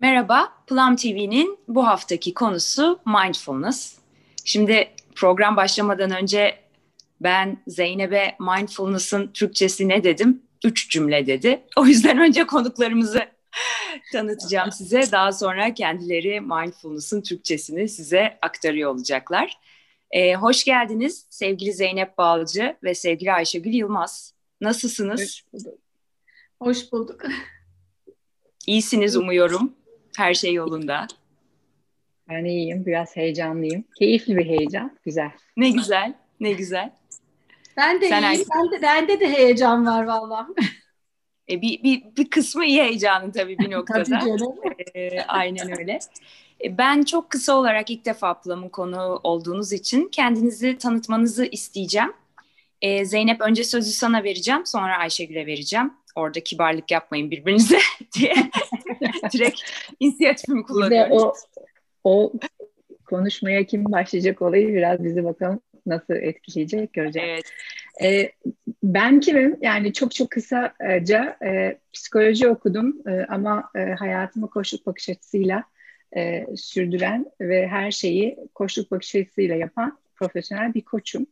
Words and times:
Merhaba, 0.00 0.52
Plum 0.66 0.96
TV'nin 0.96 1.58
bu 1.68 1.86
haftaki 1.86 2.34
konusu 2.34 3.00
mindfulness. 3.06 3.98
Şimdi 4.44 4.90
program 5.14 5.56
başlamadan 5.56 6.10
önce 6.10 6.58
ben 7.20 7.62
Zeynep'e 7.66 8.36
mindfulness'ın 8.40 9.32
Türkçesi 9.32 9.88
ne 9.88 10.04
dedim? 10.04 10.42
Üç 10.64 10.90
cümle 10.90 11.26
dedi. 11.26 11.62
O 11.76 11.86
yüzden 11.86 12.18
önce 12.26 12.46
konuklarımızı 12.46 13.22
tanıtacağım 14.12 14.72
size. 14.72 15.02
Daha 15.12 15.32
sonra 15.32 15.74
kendileri 15.74 16.40
mindfulness'ın 16.40 17.22
Türkçesini 17.22 17.88
size 17.88 18.38
aktarıyor 18.42 18.90
olacaklar. 18.90 19.58
Ee, 20.10 20.34
hoş 20.34 20.64
geldiniz 20.64 21.26
sevgili 21.30 21.72
Zeynep 21.72 22.18
Balcı 22.18 22.76
ve 22.82 22.94
sevgili 22.94 23.32
Ayşegül 23.32 23.72
Yılmaz. 23.72 24.34
Nasılsınız? 24.60 25.20
Hoş 25.20 25.44
bulduk. 25.52 25.78
Hoş 26.60 26.92
bulduk. 26.92 27.22
İyisiniz 28.66 29.16
umuyorum. 29.16 29.78
Her 30.18 30.34
şey 30.34 30.54
yolunda. 30.54 31.06
Ben 32.28 32.44
iyiyim, 32.44 32.86
biraz 32.86 33.16
heyecanlıyım. 33.16 33.84
Keyifli 33.98 34.36
bir 34.36 34.44
heyecan, 34.44 34.98
güzel. 35.04 35.30
Ne 35.56 35.70
güzel, 35.70 36.14
ne 36.40 36.52
güzel. 36.52 36.92
Ben 37.76 38.00
de 38.00 38.08
Sen 38.08 38.22
iyiyim, 38.22 38.46
ben 38.54 38.72
de, 38.72 38.82
bende 38.82 39.20
de 39.20 39.32
heyecan 39.32 39.86
var 39.86 40.04
valla. 40.04 40.48
E, 41.50 41.62
bir, 41.62 41.82
bir, 41.82 42.02
bir 42.16 42.30
kısmı 42.30 42.64
iyi 42.64 42.82
heyecanın 42.82 43.30
tabii 43.30 43.58
bir 43.58 43.70
noktada. 43.76 44.04
tabii 44.04 44.20
canım. 44.20 44.54
E, 44.94 45.20
aynen 45.20 45.78
öyle. 45.78 45.98
E, 46.64 46.78
ben 46.78 47.02
çok 47.02 47.30
kısa 47.30 47.56
olarak 47.56 47.90
ilk 47.90 48.04
defa 48.04 48.40
Plum'un 48.40 48.68
konu 48.68 49.20
olduğunuz 49.22 49.72
için 49.72 50.08
kendinizi 50.08 50.78
tanıtmanızı 50.78 51.44
isteyeceğim. 51.44 52.12
E, 52.82 53.04
Zeynep 53.04 53.40
önce 53.40 53.64
sözü 53.64 53.90
sana 53.90 54.24
vereceğim, 54.24 54.66
sonra 54.66 54.96
Ayşegül'e 54.98 55.46
vereceğim. 55.46 55.92
Orada 56.18 56.40
kibarlık 56.40 56.90
yapmayın 56.90 57.30
birbirinize 57.30 57.78
diye 58.18 58.34
direkt 59.32 59.60
inisiyatifimi 60.00 60.62
kullanıyorum. 60.62 61.12
o, 61.12 61.34
o 62.04 62.32
konuşmaya 63.04 63.64
kim 63.64 63.84
başlayacak 63.84 64.42
olayı 64.42 64.68
biraz 64.68 65.04
bizi 65.04 65.24
bakalım 65.24 65.60
nasıl 65.86 66.14
etkileyecek 66.14 66.92
göreceğiz. 66.92 67.28
Evet. 67.28 67.44
Ee, 68.02 68.32
ben 68.82 69.20
kimim? 69.20 69.56
Yani 69.60 69.92
çok 69.92 70.14
çok 70.14 70.30
kısaca 70.30 71.36
e, 71.44 71.78
psikoloji 71.92 72.48
okudum 72.48 72.96
e, 73.08 73.26
ama 73.28 73.70
e, 73.76 73.80
hayatımı 73.80 74.50
koşluk 74.50 74.86
bakış 74.86 75.08
açısıyla 75.08 75.64
e, 76.16 76.46
sürdüren 76.56 77.26
ve 77.40 77.68
her 77.68 77.90
şeyi 77.90 78.38
koşluk 78.54 78.90
bakış 78.90 79.14
açısıyla 79.14 79.56
yapan 79.56 79.98
profesyonel 80.16 80.74
bir 80.74 80.82
koçum. 80.82 81.26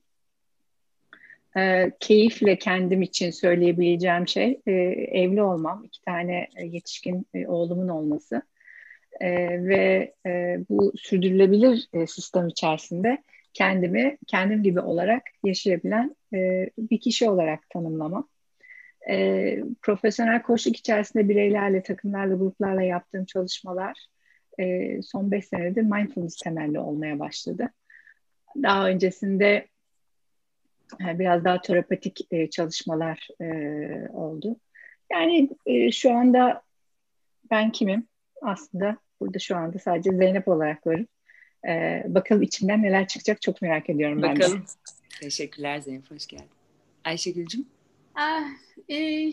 E, 1.57 1.93
keyifle 2.01 2.59
kendim 2.59 3.03
için 3.03 3.31
söyleyebileceğim 3.31 4.29
şey 4.29 4.61
e, 4.67 4.73
evli 5.21 5.43
olmam, 5.43 5.85
iki 5.85 6.01
tane 6.03 6.49
yetişkin 6.65 7.27
e, 7.35 7.47
oğlumun 7.47 7.89
olması 7.89 8.43
e, 9.21 9.31
ve 9.65 10.15
e, 10.27 10.59
bu 10.71 10.93
sürdürülebilir 10.97 11.89
e, 11.93 12.07
sistem 12.07 12.49
içerisinde 12.49 13.23
kendimi 13.53 14.19
kendim 14.27 14.63
gibi 14.63 14.81
olarak 14.81 15.23
yaşayabilen 15.45 16.17
e, 16.35 16.71
bir 16.79 17.01
kişi 17.01 17.31
olarak 17.31 17.71
tanımlamam. 17.71 18.29
E, 19.11 19.59
profesyonel 19.83 20.43
koçluk 20.43 20.77
içerisinde 20.77 21.29
bireylerle, 21.29 21.83
takımlarla, 21.83 22.35
gruplarla 22.35 22.83
yaptığım 22.83 23.25
çalışmalar 23.25 24.07
e, 24.59 25.03
son 25.03 25.31
beş 25.31 25.45
senedir 25.45 25.83
mindfulness 25.83 26.37
temelli 26.37 26.79
olmaya 26.79 27.19
başladı. 27.19 27.69
Daha 28.63 28.89
öncesinde 28.89 29.67
biraz 31.01 31.45
daha 31.45 31.61
terapatik 31.61 32.27
e, 32.31 32.51
çalışmalar 32.51 33.29
e, 33.41 33.47
oldu. 34.13 34.57
Yani 35.13 35.49
e, 35.67 35.93
şu 35.93 36.13
anda 36.13 36.63
ben 37.51 37.73
kimim? 37.73 38.09
Aslında 38.43 38.97
burada 39.21 39.39
şu 39.39 39.57
anda 39.57 39.79
sadece 39.79 40.11
Zeynep 40.11 40.49
olarak 40.49 40.87
varım. 40.87 41.07
E, 41.69 42.03
bakalım 42.07 42.43
içimden 42.43 42.83
neler 42.83 43.09
çıkacak 43.09 43.43
çok 43.43 43.63
merak 43.63 43.91
ediyorum 43.91 44.23
bakalım. 44.23 44.53
ben 44.53 44.63
de. 44.63 45.21
Teşekkürler 45.21 45.79
Zeynep, 45.79 46.11
hoş 46.11 46.27
geldin. 46.27 46.47
Ayşegül'cüm? 47.05 47.67
Ah, 48.15 48.49
e, 48.91 49.31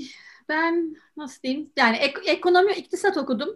ben 0.49 0.95
nasıl 1.17 1.41
diyeyim? 1.41 1.69
Yani 1.77 1.97
ek, 1.97 2.19
ekonomi, 2.25 2.73
iktisat 2.73 3.17
okudum. 3.17 3.55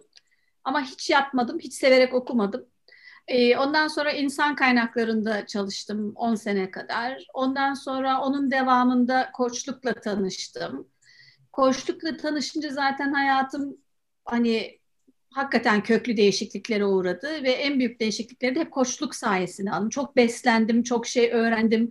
Ama 0.64 0.82
hiç 0.82 1.10
yapmadım, 1.10 1.58
hiç 1.58 1.74
severek 1.74 2.14
okumadım. 2.14 2.66
Ee, 3.28 3.56
ondan 3.56 3.88
sonra 3.88 4.12
insan 4.12 4.56
kaynaklarında 4.56 5.46
çalıştım 5.46 6.12
10 6.16 6.34
sene 6.34 6.70
kadar. 6.70 7.26
Ondan 7.34 7.74
sonra 7.74 8.20
onun 8.20 8.50
devamında 8.50 9.30
koçlukla 9.34 9.94
tanıştım. 9.94 10.88
Koçlukla 11.52 12.16
tanışınca 12.16 12.70
zaten 12.70 13.12
hayatım 13.12 13.76
hani 14.24 14.78
hakikaten 15.30 15.82
köklü 15.82 16.16
değişikliklere 16.16 16.84
uğradı 16.84 17.42
ve 17.42 17.50
en 17.50 17.78
büyük 17.78 18.00
değişiklikleri 18.00 18.54
de 18.54 18.60
hep 18.60 18.70
koçluk 18.72 19.14
sayesinde 19.14 19.70
aldım. 19.70 19.88
Çok 19.88 20.16
beslendim, 20.16 20.82
çok 20.82 21.06
şey 21.06 21.32
öğrendim. 21.32 21.90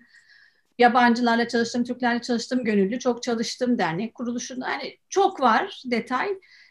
Yabancılarla 0.80 1.48
çalıştım, 1.48 1.84
Türklerle 1.84 2.22
çalıştım, 2.22 2.64
gönüllü 2.64 3.00
çok 3.00 3.24
çalıştım 3.24 3.78
dernek 3.78 4.16
kuruluşunda. 4.16 4.70
Yani 4.70 4.98
çok 5.10 5.42
var 5.42 5.82
detay. 5.86 6.30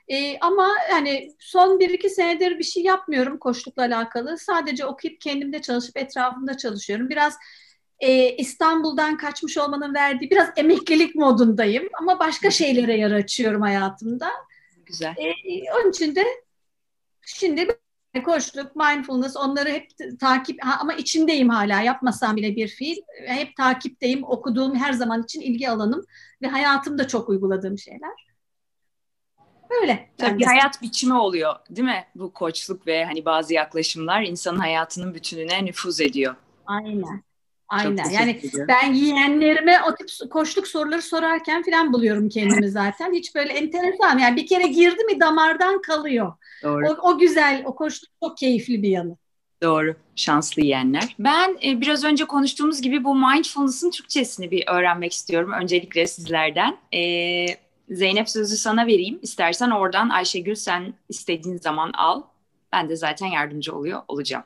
E, 0.09 0.39
ama 0.39 0.69
yani 0.91 1.35
son 1.39 1.81
bir 1.81 1.91
iki 1.91 2.11
senedir 2.11 2.59
bir 2.59 2.65
şey 2.65 2.83
yapmıyorum 2.83 3.39
koçlukla 3.39 3.83
alakalı. 3.83 4.39
Sadece 4.39 4.87
okuyup 4.87 5.21
kendimde 5.21 5.63
çalışıp 5.63 5.97
etrafımda 5.97 6.57
çalışıyorum. 6.57 7.09
Biraz 7.09 7.37
e, 8.01 8.37
İstanbul'dan 8.37 9.17
kaçmış 9.17 9.59
olmanın 9.59 9.95
verdiği 9.95 10.31
biraz 10.31 10.49
emeklilik 10.57 11.15
modundayım. 11.15 11.89
Ama 12.01 12.19
başka 12.19 12.51
şeylere 12.51 12.97
yer 12.97 13.11
açıyorum 13.11 13.63
hayatımda. 13.63 14.31
Güzel. 14.87 15.15
E, 15.19 15.33
onun 15.73 15.91
için 15.91 16.15
de 16.15 16.25
şimdi 17.27 17.69
koçluk, 18.25 18.77
mindfulness 18.77 19.37
onları 19.37 19.69
hep 19.69 19.89
takip 20.21 20.59
ama 20.81 20.95
içindeyim 20.95 21.49
hala 21.49 21.81
yapmasam 21.81 22.37
bile 22.37 22.57
bir 22.57 22.69
fiil. 22.69 22.97
Hep 23.27 23.57
takipteyim. 23.57 24.25
Okuduğum 24.25 24.75
her 24.75 24.93
zaman 24.93 25.23
için 25.23 25.41
ilgi 25.41 25.71
alanım 25.71 26.05
ve 26.43 26.47
hayatımda 26.47 27.09
çok 27.09 27.29
uyguladığım 27.29 27.79
şeyler. 27.79 28.27
Öyle. 29.83 30.09
Tabii 30.19 30.39
bir 30.39 30.45
hayat 30.45 30.83
biçimi 30.83 31.15
oluyor 31.15 31.55
değil 31.71 31.89
mi? 31.89 32.05
Bu 32.15 32.33
koçluk 32.33 32.87
ve 32.87 33.05
hani 33.05 33.25
bazı 33.25 33.55
yaklaşımlar 33.55 34.23
insanın 34.23 34.59
hayatının 34.59 35.15
bütününe 35.15 35.65
nüfuz 35.65 36.01
ediyor. 36.01 36.35
Aynen. 36.67 37.23
Aynen. 37.69 38.11
Yani 38.11 38.41
ben 38.69 38.95
yeğenlerime 38.95 39.81
o 39.89 39.95
tip 39.95 40.31
koçluk 40.31 40.67
soruları 40.69 41.03
sorarken 41.03 41.63
falan 41.63 41.93
buluyorum 41.93 42.29
kendimi 42.29 42.69
zaten. 42.71 43.13
Hiç 43.13 43.35
böyle 43.35 43.53
enteresan. 43.53 44.19
Yani 44.19 44.37
bir 44.37 44.47
kere 44.47 44.67
girdi 44.67 45.05
mi 45.05 45.21
damardan 45.21 45.83
kalıyor. 45.83 46.33
Doğru. 46.63 46.87
O, 46.89 47.11
o 47.11 47.19
güzel, 47.19 47.63
o 47.65 47.75
koçluk 47.75 48.11
çok 48.23 48.37
keyifli 48.37 48.83
bir 48.83 48.89
yanı. 48.89 49.17
Doğru. 49.63 49.95
Şanslı 50.17 50.63
yiyenler. 50.63 51.17
Ben 51.19 51.59
e, 51.65 51.81
biraz 51.81 52.05
önce 52.05 52.25
konuştuğumuz 52.25 52.83
gibi 52.83 53.05
bu 53.05 53.15
mindfulness'ın 53.15 53.91
Türkçesini 53.91 54.51
bir 54.51 54.65
öğrenmek 54.69 55.13
istiyorum. 55.13 55.53
Öncelikle 55.63 56.07
sizlerden. 56.07 56.77
E, 56.95 57.47
Zeynep 57.89 58.29
sözü 58.29 58.57
sana 58.57 58.87
vereyim. 58.87 59.19
İstersen 59.23 59.71
oradan 59.71 60.09
Ayşegül 60.09 60.55
sen 60.55 60.95
istediğin 61.09 61.57
zaman 61.57 61.93
al. 61.93 62.23
Ben 62.73 62.89
de 62.89 62.97
zaten 62.97 63.27
yardımcı 63.27 63.77
oluyor 63.77 64.03
olacağım. 64.09 64.45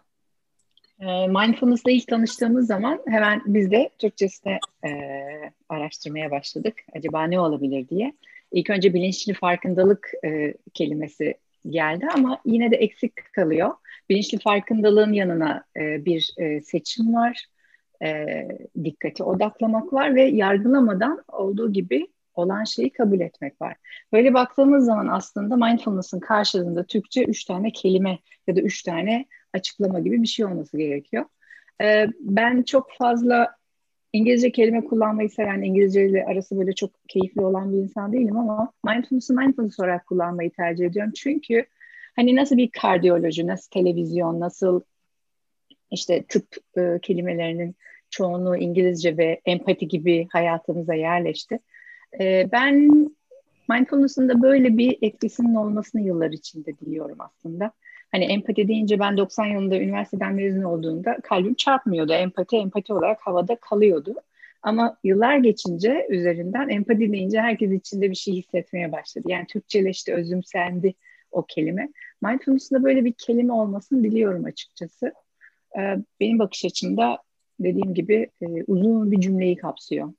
Ee, 1.01 1.27
Mindfulness'la 1.27 1.91
ilk 1.91 2.09
tanıştığımız 2.09 2.67
zaman 2.67 3.01
hemen 3.07 3.43
biz 3.47 3.71
de 3.71 3.91
Türkçesine 3.99 4.59
e, 4.85 4.91
araştırmaya 5.69 6.31
başladık. 6.31 6.75
Acaba 6.97 7.25
ne 7.25 7.41
olabilir 7.41 7.89
diye. 7.89 8.13
İlk 8.53 8.71
önce 8.71 8.95
bilinçli 8.95 9.35
farkındalık 9.35 10.11
e, 10.25 10.55
kelimesi 10.75 11.35
geldi 11.69 12.07
ama 12.15 12.41
yine 12.45 12.71
de 12.71 12.77
eksik 12.77 13.33
kalıyor. 13.33 13.71
Bilinçli 14.09 14.39
farkındalığın 14.39 15.13
yanına 15.13 15.65
e, 15.77 16.05
bir 16.05 16.35
e, 16.37 16.61
seçim 16.61 17.15
var. 17.15 17.45
E, 18.03 18.27
dikkati 18.85 19.23
odaklamak 19.23 19.93
var 19.93 20.15
ve 20.15 20.23
yargılamadan 20.23 21.25
olduğu 21.29 21.73
gibi 21.73 22.07
olan 22.35 22.65
şeyi 22.65 22.93
kabul 22.93 23.21
etmek 23.21 23.61
var. 23.61 23.77
Böyle 24.13 24.35
baktığımız 24.35 24.85
zaman 24.85 25.07
aslında 25.07 25.57
mindfulness'ın 25.57 26.21
karşılığında 26.21 26.85
Türkçe 26.85 27.25
üç 27.25 27.45
tane 27.45 27.73
kelime 27.73 28.19
ya 28.47 28.57
da 28.57 28.61
üç 28.61 28.83
tane 28.83 29.27
açıklama 29.53 30.01
gibi 30.01 30.23
bir 30.23 30.27
şey 30.29 30.45
olması 30.47 30.79
gerekiyor. 30.79 31.25
Ee, 31.83 32.07
ben 32.21 32.63
çok 32.63 32.93
fazla 32.99 33.57
İngilizce 34.13 34.53
kelime 34.53 34.85
kullanmayı 34.85 35.31
seven, 35.31 35.63
İngilizce 35.63 36.09
ile 36.09 36.25
arası 36.25 36.59
böyle 36.59 36.73
çok 36.73 36.91
keyifli 37.09 37.41
olan 37.41 37.73
bir 37.73 37.79
insan 37.79 38.13
değilim 38.13 38.37
ama 38.37 38.73
mindfulness'ı 38.85 39.35
mindfulness 39.35 39.81
olarak 39.81 40.07
kullanmayı 40.07 40.51
tercih 40.51 40.87
ediyorum. 40.87 41.13
Çünkü 41.17 41.67
hani 42.17 42.37
nasıl 42.37 42.57
bir 42.57 42.71
kardiyoloji, 42.71 43.47
nasıl 43.47 43.71
televizyon, 43.71 44.41
nasıl 44.41 44.81
işte 45.91 46.25
tıp 46.29 46.47
e, 46.77 46.99
kelimelerinin 47.03 47.77
çoğunluğu 48.11 48.57
İngilizce 48.57 49.17
ve 49.17 49.41
empati 49.45 49.89
gibi 49.89 50.29
hayatımıza 50.31 50.95
yerleşti. 50.95 51.59
E, 52.21 52.49
ben 52.53 52.91
mindfulness'ın 53.71 54.29
da 54.29 54.43
böyle 54.43 54.79
bir 54.79 54.99
etkisinin 55.03 55.55
olmasını 55.55 56.01
yıllar 56.01 56.31
içinde 56.31 56.79
diliyorum 56.79 57.17
aslında. 57.21 57.73
Hani 58.13 58.25
empati 58.25 58.69
deyince 58.69 58.99
ben 59.01 59.17
90 59.17 59.47
yılında 59.47 59.77
üniversiteden 59.77 60.35
mezun 60.35 60.63
olduğumda 60.63 61.17
kalbim 61.23 61.55
çarpmıyordu. 61.55 62.13
Empati 62.13 62.57
empati 62.57 62.93
olarak 62.93 63.21
havada 63.21 63.57
kalıyordu. 63.57 64.15
Ama 64.63 64.97
yıllar 65.05 65.37
geçince 65.37 66.07
üzerinden 66.11 66.69
empati 66.69 67.13
deyince 67.13 67.41
herkes 67.41 67.73
içinde 67.73 68.11
bir 68.11 68.17
şey 68.17 68.35
hissetmeye 68.35 68.93
başladı. 68.93 69.25
Yani 69.29 69.47
Türkçeleşti, 69.47 70.15
özümsendi 70.15 70.95
o 71.31 71.43
kelime. 71.47 71.89
Mindfulness'ın 72.23 72.77
da 72.77 72.85
böyle 72.85 73.05
bir 73.05 73.13
kelime 73.13 73.53
olmasını 73.53 74.05
diliyorum 74.05 74.45
açıkçası. 74.45 75.13
E, 75.79 75.81
benim 76.21 76.39
bakış 76.39 76.65
açımda 76.65 77.19
dediğim 77.61 77.95
gibi 77.95 78.31
e, 78.43 78.47
uzun 78.67 79.11
bir 79.11 79.21
cümleyi 79.21 79.57
kapsıyor. 79.57 80.13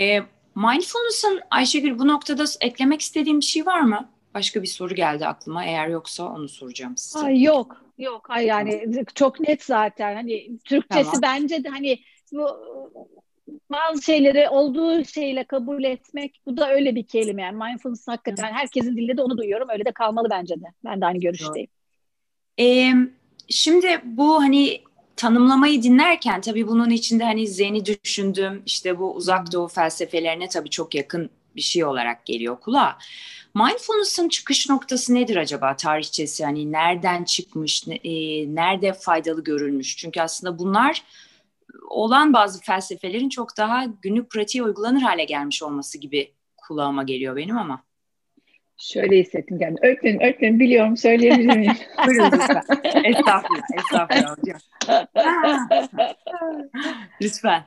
E, 0.00 0.20
mindfulness'ın 0.58 1.40
Ayşegül 1.50 1.98
bu 1.98 2.08
noktada 2.08 2.44
eklemek 2.60 3.00
istediğim 3.00 3.40
bir 3.40 3.44
şey 3.44 3.66
var 3.66 3.80
mı? 3.80 4.08
Başka 4.34 4.62
bir 4.62 4.66
soru 4.66 4.94
geldi 4.94 5.26
aklıma. 5.26 5.64
Eğer 5.64 5.88
yoksa 5.88 6.24
onu 6.24 6.48
soracağım 6.48 6.96
size. 6.96 7.26
Ay 7.26 7.42
yok. 7.42 7.84
Yok. 7.98 8.26
Hayır 8.28 8.48
yani 8.48 9.04
çok 9.14 9.40
net 9.40 9.64
zaten. 9.64 10.14
Hani 10.14 10.58
Türkçesi 10.64 11.10
tamam. 11.10 11.22
bence 11.22 11.64
de 11.64 11.68
hani 11.68 11.98
bu 12.32 12.48
bazı 13.70 14.02
şeyleri 14.02 14.48
olduğu 14.48 15.04
şeyle 15.04 15.44
kabul 15.44 15.84
etmek 15.84 16.40
bu 16.46 16.56
da 16.56 16.70
öyle 16.70 16.94
bir 16.94 17.06
kelime 17.06 17.42
yani 17.42 17.64
mindfulness 17.64 18.08
hakikaten 18.08 18.52
herkesin 18.52 18.96
dilinde 18.96 19.16
de 19.16 19.22
onu 19.22 19.38
duyuyorum 19.38 19.68
öyle 19.72 19.84
de 19.84 19.92
kalmalı 19.92 20.28
bence 20.30 20.54
de 20.54 20.66
ben 20.84 21.00
de 21.00 21.06
aynı 21.06 21.18
görüşteyim. 21.18 21.68
Ee, 22.60 22.92
şimdi 23.48 24.00
bu 24.04 24.42
hani 24.42 24.82
tanımlamayı 25.18 25.82
dinlerken 25.82 26.40
tabii 26.40 26.68
bunun 26.68 26.90
içinde 26.90 27.24
hani 27.24 27.48
zeni 27.48 27.84
düşündüm 27.84 28.62
işte 28.66 28.98
bu 28.98 29.14
uzak 29.14 29.52
doğu 29.52 29.68
felsefelerine 29.68 30.48
tabii 30.48 30.70
çok 30.70 30.94
yakın 30.94 31.30
bir 31.56 31.60
şey 31.60 31.84
olarak 31.84 32.26
geliyor 32.26 32.60
kulağa. 32.60 32.98
Mindfulness'ın 33.54 34.28
çıkış 34.28 34.68
noktası 34.68 35.14
nedir 35.14 35.36
acaba 35.36 35.76
tarihçesi? 35.76 36.44
Hani 36.44 36.72
nereden 36.72 37.24
çıkmış, 37.24 37.84
e, 37.88 38.10
nerede 38.54 38.92
faydalı 38.92 39.44
görülmüş? 39.44 39.96
Çünkü 39.96 40.20
aslında 40.20 40.58
bunlar 40.58 41.04
olan 41.88 42.32
bazı 42.32 42.60
felsefelerin 42.60 43.28
çok 43.28 43.56
daha 43.56 43.84
günlük 44.02 44.30
pratiğe 44.30 44.64
uygulanır 44.64 45.02
hale 45.02 45.24
gelmiş 45.24 45.62
olması 45.62 45.98
gibi 45.98 46.32
kulağıma 46.56 47.02
geliyor 47.02 47.36
benim 47.36 47.58
ama. 47.58 47.87
Şöyle 48.78 49.18
hissettim 49.18 49.58
kendimi. 49.58 49.86
Öğretmenim, 49.86 50.20
öğretmenim 50.20 50.60
biliyorum 50.60 50.96
söyleyebilir 50.96 51.56
miyim? 51.56 51.72
Buyurun 52.06 52.30
lütfen. 52.32 52.62
estağfurullah, 53.04 53.62
estağfurullah 53.76 54.36
hocam. 54.38 54.60
lütfen. 57.22 57.62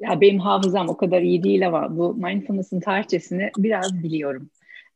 Ya 0.00 0.20
benim 0.20 0.38
hafızam 0.38 0.88
o 0.88 0.96
kadar 0.96 1.20
iyi 1.20 1.42
değil 1.42 1.66
ama 1.66 1.96
bu 1.96 2.14
mindfulness'ın 2.14 2.80
tarihçesini 2.80 3.50
biraz 3.58 4.02
biliyorum. 4.02 4.50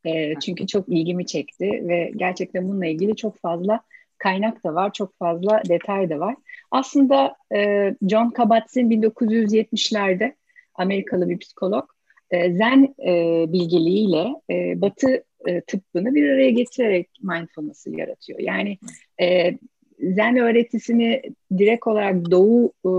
E, 0.04 0.34
çünkü 0.40 0.66
çok 0.66 0.88
ilgimi 0.88 1.26
çekti 1.26 1.64
ve 1.88 2.12
gerçekten 2.16 2.68
bununla 2.68 2.86
ilgili 2.86 3.16
çok 3.16 3.38
fazla 3.38 3.80
kaynak 4.18 4.64
da 4.64 4.74
var, 4.74 4.92
çok 4.92 5.18
fazla 5.18 5.62
detay 5.68 6.10
da 6.10 6.18
var. 6.18 6.34
Aslında 6.70 7.36
e, 7.54 7.94
John 8.10 8.30
Kabat-Zinn 8.30 8.90
1970'lerde 8.90 10.34
Amerikalı 10.74 11.28
bir 11.28 11.38
psikolog 11.38 11.97
e, 12.30 12.52
Zen 12.52 12.94
e, 13.06 13.44
bilgeliğiyle 13.52 14.34
e, 14.50 14.80
Batı 14.80 15.24
e, 15.46 15.60
tıbbını 15.60 16.14
bir 16.14 16.28
araya 16.30 16.50
getirerek 16.50 17.08
mindfulness'ı 17.22 17.90
yaratıyor. 17.90 18.38
Yani 18.38 18.78
e, 19.20 19.58
Zen 20.00 20.36
öğretisini 20.36 21.22
direkt 21.58 21.86
olarak 21.86 22.30
Doğu 22.30 22.72
e, 22.84 22.90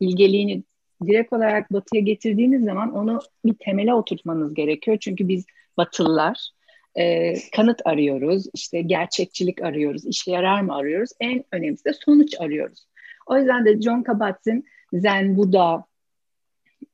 bilgeliğini 0.00 0.62
direkt 1.06 1.32
olarak 1.32 1.72
Batı'ya 1.72 2.02
getirdiğiniz 2.02 2.64
zaman 2.64 2.94
onu 2.94 3.20
bir 3.44 3.54
temele 3.54 3.94
oturtmanız 3.94 4.54
gerekiyor. 4.54 4.96
Çünkü 5.00 5.28
biz 5.28 5.44
Batılılar 5.76 6.50
e, 6.94 7.34
kanıt 7.56 7.80
arıyoruz, 7.84 8.46
işte 8.54 8.82
gerçekçilik 8.82 9.62
arıyoruz, 9.62 10.06
işe 10.06 10.30
yarar 10.30 10.60
mı 10.60 10.76
arıyoruz. 10.76 11.10
En 11.20 11.44
önemlisi 11.52 11.84
de 11.84 11.92
sonuç 11.92 12.40
arıyoruz. 12.40 12.86
O 13.26 13.38
yüzden 13.38 13.64
de 13.64 13.80
John 13.80 14.02
Kabat-Zinn 14.02 14.64
Zen, 14.92 15.36
Buddha, 15.36 15.84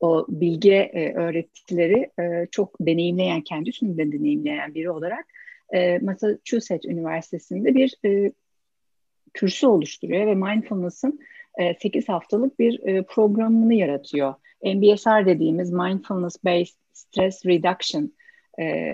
o 0.01 0.25
bilgi 0.29 0.73
e, 0.73 1.13
öğretileri 1.13 2.09
e, 2.19 2.47
çok 2.51 2.75
deneyimleyen, 2.79 3.41
kendisini 3.41 3.97
de 3.97 4.11
deneyimleyen 4.11 4.73
biri 4.73 4.89
olarak 4.89 5.25
e, 5.73 5.99
Massachusetts 5.99 6.85
Üniversitesi'nde 6.85 7.75
bir 7.75 7.95
e, 8.05 8.31
kürsü 9.33 9.67
oluşturuyor 9.67 10.27
ve 10.27 10.35
mindfulness'ın 10.35 11.19
e, 11.59 11.73
8 11.73 12.09
haftalık 12.09 12.59
bir 12.59 12.87
e, 12.87 13.03
programını 13.03 13.73
yaratıyor. 13.73 14.33
MBSR 14.63 15.25
dediğimiz 15.25 15.71
Mindfulness 15.71 16.43
Based 16.45 16.77
Stress 16.93 17.45
Reduction 17.45 18.13
e, 18.59 18.93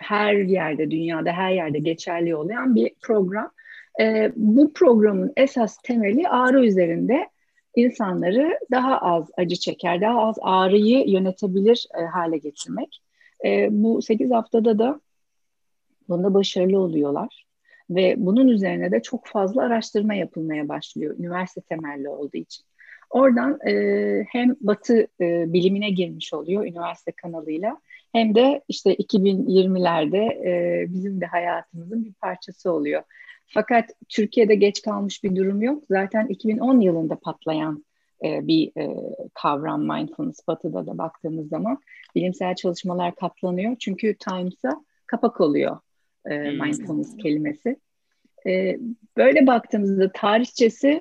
her 0.00 0.34
yerde, 0.34 0.90
dünyada 0.90 1.32
her 1.32 1.52
yerde 1.52 1.78
geçerli 1.78 2.36
olan 2.36 2.74
bir 2.74 2.90
program. 3.02 3.50
E, 4.00 4.32
bu 4.36 4.72
programın 4.72 5.32
esas 5.36 5.76
temeli 5.76 6.28
ağrı 6.28 6.66
üzerinde 6.66 7.28
insanları 7.76 8.58
daha 8.70 8.98
az 8.98 9.30
acı 9.36 9.56
çeker, 9.56 10.00
daha 10.00 10.20
az 10.20 10.36
ağrıyı 10.42 11.08
yönetebilir 11.08 11.86
e, 11.98 12.04
hale 12.04 12.38
getirmek. 12.38 13.00
E, 13.44 13.68
bu 13.70 14.02
8 14.02 14.30
haftada 14.30 14.78
da 14.78 15.00
bunda 16.08 16.34
başarılı 16.34 16.78
oluyorlar. 16.78 17.46
Ve 17.90 18.14
bunun 18.18 18.48
üzerine 18.48 18.92
de 18.92 19.02
çok 19.02 19.26
fazla 19.26 19.62
araştırma 19.62 20.14
yapılmaya 20.14 20.68
başlıyor 20.68 21.18
üniversite 21.18 21.60
temelli 21.60 22.08
olduğu 22.08 22.36
için. 22.36 22.64
Oradan 23.10 23.58
e, 23.68 24.24
hem 24.28 24.56
Batı 24.60 25.06
e, 25.20 25.52
bilimine 25.52 25.90
girmiş 25.90 26.34
oluyor 26.34 26.66
üniversite 26.66 27.12
kanalıyla 27.12 27.78
hem 28.12 28.34
de 28.34 28.62
işte 28.68 28.94
2020'lerde 28.94 30.48
e, 30.48 30.86
bizim 30.88 31.20
de 31.20 31.26
hayatımızın 31.26 32.04
bir 32.04 32.12
parçası 32.12 32.72
oluyor. 32.72 33.02
Fakat 33.46 33.90
Türkiye'de 34.08 34.54
geç 34.54 34.82
kalmış 34.82 35.24
bir 35.24 35.36
durum 35.36 35.62
yok. 35.62 35.84
Zaten 35.90 36.26
2010 36.26 36.80
yılında 36.80 37.16
patlayan 37.16 37.84
e, 38.24 38.46
bir 38.46 38.72
e, 38.78 38.96
kavram 39.34 39.80
mindfulness 39.80 40.48
batıda 40.48 40.86
da 40.86 40.98
baktığımız 40.98 41.48
zaman 41.48 41.78
bilimsel 42.14 42.54
çalışmalar 42.54 43.14
katlanıyor. 43.14 43.76
Çünkü 43.78 44.14
Times'a 44.14 44.84
kapak 45.06 45.40
oluyor 45.40 45.78
e, 46.26 46.38
mindfulness 46.38 47.16
kelimesi. 47.16 47.76
E, 48.46 48.78
böyle 49.16 49.46
baktığımızda 49.46 50.12
tarihçesi 50.12 51.00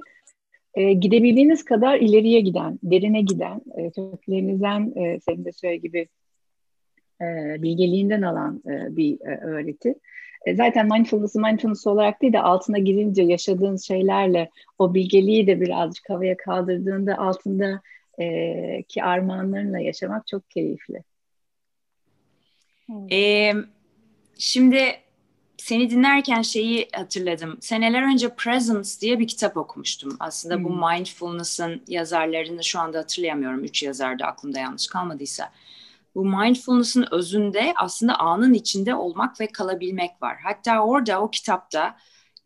e, 0.74 0.94
gidebildiğiniz 0.94 1.66
kadar 1.66 2.00
ileriye 2.00 2.42
giden, 2.42 2.80
derine 2.84 3.22
giden, 3.22 3.62
e, 3.78 3.92
köklerinizden 3.92 4.94
e, 4.96 5.20
senin 5.20 5.46
de 5.46 5.52
söyle 5.52 5.78
gibi 5.78 6.08
e, 7.22 7.26
bilgeliğinden 7.62 8.22
alan 8.22 8.64
e, 8.68 8.96
bir 8.98 9.22
e, 9.22 9.40
öğreti. 9.42 9.96
E, 10.46 10.56
zaten 10.56 10.88
mindfulness 10.94 11.36
mindfulness 11.36 11.88
olarak 11.88 12.22
değil 12.22 12.34
de 12.34 12.42
altına 12.42 12.78
girince 12.78 13.24
yaşadığın 13.24 13.78
şeylerle 13.78 14.50
o 14.80 14.94
bilgeliği 14.94 15.48
de 15.48 15.62
birazcık 15.62 16.10
havaya 16.10 16.38
kaldırdığında 16.38 17.18
altında 17.18 17.82
e, 18.20 18.84
ki 18.84 19.04
armağanlarınla 19.04 19.80
yaşamak 19.80 20.28
çok 20.28 20.50
keyifli. 20.50 21.04
Ee, 23.12 23.54
şimdi 24.38 24.96
seni 25.58 25.90
dinlerken 25.90 26.42
şeyi 26.42 26.88
hatırladım. 26.94 27.58
Seneler 27.62 28.14
önce 28.14 28.36
Presence 28.36 28.90
diye 29.02 29.20
bir 29.20 29.28
kitap 29.28 29.58
okumuştum. 29.58 30.18
Aslında 30.20 30.56
hmm. 30.56 30.64
bu 30.64 30.70
mindfulness'ın 30.70 31.82
yazarlarını 31.88 32.64
şu 32.64 32.80
anda 32.80 33.00
hatırlayamıyorum. 33.00 33.64
Üç 33.64 33.84
yazardı 33.84 34.24
aklımda 34.24 34.60
yanlış 34.60 34.88
kalmadıysa 34.88 35.52
bu 36.16 36.26
mindfulness'ın 36.26 37.06
özünde 37.12 37.74
aslında 37.76 38.20
anın 38.20 38.54
içinde 38.54 38.96
olmak 38.96 39.40
ve 39.40 39.48
kalabilmek 39.48 40.12
var. 40.22 40.38
Hatta 40.44 40.80
orada 40.80 41.22
o 41.22 41.32
kitapta 41.32 41.98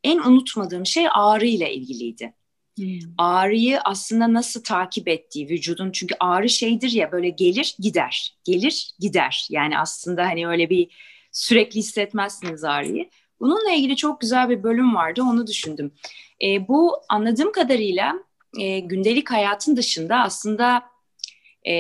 en 0.04 0.20
unutmadığım 0.20 0.86
şey 0.86 1.08
ağrı 1.14 1.46
ile 1.46 1.74
ilgiliydi. 1.74 2.34
Hmm. 2.78 3.00
Ağrıyı 3.18 3.80
aslında 3.82 4.34
nasıl 4.34 4.64
takip 4.64 5.08
ettiği 5.08 5.50
vücudun 5.50 5.92
çünkü 5.92 6.16
ağrı 6.20 6.50
şeydir 6.50 6.92
ya 6.92 7.12
böyle 7.12 7.30
gelir 7.30 7.76
gider 7.80 8.38
gelir 8.44 8.92
gider 9.00 9.48
yani 9.50 9.80
aslında 9.80 10.26
hani 10.26 10.48
öyle 10.48 10.70
bir 10.70 10.90
sürekli 11.32 11.80
hissetmezsiniz 11.80 12.64
ağrıyı. 12.64 13.10
Bununla 13.40 13.72
ilgili 13.72 13.96
çok 13.96 14.22
güzel 14.22 14.50
bir 14.50 14.64
bölüm 14.64 14.96
vardı 14.96 15.22
onu 15.22 15.48
düşündüm. 15.48 15.94
E, 16.44 16.68
bu 16.68 16.96
anladığım 17.10 17.52
kadarıyla 17.52 18.14
e, 18.60 18.80
gündelik 18.80 19.32
hayatın 19.32 19.78
dışında 19.78 20.16
aslında 20.16 20.84
e, 21.68 21.74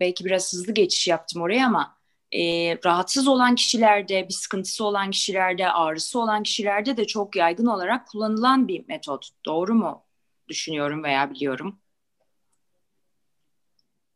belki 0.00 0.24
biraz 0.24 0.52
hızlı 0.52 0.74
geçiş 0.74 1.08
yaptım 1.08 1.42
oraya 1.42 1.66
ama 1.66 1.96
e, 2.32 2.40
rahatsız 2.84 3.28
olan 3.28 3.54
kişilerde, 3.54 4.28
bir 4.28 4.34
sıkıntısı 4.34 4.84
olan 4.84 5.10
kişilerde, 5.10 5.68
ağrısı 5.68 6.20
olan 6.20 6.42
kişilerde 6.42 6.96
de 6.96 7.06
çok 7.06 7.36
yaygın 7.36 7.66
olarak 7.66 8.08
kullanılan 8.08 8.68
bir 8.68 8.84
metot. 8.88 9.28
Doğru 9.46 9.74
mu 9.74 10.04
düşünüyorum 10.48 11.04
veya 11.04 11.30
biliyorum? 11.30 11.78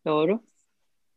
Doğru. 0.06 0.40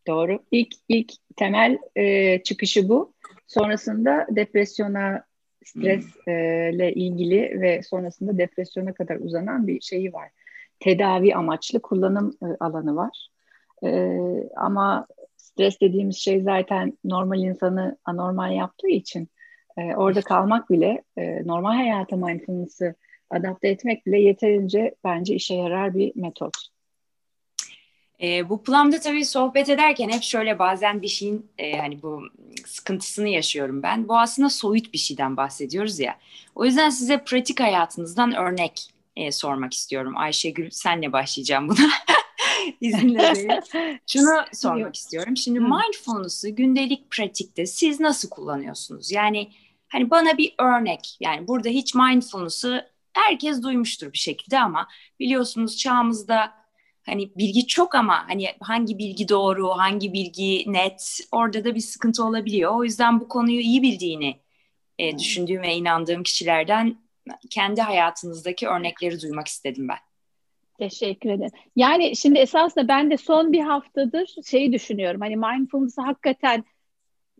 Doğru. 0.08 0.40
İlk 0.52 0.74
ilk 0.90 1.14
temel 1.38 1.78
e, 1.96 2.44
çıkışı 2.44 2.90
bu. 2.90 3.14
Sonrasında 3.48 4.28
depresyona, 4.30 5.24
stresle 5.66 6.92
hmm. 6.92 7.02
ilgili 7.02 7.62
ve 7.62 7.84
sonrasında 7.84 8.38
depresyona 8.38 8.94
kadar 8.94 9.16
uzanan 9.16 9.68
bir 9.68 9.82
şeyi 9.82 10.14
var. 10.14 10.30
Tedavi 10.80 11.36
amaçlı 11.36 11.82
kullanım 11.82 12.38
e, 12.44 12.46
alanı 12.60 12.96
var. 12.96 13.30
E, 13.84 14.18
ama 14.56 15.08
stres 15.38 15.82
dediğimiz 15.82 16.18
şey 16.18 16.42
zaten 16.42 16.98
normal 17.04 17.40
insanı 17.40 17.98
anormal 18.06 18.56
yaptığı 18.56 18.90
için 18.90 19.30
e, 19.78 19.96
orada 19.96 20.22
kalmak 20.22 20.70
bile 20.70 21.04
e, 21.18 21.48
normal 21.48 21.76
hayata 21.76 22.16
mindfulness'ı 22.16 22.96
adapte 23.30 23.68
etmek 23.68 24.06
bile 24.06 24.20
yeterince 24.20 24.96
bence 25.04 25.36
işe 25.36 25.56
yarar 25.56 25.96
bir 25.96 26.12
metot. 26.16 26.54
E, 28.22 28.50
bu 28.50 28.64
planda 28.64 29.00
tabii 29.00 29.26
sohbet 29.26 29.70
ederken 29.70 30.10
hep 30.10 30.24
şöyle 30.24 30.60
bazen 30.60 31.02
bir 31.02 31.08
şeyin 31.08 31.52
e, 31.58 31.78
hani 31.78 32.02
bu 32.02 32.22
sıkıntısını 32.66 33.30
yaşıyorum 33.30 33.84
ben. 33.84 34.08
Bu 34.08 34.20
aslında 34.20 34.50
soyut 34.50 34.94
bir 34.94 34.98
şeyden 34.98 35.38
bahsediyoruz 35.38 36.00
ya. 36.00 36.18
O 36.56 36.66
yüzden 36.66 36.90
size 36.90 37.24
pratik 37.24 37.60
hayatınızdan 37.60 38.36
örnek 38.36 38.90
e, 39.16 39.32
sormak 39.32 39.74
istiyorum. 39.74 40.14
Ayşegül 40.18 40.70
senle 40.70 41.14
başlayacağım 41.14 41.70
buna. 41.70 41.78
İzinle 42.82 43.62
Şunu 44.08 44.46
sormak 44.54 44.96
istiyorum. 44.96 45.38
Şimdi 45.38 45.60
mindfulness'ı 45.60 46.50
gündelik 46.50 47.12
pratikte 47.12 47.66
siz 47.66 48.00
nasıl 48.00 48.30
kullanıyorsunuz? 48.30 49.12
Yani 49.12 49.52
hani 49.88 50.10
bana 50.10 50.38
bir 50.38 50.54
örnek 50.58 51.18
yani 51.20 51.48
burada 51.48 51.70
hiç 51.70 51.96
mindfulness'ı 51.96 52.90
herkes 53.14 53.64
duymuştur 53.64 54.14
bir 54.14 54.18
şekilde 54.18 54.60
ama 54.60 54.88
biliyorsunuz 55.20 55.78
çağımızda 55.78 56.54
hani 57.06 57.32
bilgi 57.38 57.68
çok 57.68 57.96
ama 57.96 58.30
hani 58.30 58.48
hangi 58.62 58.98
bilgi 58.98 59.30
doğru, 59.30 59.70
hangi 59.70 60.14
bilgi 60.14 60.74
net 60.74 61.20
orada 61.32 61.66
da 61.66 61.76
bir 61.76 61.80
sıkıntı 61.80 62.24
olabiliyor. 62.24 62.76
O 62.76 62.84
yüzden 62.84 63.20
bu 63.20 63.28
konuyu 63.28 63.60
iyi 63.60 63.82
bildiğini 63.82 64.40
e, 65.00 65.20
düşündüğüm 65.20 65.62
ve 65.62 65.76
inandığım 65.76 66.24
kişilerden 66.24 66.98
kendi 67.50 67.82
hayatınızdaki 67.82 68.68
örnekleri 68.68 69.22
duymak 69.22 69.48
istedim 69.48 69.88
ben. 69.88 70.09
Teşekkür 70.80 71.30
ederim. 71.30 71.52
Yani 71.76 72.16
şimdi 72.16 72.40
esasında 72.40 72.88
ben 72.88 73.12
de 73.12 73.18
son 73.18 73.52
bir 73.52 73.62
haftadır 73.62 74.36
şeyi 74.46 74.74
düşünüyorum. 74.74 75.22
Hani 75.22 75.36
mindfulness'ı 75.36 76.02
hakikaten 76.02 76.64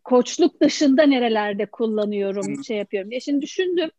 koçluk 0.04 0.62
dışında 0.62 1.04
nerelerde 1.04 1.66
kullanıyorum, 1.66 2.56
Hı-hı. 2.56 2.64
şey 2.64 2.78
yapıyorum 2.78 3.12
diye. 3.12 3.20
Şimdi 3.20 3.42
düşündüm. 3.42 3.90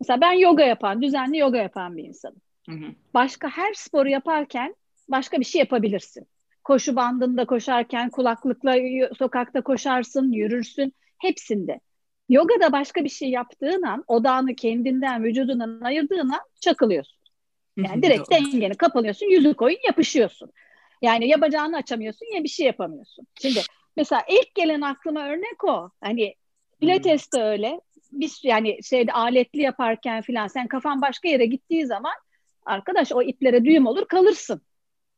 Mesela 0.00 0.20
ben 0.20 0.32
yoga 0.32 0.64
yapan, 0.64 1.02
düzenli 1.02 1.38
yoga 1.38 1.58
yapan 1.58 1.96
bir 1.96 2.04
insanım. 2.04 2.40
Hı-hı. 2.68 2.94
Başka 3.14 3.48
her 3.48 3.74
sporu 3.74 4.08
yaparken 4.08 4.74
başka 5.08 5.40
bir 5.40 5.44
şey 5.44 5.58
yapabilirsin. 5.58 6.26
Koşu 6.64 6.96
bandında 6.96 7.44
koşarken 7.44 8.10
kulaklıkla 8.10 8.76
sokakta 9.18 9.60
koşarsın, 9.60 10.32
yürürsün. 10.32 10.94
Hepsinde. 11.18 11.80
Yogada 12.28 12.72
başka 12.72 13.04
bir 13.04 13.08
şey 13.08 13.30
yaptığın 13.30 13.82
an, 13.82 14.04
odağını 14.06 14.54
kendinden, 14.54 15.24
vücudundan 15.24 15.80
ayırdığın 15.80 16.28
an 16.28 16.40
çakılıyorsun. 16.60 17.21
Yani 17.76 18.02
direkt 18.02 18.30
dengeni 18.30 18.74
kapanıyorsun, 18.74 19.26
yüzü 19.26 19.54
koyun 19.54 19.78
yapışıyorsun. 19.86 20.50
Yani 21.02 21.28
ya 21.28 21.40
bacağını 21.40 21.76
açamıyorsun 21.76 22.34
ya 22.34 22.44
bir 22.44 22.48
şey 22.48 22.66
yapamıyorsun. 22.66 23.26
Şimdi 23.42 23.60
mesela 23.96 24.22
ilk 24.28 24.54
gelen 24.54 24.80
aklıma 24.80 25.28
örnek 25.28 25.64
o. 25.64 25.90
Hani 26.00 26.34
pilates 26.80 27.32
de 27.32 27.42
öyle. 27.42 27.80
Biz 28.12 28.40
yani 28.44 28.82
şeyde 28.82 29.12
aletli 29.12 29.62
yaparken 29.62 30.22
filan 30.22 30.46
sen 30.46 30.68
kafan 30.68 31.02
başka 31.02 31.28
yere 31.28 31.46
gittiği 31.46 31.86
zaman 31.86 32.12
arkadaş 32.66 33.12
o 33.12 33.22
iplere 33.22 33.64
düğüm 33.64 33.86
olur 33.86 34.08
kalırsın. 34.08 34.62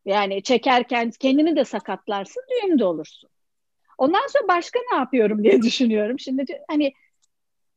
Yani 0.04 0.42
çekerken 0.42 1.11
kendini 1.11 1.56
de 1.56 1.64
sakatlarsın, 1.64 2.42
düğüm 2.50 2.78
de 2.78 2.84
olursun. 2.84 3.30
Ondan 3.99 4.26
sonra 4.26 4.49
başka 4.49 4.78
ne 4.92 4.99
yapıyorum 4.99 5.44
diye 5.44 5.62
düşünüyorum. 5.62 6.18
Şimdi 6.18 6.44
hani 6.68 6.92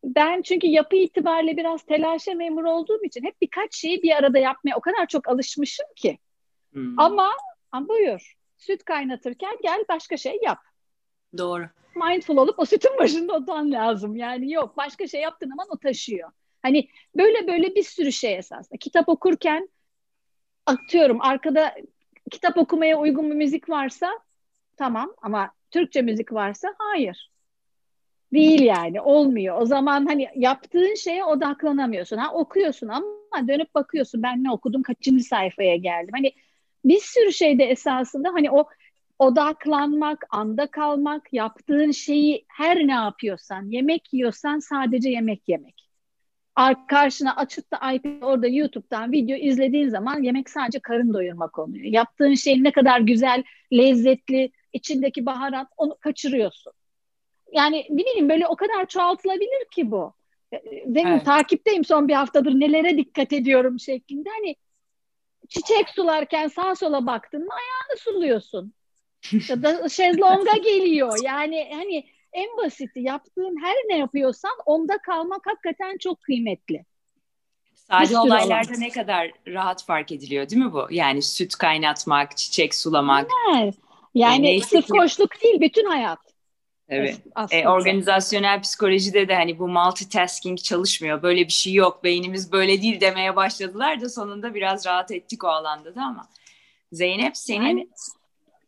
ben 0.04 0.42
çünkü 0.42 0.68
yapı 0.68 0.96
itibariyle 0.96 1.58
biraz 1.58 1.84
telaşa 1.84 2.34
memur 2.34 2.63
olduğum 2.63 3.04
için 3.04 3.24
hep 3.24 3.42
birkaç 3.42 3.75
şeyi 3.75 4.04
bir 4.04 4.12
arada 4.12 4.39
yapmaya 4.39 4.75
o 4.75 4.82
kadar 4.82 5.08
çok 5.08 5.27
alışmışım 5.27 5.86
ki. 5.96 6.20
Hmm. 6.74 7.00
Ama, 7.00 7.32
ama 7.72 7.88
buyur. 7.88 8.34
Süt 8.58 8.84
kaynatırken 8.84 9.58
gel 9.63 9.84
başka 9.89 10.18
şey 10.18 10.39
yap. 10.44 10.60
Doğru. 11.38 11.70
Mindful 11.96 12.38
olup 12.38 12.60
o 12.60 12.66
sütün 12.66 12.98
başında 13.00 13.34
otan 13.34 13.72
lazım. 13.72 14.16
Yani 14.16 14.51
yok 14.54 14.77
başka 14.77 15.08
şey 15.08 15.22
yaptığın 15.22 15.50
zaman 15.50 15.68
o 15.70 15.77
taşıyor. 15.77 16.32
Hani 16.62 16.89
böyle 17.16 17.48
böyle 17.48 17.75
bir 17.75 17.84
sürü 17.84 18.12
şey 18.12 18.36
esasında. 18.36 18.77
Kitap 18.77 19.10
okurken 19.10 19.70
atıyorum 20.66 21.22
arkada 21.22 21.75
kitap 22.32 22.58
okumaya 22.58 23.00
uygun 23.00 23.30
bir 23.30 23.36
müzik 23.36 23.70
varsa 23.70 24.20
tamam 24.77 25.13
ama 25.22 25.51
Türkçe 25.72 26.01
müzik 26.01 26.34
varsa 26.34 26.75
hayır. 26.77 27.32
Değil 28.34 28.62
yani 28.62 29.01
olmuyor. 29.01 29.62
O 29.62 29.65
zaman 29.65 30.05
hani 30.05 30.27
yaptığın 30.36 30.96
şeye 30.96 31.24
odaklanamıyorsun. 31.25 32.17
Ha 32.17 32.34
okuyorsun 32.34 32.88
ama 32.88 33.48
dönüp 33.48 33.75
bakıyorsun 33.75 34.24
ben 34.24 34.43
ne 34.43 34.51
okudum 34.51 34.84
kaçıncı 34.84 35.24
sayfaya 35.24 35.75
geldim. 35.75 36.10
Hani 36.13 36.34
bir 36.86 37.00
sürü 37.00 37.34
şeyde 37.34 37.63
esasında 37.63 38.29
hani 38.34 38.51
o 38.51 38.65
odaklanmak, 39.19 40.25
anda 40.29 40.67
kalmak, 40.67 41.34
yaptığın 41.34 41.91
şeyi 41.91 42.46
her 42.48 42.88
ne 42.88 42.91
yapıyorsan, 42.91 43.72
yemek 43.72 44.13
yiyorsan 44.13 44.60
sadece 44.60 45.10
yemek 45.10 45.50
yemek. 45.50 45.88
Karşına 46.88 47.36
açıp 47.36 47.72
da 47.72 47.91
iPad 47.93 48.22
orada 48.22 48.48
YouTube'dan 48.48 49.12
video 49.12 49.38
izlediğin 49.38 49.89
zaman 49.89 50.24
yemek 50.24 50.50
sadece 50.50 50.79
karın 50.79 51.13
doyurmak 51.13 51.60
oluyor. 51.60 51.86
Yaptığın 51.86 52.34
şey 52.34 52.63
ne 52.63 52.72
kadar 52.72 53.00
güzel, 53.00 53.43
lezzetli, 53.74 54.51
içindeki 54.74 55.25
baharat 55.25 55.67
onu 55.77 55.98
kaçırıyorsun 56.01 56.74
yani 57.51 57.86
ne 57.89 57.98
bileyim 57.98 58.30
böyle 58.30 58.48
o 58.48 58.56
kadar 58.56 58.86
çoğaltılabilir 58.86 59.66
ki 59.72 59.92
bu. 59.92 60.13
Demin 60.86 61.12
evet. 61.12 61.25
takipteyim 61.25 61.86
son 61.86 62.08
bir 62.08 62.13
haftadır 62.13 62.51
nelere 62.51 62.98
dikkat 62.98 63.34
ediyorum 63.34 63.80
şeklinde. 63.80 64.30
Hani 64.30 64.56
çiçek 65.50 65.89
sularken 65.89 66.48
sağ 66.48 66.75
sola 66.75 67.06
baktın 67.06 67.46
mı 67.46 67.54
ayağını 67.54 68.00
suluyorsun. 68.00 68.74
ya 69.50 69.63
da 69.63 69.89
şezlonga 69.89 70.58
geliyor. 70.58 71.18
Yani 71.24 71.70
hani 71.74 72.06
en 72.34 72.58
basiti 72.58 73.00
yaptığın 73.00 73.58
her 73.62 73.75
ne 73.89 73.98
yapıyorsan 73.98 74.51
onda 74.66 74.98
kalmak 74.98 75.42
hakikaten 75.46 75.98
çok 75.98 76.22
kıymetli. 76.22 76.86
Sadece 77.75 78.18
olaylarda 78.18 78.72
olan. 78.72 78.82
ne 78.82 78.89
kadar 78.89 79.32
rahat 79.48 79.86
fark 79.86 80.12
ediliyor 80.12 80.50
değil 80.50 80.63
mi 80.63 80.74
bu? 80.74 80.88
Yani 80.89 81.22
süt 81.22 81.56
kaynatmak, 81.56 82.38
çiçek 82.38 82.75
sulamak. 82.75 83.32
Evet. 83.56 83.75
Yani, 84.13 84.48
yani 84.48 84.62
sırf 84.62 84.88
koşluk 84.88 85.42
değil 85.44 85.62
bütün 85.62 85.86
hayat. 85.86 86.20
Evet. 86.89 87.22
E, 87.51 87.67
organizasyonel 87.67 88.62
psikolojide 88.62 89.27
de 89.27 89.36
hani 89.36 89.60
bu 89.60 89.67
multitasking 89.67 90.60
çalışmıyor. 90.60 91.22
Böyle 91.22 91.41
bir 91.48 91.51
şey 91.51 91.74
yok. 91.74 92.03
Beynimiz 92.03 92.51
böyle 92.51 92.82
değil 92.82 93.01
demeye 93.01 93.36
başladılar 93.36 94.01
da 94.01 94.10
sonunda 94.10 94.53
biraz 94.53 94.86
rahat 94.86 95.12
ettik 95.12 95.44
o 95.44 95.48
alanda 95.48 95.96
da 95.96 96.01
ama. 96.01 96.27
Zeynep 96.91 97.38
senin 97.38 97.67
yani, 97.67 97.89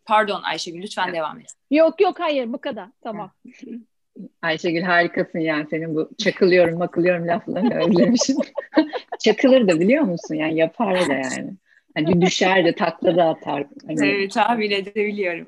pardon 0.05 0.41
Ayşegül 0.41 0.81
lütfen 0.81 1.05
evet. 1.05 1.15
devam 1.15 1.39
et. 1.39 1.53
Yok 1.71 2.01
yok 2.01 2.19
hayır 2.19 2.53
bu 2.53 2.61
kadar. 2.61 2.89
Tamam. 3.03 3.31
Ayşegül 4.41 4.81
harikasın 4.81 5.39
yani 5.39 5.67
senin 5.69 5.95
bu 5.95 6.09
çakılıyorum 6.17 6.77
makılıyorum 6.77 7.27
laflarını 7.27 7.75
özlemişim. 7.85 8.37
Çakılır 9.19 9.67
da 9.67 9.79
biliyor 9.79 10.03
musun 10.03 10.35
yani 10.35 10.55
yapar 10.55 11.09
da 11.09 11.13
yani. 11.13 11.53
Hani 11.95 12.21
düşer 12.21 12.65
de 12.65 12.75
takla 12.75 13.15
da 13.15 13.25
atar. 13.25 13.67
Hani... 13.87 14.07
Evet 14.07 14.33
tahmin 14.33 14.71
edebiliyorum. 14.71 15.47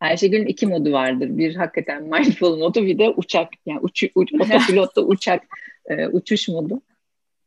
Ayşegül'ün 0.00 0.46
iki 0.46 0.66
modu 0.66 0.92
vardır. 0.92 1.38
Bir 1.38 1.54
hakikaten 1.54 2.02
mindful 2.02 2.58
modu 2.58 2.86
bir 2.86 2.98
de 2.98 3.10
uçak. 3.10 3.48
Yani 3.66 3.80
uç, 3.80 4.04
uç, 4.14 4.32
otopilotta 4.40 5.00
uçak 5.00 5.42
e, 5.86 6.06
uçuş 6.06 6.48
modu. 6.48 6.82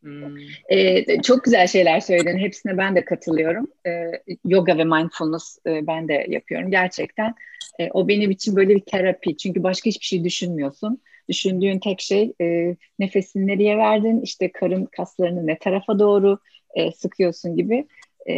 Hmm. 0.02 0.38
E, 0.70 1.22
çok 1.22 1.44
güzel 1.44 1.68
şeyler 1.68 2.00
söyledin. 2.00 2.38
Hepsine 2.38 2.78
ben 2.78 2.96
de 2.96 3.06
katılıyorum. 3.06 3.68
E, 3.88 4.12
yoga 4.46 4.78
ve 4.78 4.84
mindfulness 4.84 5.58
e, 5.68 5.88
ben 5.88 6.08
de 6.08 6.26
yapıyorum. 6.30 6.72
Gerçekten 6.72 7.36
e, 7.80 7.90
o 7.92 8.08
benim 8.08 8.32
için 8.32 8.56
böyle 8.56 8.76
bir 8.76 8.80
terapi. 8.80 9.38
Çünkü 9.38 9.64
başka 9.64 9.86
hiçbir 9.86 10.06
şey 10.06 10.24
düşünmüyorsun. 10.24 11.02
Düşündüğün 11.30 11.80
tek 11.80 12.02
şey 12.02 12.34
e, 12.42 12.76
nefesini 13.00 13.48
nereye 13.48 13.78
verdin, 13.78 14.22
işte 14.22 14.52
karın 14.52 14.86
kaslarını 14.86 15.48
ne 15.48 15.58
tarafa 15.58 16.00
doğru 16.00 16.40
e, 16.76 16.92
sıkıyorsun 16.92 17.56
gibi 17.56 17.88
e, 18.30 18.36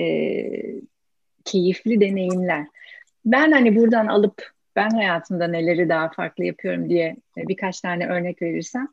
keyifli 1.46 2.02
deneyimler. 2.02 2.68
Ben 3.26 3.52
hani 3.52 3.76
buradan 3.76 4.08
alıp 4.08 4.52
ben 4.76 4.90
hayatımda 4.90 5.48
neleri 5.48 5.90
daha 5.90 6.10
farklı 6.10 6.46
yapıyorum 6.46 6.90
diye 6.90 7.16
e, 7.38 7.48
birkaç 7.48 7.82
tane 7.82 8.08
örnek 8.08 8.42
verirsem 8.42 8.88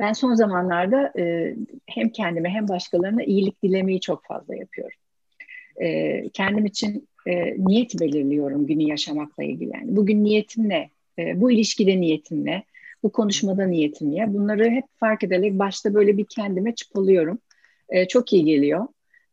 ben 0.00 0.12
son 0.12 0.34
zamanlarda 0.34 1.12
e, 1.18 1.54
hem 1.86 2.08
kendime 2.08 2.48
hem 2.48 2.68
başkalarına 2.68 3.22
iyilik 3.22 3.62
dilemeyi 3.62 4.00
çok 4.00 4.24
fazla 4.24 4.56
yapıyorum. 4.56 4.98
E, 5.82 6.28
kendim 6.28 6.66
için 6.66 7.08
e, 7.26 7.54
niyet 7.58 8.00
belirliyorum 8.00 8.66
günü 8.66 8.82
yaşamakla 8.82 9.44
ilgili. 9.44 9.70
Yani 9.74 9.96
bugün 9.96 10.24
niyetim 10.24 10.68
ne? 10.68 10.90
E, 11.18 11.40
bu 11.40 11.50
ilişkide 11.50 12.00
niyetim 12.00 12.44
ne? 12.44 12.64
Bu 13.02 13.12
konuşmada 13.12 13.66
niyetim 13.66 14.14
ne? 14.14 14.34
Bunları 14.34 14.70
hep 14.70 14.84
fark 14.96 15.24
ederek 15.24 15.58
başta 15.58 15.94
böyle 15.94 16.16
bir 16.16 16.24
kendime 16.24 16.74
çıpalıyorum. 16.74 17.38
E, 17.88 18.08
çok 18.08 18.32
iyi 18.32 18.44
geliyor. 18.44 18.86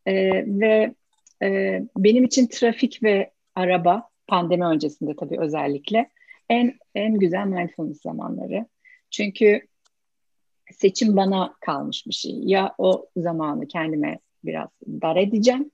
E, 0.06 0.14
ve 0.46 0.94
e, 1.42 1.82
benim 1.96 2.24
için 2.24 2.46
trafik 2.46 3.02
ve 3.02 3.30
araba 3.58 4.08
pandemi 4.26 4.64
öncesinde 4.64 5.16
tabii 5.16 5.40
özellikle 5.40 6.10
en 6.48 6.74
en 6.94 7.18
güzel 7.18 7.46
mindfulness 7.46 8.02
zamanları. 8.02 8.66
Çünkü 9.10 9.60
seçim 10.72 11.16
bana 11.16 11.54
kalmış 11.60 12.06
bir 12.06 12.12
şey. 12.12 12.32
Ya 12.44 12.74
o 12.78 13.06
zamanı 13.16 13.68
kendime 13.68 14.18
biraz 14.44 14.68
dar 14.86 15.16
edeceğim. 15.16 15.70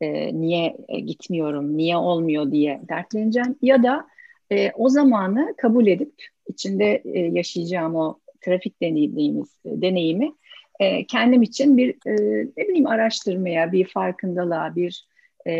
E, 0.00 0.40
niye 0.40 0.76
gitmiyorum, 1.06 1.76
niye 1.76 1.96
olmuyor 1.96 2.52
diye 2.52 2.80
dertleneceğim. 2.88 3.56
Ya 3.62 3.82
da 3.82 4.06
e, 4.52 4.70
o 4.70 4.88
zamanı 4.88 5.54
kabul 5.56 5.86
edip 5.86 6.12
içinde 6.48 7.02
e, 7.04 7.20
yaşayacağım 7.20 7.94
o 7.96 8.18
trafik 8.40 8.82
deneyimimiz, 8.82 9.58
deneyimi 9.64 10.32
e, 10.80 11.06
kendim 11.06 11.42
için 11.42 11.76
bir 11.76 11.90
e, 12.06 12.44
ne 12.56 12.68
bileyim 12.68 12.86
araştırmaya, 12.86 13.72
bir 13.72 13.88
farkındalığa, 13.88 14.76
bir 14.76 15.06
e, 15.46 15.52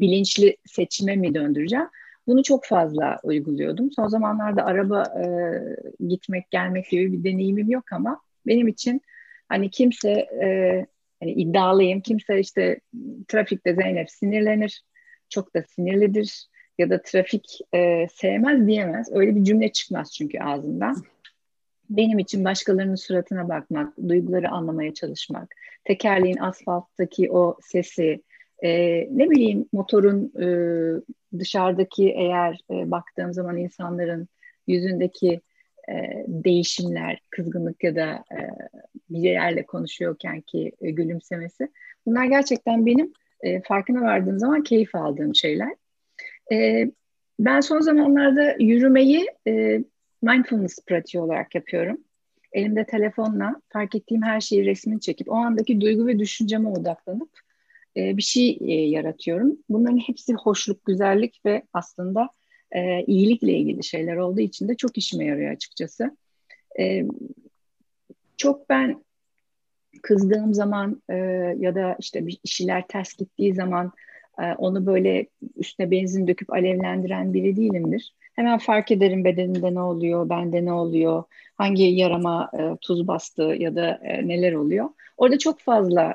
bilinçli 0.00 0.56
seçime 0.66 1.16
mi 1.16 1.34
döndüreceğim? 1.34 1.88
Bunu 2.26 2.42
çok 2.42 2.64
fazla 2.64 3.18
uyguluyordum. 3.22 3.90
Son 3.92 4.08
zamanlarda 4.08 4.64
araba 4.64 5.02
e, 5.02 5.26
gitmek 6.08 6.50
gelmek 6.50 6.90
gibi 6.90 7.12
bir 7.12 7.24
deneyimim 7.24 7.70
yok 7.70 7.92
ama 7.92 8.20
benim 8.46 8.68
için 8.68 9.00
hani 9.48 9.70
kimse 9.70 10.10
e, 10.42 10.86
hani 11.20 11.32
iddialıyım. 11.32 12.00
Kimse 12.00 12.40
işte 12.40 12.80
trafikte 13.28 13.74
Zeynep 13.74 14.10
sinirlenir. 14.10 14.82
Çok 15.28 15.54
da 15.54 15.62
sinirlidir 15.62 16.46
ya 16.78 16.90
da 16.90 17.02
trafik 17.02 17.58
e, 17.74 18.06
sevmez 18.14 18.66
diyemez. 18.66 19.08
Öyle 19.12 19.36
bir 19.36 19.44
cümle 19.44 19.72
çıkmaz 19.72 20.12
çünkü 20.12 20.38
ağzından. 20.38 20.96
Benim 21.90 22.18
için 22.18 22.44
başkalarının 22.44 22.94
suratına 22.94 23.48
bakmak, 23.48 23.96
duyguları 24.08 24.48
anlamaya 24.48 24.94
çalışmak, 24.94 25.54
tekerleğin 25.84 26.36
asfalttaki 26.36 27.32
o 27.32 27.56
sesi, 27.62 28.22
e, 28.62 28.70
ne 29.10 29.30
bileyim 29.30 29.68
motorun 29.72 30.32
e, 30.40 30.46
dışarıdaki 31.38 32.08
eğer 32.10 32.60
e, 32.70 32.90
baktığım 32.90 33.32
zaman 33.32 33.56
insanların 33.56 34.28
yüzündeki 34.66 35.40
e, 35.88 36.24
değişimler, 36.26 37.20
kızgınlık 37.30 37.84
ya 37.84 37.96
da 37.96 38.24
e, 38.32 38.38
birilerle 39.10 39.66
konuşuyorken 39.66 40.40
ki 40.40 40.72
e, 40.80 40.90
gülümsemesi. 40.90 41.68
Bunlar 42.06 42.24
gerçekten 42.24 42.86
benim 42.86 43.12
e, 43.40 43.62
farkına 43.62 44.02
vardığım 44.02 44.38
zaman 44.38 44.62
keyif 44.62 44.94
aldığım 44.94 45.34
şeyler. 45.34 45.74
E, 46.52 46.86
ben 47.38 47.60
son 47.60 47.80
zamanlarda 47.80 48.56
yürümeyi 48.58 49.26
e, 49.48 49.84
mindfulness 50.22 50.78
pratiği 50.86 51.22
olarak 51.22 51.54
yapıyorum. 51.54 51.98
Elimde 52.52 52.84
telefonla 52.84 53.60
fark 53.68 53.94
ettiğim 53.94 54.22
her 54.22 54.40
şeyi 54.40 54.66
resmini 54.66 55.00
çekip 55.00 55.30
o 55.30 55.34
andaki 55.34 55.80
duygu 55.80 56.06
ve 56.06 56.18
düşünceme 56.18 56.68
odaklanıp 56.68 57.30
e, 57.96 58.16
bir 58.16 58.22
şey 58.22 58.58
e, 58.60 58.72
yaratıyorum. 58.72 59.58
Bunların 59.68 59.98
hepsi 59.98 60.34
hoşluk, 60.34 60.84
güzellik 60.84 61.40
ve 61.46 61.62
aslında 61.72 62.28
e, 62.72 63.04
iyilikle 63.04 63.52
ilgili 63.52 63.84
şeyler 63.84 64.16
olduğu 64.16 64.40
için 64.40 64.68
de 64.68 64.74
çok 64.74 64.98
işime 64.98 65.24
yarıyor 65.24 65.52
açıkçası. 65.52 66.16
E, 66.80 67.04
çok 68.36 68.68
ben 68.68 69.04
kızdığım 70.02 70.54
zaman 70.54 71.02
e, 71.10 71.14
ya 71.58 71.74
da 71.74 71.96
işte 72.00 72.26
bir 72.26 72.38
işler 72.44 72.86
ters 72.88 73.16
gittiği 73.16 73.54
zaman 73.54 73.92
e, 74.38 74.52
onu 74.52 74.86
böyle 74.86 75.26
üstüne 75.56 75.90
benzin 75.90 76.26
döküp 76.26 76.52
alevlendiren 76.52 77.34
biri 77.34 77.56
değilimdir. 77.56 78.14
Hemen 78.32 78.58
fark 78.58 78.90
ederim 78.90 79.24
bedenimde 79.24 79.74
ne 79.74 79.80
oluyor, 79.80 80.28
bende 80.28 80.64
ne 80.64 80.72
oluyor, 80.72 81.24
hangi 81.56 81.82
yarama 81.82 82.50
e, 82.58 82.76
tuz 82.80 83.08
bastı 83.08 83.42
ya 83.42 83.76
da 83.76 84.00
e, 84.02 84.28
neler 84.28 84.52
oluyor. 84.52 84.88
Orada 85.16 85.38
çok 85.38 85.60
fazla 85.60 86.14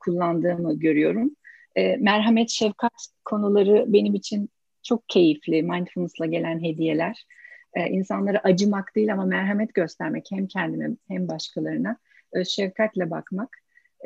kullandığımı 0.00 0.78
görüyorum. 0.78 1.36
E, 1.76 1.96
merhamet, 1.96 2.50
şefkat 2.50 2.92
konuları 3.24 3.84
benim 3.88 4.14
için 4.14 4.50
çok 4.82 5.08
keyifli. 5.08 5.62
Mindfulness'la 5.62 6.26
gelen 6.26 6.62
hediyeler. 6.62 7.26
E, 7.74 7.90
insanlara 7.90 8.38
acımak 8.38 8.96
değil 8.96 9.12
ama 9.12 9.24
merhamet 9.24 9.74
göstermek 9.74 10.26
hem 10.30 10.46
kendime 10.46 10.90
hem 11.08 11.28
başkalarına. 11.28 11.96
Öz 12.32 12.48
şefkatle 12.48 13.10
bakmak 13.10 13.56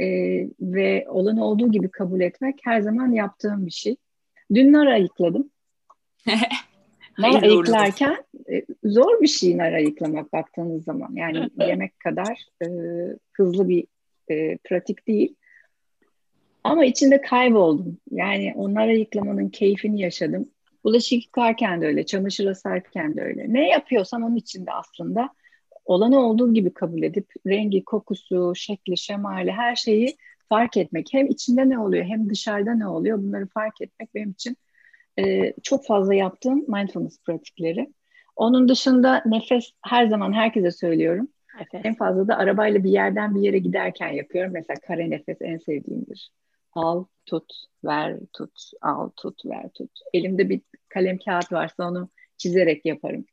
e, 0.01 0.07
ve 0.61 1.07
olan 1.09 1.39
olduğu 1.39 1.71
gibi 1.73 1.91
kabul 1.91 2.21
etmek 2.21 2.59
her 2.65 2.81
zaman 2.81 3.13
yaptığım 3.13 3.67
bir 3.67 3.71
şey. 3.71 3.97
Dün 4.55 4.73
nar 4.73 4.87
ayıkladım. 4.87 5.51
nar 7.19 7.43
ayıklarken 7.43 8.25
e, 8.53 8.65
zor 8.85 9.21
bir 9.21 9.27
şey 9.27 9.59
nar 9.59 9.73
ayıklamak 9.73 10.33
baktığınız 10.33 10.85
zaman. 10.85 11.15
Yani 11.15 11.51
yemek 11.59 12.01
kadar 12.01 12.47
e, 12.63 12.67
hızlı 13.33 13.69
bir 13.69 13.87
e, 14.31 14.59
pratik 14.65 15.09
değil. 15.09 15.35
Ama 16.65 16.85
içinde 16.85 17.21
kayboldum. 17.21 17.99
Yani 18.11 18.55
onlara 18.57 18.93
yıklamanın 18.93 19.49
keyfini 19.49 20.01
yaşadım. 20.01 20.49
Bulaşık 20.85 21.27
yıkarken 21.27 21.81
de 21.81 21.87
öyle, 21.87 22.07
çamaşır 22.07 22.47
asarken 22.47 23.17
de 23.17 23.23
öyle. 23.23 23.53
Ne 23.53 23.69
yapıyorsam 23.69 24.23
onun 24.23 24.37
içinde 24.37 24.73
aslında 24.73 25.31
olanı 25.85 26.19
olduğu 26.19 26.55
gibi 26.55 26.75
kabul 26.75 27.03
edip 27.03 27.33
rengi, 27.47 27.85
kokusu, 27.85 28.53
şekli, 28.57 28.97
şemali 28.97 29.53
her 29.53 29.77
şeyi 29.77 30.17
fark 30.49 30.77
etmek. 30.77 31.09
Hem 31.13 31.27
içinde 31.27 31.69
ne 31.69 31.79
oluyor 31.79 32.05
hem 32.05 32.31
dışarıda 32.31 32.75
ne 32.75 32.87
oluyor 32.87 33.19
bunları 33.19 33.47
fark 33.47 33.81
etmek 33.81 34.15
benim 34.15 34.31
için 34.31 34.57
e, 35.19 35.53
çok 35.63 35.87
fazla 35.87 36.15
yaptığım 36.15 36.65
mindfulness 36.69 37.23
pratikleri. 37.23 37.93
Onun 38.37 38.69
dışında 38.69 39.23
nefes 39.27 39.73
her 39.83 40.07
zaman 40.07 40.33
herkese 40.33 40.71
söylüyorum. 40.71 41.29
Nefes. 41.59 41.81
En 41.85 41.95
fazla 41.95 42.29
da 42.29 42.37
arabayla 42.37 42.85
bir 42.85 42.91
yerden 42.91 43.35
bir 43.35 43.41
yere 43.41 43.59
giderken 43.59 44.09
yapıyorum. 44.09 44.53
Mesela 44.53 44.81
kare 44.87 45.11
nefes 45.11 45.37
en 45.41 45.59
sevdiğimdir. 45.59 46.31
Al, 46.73 47.05
tut, 47.27 47.53
ver, 47.85 48.19
tut, 48.33 48.71
al, 48.83 49.11
tut, 49.17 49.47
ver, 49.47 49.69
tut. 49.75 49.91
Elimde 50.13 50.49
bir 50.49 50.61
kalem 50.89 51.19
kağıt 51.19 51.53
varsa 51.53 51.89
onu 51.89 52.09
çizerek 52.37 52.87
yaparım. 52.87 53.25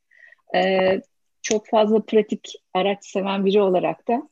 Ee, 0.56 1.02
çok 1.42 1.68
fazla 1.68 2.02
pratik 2.02 2.54
araç 2.74 3.06
seven 3.06 3.46
biri 3.46 3.62
olarak 3.62 4.08
da 4.08 4.30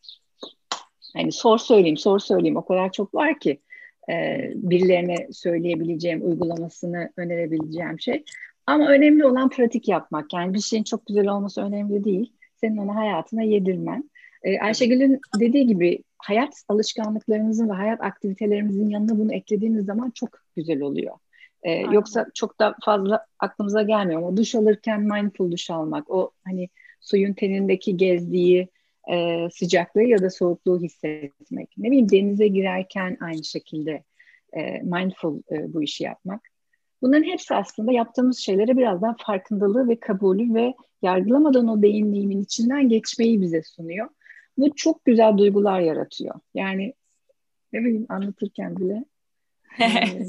hani 1.14 1.32
sor 1.32 1.58
söyleyeyim, 1.58 1.98
sor 1.98 2.20
söyleyeyim 2.20 2.58
o 2.58 2.66
kadar 2.66 2.92
çok 2.92 3.16
var 3.16 3.40
ki 3.40 3.62
e, 4.10 4.50
birilerine 4.56 5.28
söyleyebileceğim, 5.32 6.28
uygulamasını 6.28 7.10
önerebileceğim 7.18 8.00
şey. 8.00 8.24
Ama 8.68 8.88
önemli 8.88 9.26
olan 9.26 9.50
pratik 9.50 9.88
yapmak. 9.88 10.34
Yani 10.34 10.54
bir 10.54 10.60
şeyin 10.60 10.84
çok 10.84 11.06
güzel 11.06 11.28
olması 11.28 11.62
önemli 11.62 12.04
değil. 12.04 12.34
Senin 12.56 12.78
onu 12.78 12.96
hayatına 12.96 13.42
yedirmen. 13.42 14.10
E, 14.44 14.60
Ayşegül'ün 14.60 15.20
dediği 15.40 15.68
gibi 15.68 16.04
hayat 16.28 16.64
alışkanlıklarımızın 16.68 17.70
ve 17.70 17.74
hayat 17.74 18.02
aktivitelerimizin 18.02 18.90
yanına 18.90 19.20
bunu 19.20 19.34
eklediğimiz 19.34 19.86
zaman 19.86 20.12
çok 20.12 20.30
güzel 20.56 20.82
oluyor. 20.82 21.16
Ee, 21.64 21.72
yoksa 21.72 22.26
çok 22.34 22.60
da 22.60 22.76
fazla 22.86 23.26
aklımıza 23.40 23.82
gelmiyor 23.82 24.22
ama 24.22 24.38
duş 24.38 24.56
alırken 24.56 25.02
mindful 25.02 25.52
duş 25.52 25.70
almak, 25.70 26.12
o 26.12 26.32
hani 26.44 26.70
suyun 27.00 27.34
tenindeki 27.34 27.98
gezdiği 27.98 28.68
e, 29.12 29.48
sıcaklığı 29.50 30.04
ya 30.04 30.22
da 30.22 30.30
soğukluğu 30.30 30.80
hissetmek. 30.80 31.70
Ne 31.78 31.88
bileyim 31.88 32.12
denize 32.12 32.48
girerken 32.48 33.18
aynı 33.22 33.44
şekilde 33.44 34.04
e, 34.54 34.82
mindful 34.82 35.42
e, 35.52 35.74
bu 35.74 35.84
işi 35.84 36.04
yapmak. 36.04 36.42
Bunların 37.02 37.24
hepsi 37.24 37.56
aslında 37.56 37.92
yaptığımız 37.92 38.38
şeylere 38.38 38.78
biraz 38.78 39.02
daha 39.02 39.16
farkındalığı 39.26 39.88
ve 39.90 40.00
kabulü 40.00 40.54
ve 40.54 40.74
yargılamadan 41.02 41.68
o 41.68 41.82
deneyimimin 41.82 42.42
içinden 42.42 42.90
geçmeyi 42.90 43.42
bize 43.42 43.64
sunuyor. 43.64 44.10
Bu 44.58 44.76
çok 44.76 45.06
güzel 45.06 45.38
duygular 45.38 45.80
yaratıyor. 45.80 46.36
Yani 46.54 46.94
ne 47.74 47.80
bileyim 47.80 48.06
anlatırken 48.10 48.78
bile. 48.78 49.06
Yani, 49.80 50.28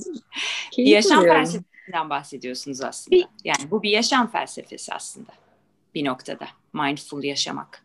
yaşam 0.77 1.19
oluyorum. 1.19 1.39
felsefesinden 1.39 2.11
bahsediyorsunuz 2.11 2.83
aslında. 2.83 3.17
Bir, 3.17 3.27
yani 3.45 3.71
bu 3.71 3.83
bir 3.83 3.91
yaşam 3.91 4.31
felsefesi 4.31 4.95
aslında 4.95 5.33
bir 5.95 6.05
noktada. 6.05 6.47
Mindful 6.73 7.25
yaşamak. 7.25 7.85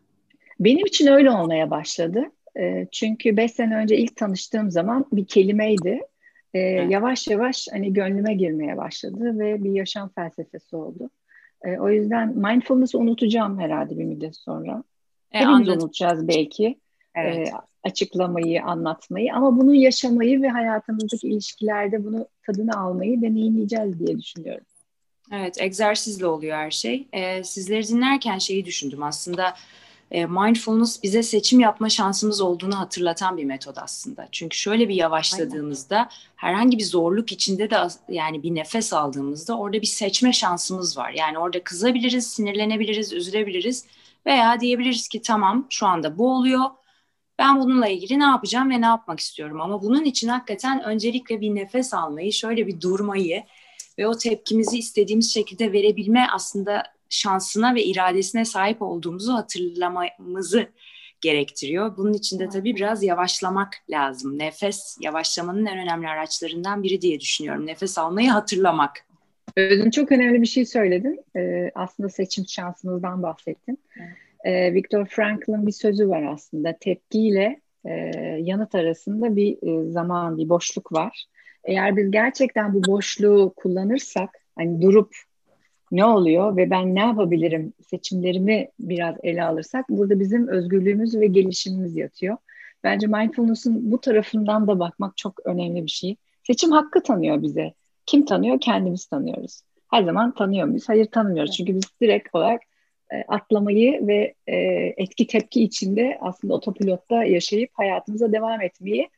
Benim 0.59 0.85
için 0.85 1.07
öyle 1.07 1.31
olmaya 1.31 1.69
başladı. 1.69 2.31
E, 2.59 2.87
çünkü 2.91 3.37
beş 3.37 3.51
sene 3.51 3.75
önce 3.75 3.97
ilk 3.97 4.15
tanıştığım 4.15 4.71
zaman 4.71 5.05
bir 5.11 5.25
kelimeydi. 5.25 6.01
E, 6.53 6.59
evet. 6.59 6.91
Yavaş 6.91 7.27
yavaş 7.27 7.67
hani 7.71 7.93
gönlüme 7.93 8.33
girmeye 8.33 8.77
başladı 8.77 9.39
ve 9.39 9.63
bir 9.63 9.71
yaşam 9.71 10.09
felsefesi 10.09 10.75
oldu. 10.75 11.09
E, 11.65 11.79
o 11.79 11.89
yüzden 11.89 12.37
mindfulness'ı 12.37 12.97
unutacağım 12.97 13.59
herhalde 13.59 13.99
bir 13.99 14.03
müddet 14.03 14.35
sonra. 14.35 14.83
E, 15.33 15.39
Hepimiz 15.39 15.55
anladım. 15.55 15.73
unutacağız 15.73 16.27
belki. 16.27 16.79
Evet. 17.15 17.47
E, 17.47 17.51
açıklamayı, 17.83 18.63
anlatmayı 18.63 19.33
ama 19.33 19.57
bunu 19.57 19.75
yaşamayı 19.75 20.41
ve 20.41 20.49
hayatımızdaki 20.49 21.27
ilişkilerde 21.27 22.03
bunu 22.03 22.27
tadını 22.45 22.79
almayı 22.79 23.21
deneyimleyeceğiz 23.21 23.99
diye 23.99 24.17
düşünüyorum. 24.19 24.65
Evet, 25.31 25.61
egzersizle 25.61 26.25
oluyor 26.25 26.57
her 26.57 26.71
şey. 26.71 27.07
Ee, 27.13 27.43
sizleri 27.43 27.87
dinlerken 27.87 28.37
şeyi 28.37 28.65
düşündüm 28.65 29.03
aslında 29.03 29.55
e, 30.11 30.25
mindfulness 30.25 31.03
bize 31.03 31.23
seçim 31.23 31.59
yapma 31.59 31.89
şansımız 31.89 32.41
olduğunu 32.41 32.79
hatırlatan 32.79 33.37
bir 33.37 33.43
metod 33.45 33.75
aslında. 33.75 34.27
Çünkü 34.31 34.57
şöyle 34.57 34.89
bir 34.89 34.95
yavaşladığımızda 34.95 35.97
Aynen. 35.97 36.09
herhangi 36.35 36.77
bir 36.77 36.83
zorluk 36.83 37.31
içinde 37.31 37.69
de 37.69 37.77
yani 38.09 38.43
bir 38.43 38.55
nefes 38.55 38.93
aldığımızda 38.93 39.57
orada 39.57 39.81
bir 39.81 39.87
seçme 39.87 40.33
şansımız 40.33 40.97
var. 40.97 41.11
Yani 41.11 41.37
orada 41.37 41.63
kızabiliriz, 41.63 42.27
sinirlenebiliriz, 42.27 43.13
üzülebiliriz 43.13 43.85
veya 44.25 44.59
diyebiliriz 44.59 45.07
ki 45.07 45.21
tamam 45.21 45.67
şu 45.69 45.87
anda 45.87 46.17
bu 46.17 46.35
oluyor. 46.35 46.65
Ben 47.39 47.59
bununla 47.59 47.87
ilgili 47.87 48.19
ne 48.19 48.23
yapacağım 48.23 48.69
ve 48.69 48.81
ne 48.81 48.85
yapmak 48.85 49.19
istiyorum. 49.19 49.61
Ama 49.61 49.81
bunun 49.81 50.03
için 50.05 50.27
hakikaten 50.27 50.83
öncelikle 50.83 51.41
bir 51.41 51.55
nefes 51.55 51.93
almayı, 51.93 52.33
şöyle 52.33 52.67
bir 52.67 52.81
durmayı 52.81 53.43
ve 53.97 54.07
o 54.07 54.17
tepkimizi 54.17 54.77
istediğimiz 54.77 55.33
şekilde 55.33 55.73
verebilme 55.73 56.27
aslında 56.33 56.83
şansına 57.09 57.75
ve 57.75 57.83
iradesine 57.83 58.45
sahip 58.45 58.81
olduğumuzu 58.81 59.33
hatırlamamızı 59.33 60.69
gerektiriyor. 61.21 61.97
Bunun 61.97 62.13
için 62.13 62.39
de 62.39 62.49
tabii 62.49 62.75
biraz 62.75 63.03
yavaşlamak 63.03 63.73
lazım. 63.89 64.39
Nefes 64.39 64.97
yavaşlamanın 65.01 65.65
en 65.65 65.77
önemli 65.77 66.07
araçlarından 66.07 66.83
biri 66.83 67.01
diye 67.01 67.19
düşünüyorum. 67.19 67.65
Nefes 67.65 67.97
almayı 67.97 68.29
hatırlamak. 68.29 69.10
Özün 69.57 69.89
çok 69.89 70.11
önemli 70.11 70.41
bir 70.41 70.47
şey 70.47 70.65
söyledin. 70.65 71.21
Ee, 71.35 71.71
aslında 71.75 72.09
seçim 72.09 72.45
şansımızdan 72.47 73.23
bahsettin. 73.23 73.77
e, 74.43 74.73
Viktor 74.73 75.05
Frankl'ın 75.05 75.67
bir 75.67 75.71
sözü 75.71 76.09
var 76.09 76.23
aslında. 76.23 76.77
Tepkiyle 76.79 77.61
e, 77.85 77.91
yanıt 78.39 78.75
arasında 78.75 79.35
bir 79.35 79.57
e, 79.67 79.91
zaman, 79.91 80.37
bir 80.37 80.49
boşluk 80.49 80.91
var. 80.91 81.25
Eğer 81.63 81.97
biz 81.97 82.11
gerçekten 82.11 82.73
bu 82.73 82.83
boşluğu 82.83 83.53
kullanırsak, 83.55 84.29
hani 84.55 84.81
durup 84.81 85.15
ne 85.91 86.05
oluyor 86.05 86.57
ve 86.57 86.69
ben 86.69 86.95
ne 86.95 86.99
yapabilirim 86.99 87.73
seçimlerimi 87.87 88.67
biraz 88.79 89.15
ele 89.23 89.43
alırsak 89.43 89.89
burada 89.89 90.19
bizim 90.19 90.47
özgürlüğümüz 90.47 91.19
ve 91.19 91.27
gelişimimiz 91.27 91.95
yatıyor. 91.95 92.37
Bence 92.83 93.07
mindfulness'ın 93.07 93.91
bu 93.91 94.01
tarafından 94.01 94.67
da 94.67 94.79
bakmak 94.79 95.17
çok 95.17 95.45
önemli 95.45 95.85
bir 95.85 95.91
şey. 95.91 96.15
Seçim 96.47 96.71
hakkı 96.71 97.03
tanıyor 97.03 97.41
bize. 97.41 97.73
Kim 98.05 98.25
tanıyor? 98.25 98.59
Kendimiz 98.59 99.05
tanıyoruz. 99.05 99.61
Her 99.91 100.03
zaman 100.03 100.33
tanıyor 100.33 100.67
muyuz? 100.67 100.89
Hayır 100.89 101.05
tanımıyoruz. 101.05 101.57
Çünkü 101.57 101.75
biz 101.75 101.83
direkt 102.01 102.35
olarak 102.35 102.61
e, 103.11 103.23
atlamayı 103.27 104.07
ve 104.07 104.33
e, 104.47 104.55
etki 104.97 105.27
tepki 105.27 105.63
içinde 105.63 106.17
aslında 106.21 106.53
otopilotta 106.53 107.23
yaşayıp 107.23 107.69
hayatımıza 107.73 108.31
devam 108.31 108.61
etmeyi 108.61 109.09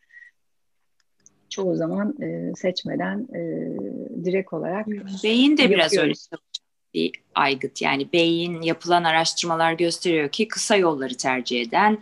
çoğu 1.49 1.75
zaman 1.75 2.15
e, 2.21 2.55
seçmeden 2.55 3.27
direkt 4.25 4.53
olarak 4.53 4.87
beyin 5.23 5.57
de 5.57 5.69
biraz 5.69 5.97
öyle 5.97 6.13
bir 6.93 7.11
aygıt 7.35 7.81
yani 7.81 8.13
beyin 8.13 8.61
yapılan 8.61 9.03
araştırmalar 9.03 9.73
gösteriyor 9.73 10.29
ki 10.29 10.47
kısa 10.47 10.75
yolları 10.75 11.17
tercih 11.17 11.61
eden 11.61 11.97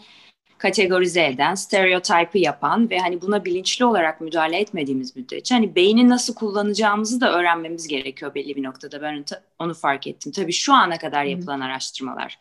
kategorize 0.62 1.26
eden, 1.26 1.56
stereotipi 1.56 2.40
yapan 2.40 2.90
ve 2.90 3.00
hani 3.00 3.22
buna 3.22 3.46
bilinçli 3.46 3.86
olarak 3.86 4.22
müdahale 4.22 4.58
etmediğimiz 4.58 5.16
müddetçe 5.16 5.56
hani 5.56 5.76
beyni 5.76 6.10
nasıl 6.10 6.36
kullanacağımızı 6.36 7.22
da 7.22 7.40
öğrenmemiz 7.40 7.88
gerekiyor 7.88 8.36
belli 8.36 8.56
bir 8.56 8.64
noktada. 8.64 9.02
Ben 9.02 9.26
onu 9.60 9.74
fark 9.74 10.08
ettim. 10.08 10.32
Tabii 10.32 10.54
şu 10.54 10.74
ana 10.74 10.98
kadar 10.98 11.24
yapılan 11.24 11.56
hmm. 11.56 11.62
araştırmalar 11.64 12.40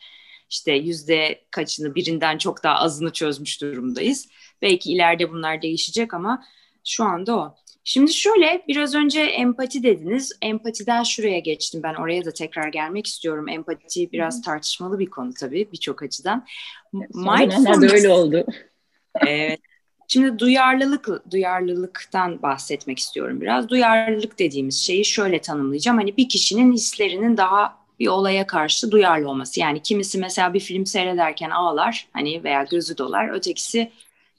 işte 0.51 0.73
yüzde 0.73 1.41
kaçını 1.51 1.95
birinden 1.95 2.39
çok 2.39 2.65
daha 2.65 2.75
azını 2.75 3.13
çözmüş 3.13 3.61
durumdayız. 3.61 4.29
Belki 4.63 4.93
ileride 4.93 5.31
bunlar 5.31 5.63
değişecek 5.63 6.15
ama 6.15 6.45
şu 6.85 7.05
anda 7.05 7.37
o. 7.37 7.57
Şimdi 7.85 8.13
şöyle 8.13 8.63
biraz 8.69 8.95
önce 8.95 9.21
empati 9.21 9.83
dediniz. 9.83 10.33
Empatiden 10.43 11.03
şuraya 11.03 11.39
geçtim 11.39 11.83
ben 11.83 11.95
oraya 11.95 12.25
da 12.25 12.31
tekrar 12.31 12.69
gelmek 12.69 13.07
istiyorum. 13.07 13.49
Empati 13.49 14.13
biraz 14.13 14.43
tartışmalı 14.43 14.99
bir 14.99 15.07
konu 15.07 15.35
tabii 15.35 15.69
birçok 15.73 16.03
açıdan. 16.03 16.47
Mindfulness 16.93 17.93
öyle 17.93 18.09
oldu. 18.09 18.47
evet. 19.27 19.61
Şimdi 20.09 20.39
duyarlılık, 20.39 21.09
duyarlılıktan 21.31 22.43
bahsetmek 22.43 22.99
istiyorum 22.99 23.41
biraz. 23.41 23.69
Duyarlılık 23.69 24.39
dediğimiz 24.39 24.83
şeyi 24.83 25.05
şöyle 25.05 25.41
tanımlayacağım. 25.41 25.99
Hani 25.99 26.17
bir 26.17 26.29
kişinin 26.29 26.73
hislerinin 26.73 27.37
daha 27.37 27.81
bir 28.01 28.07
olaya 28.07 28.47
karşı 28.47 28.91
duyarlı 28.91 29.31
olması. 29.31 29.61
Yani 29.61 29.83
kimisi 29.83 30.19
mesela 30.19 30.55
bir 30.55 30.61
film 30.61 30.87
seyrederken 30.87 31.51
ağlar 31.51 32.09
hani 32.13 32.45
veya 32.45 32.67
gözü 32.71 32.99
dolar. 32.99 33.35
Ötekisi 33.35 33.91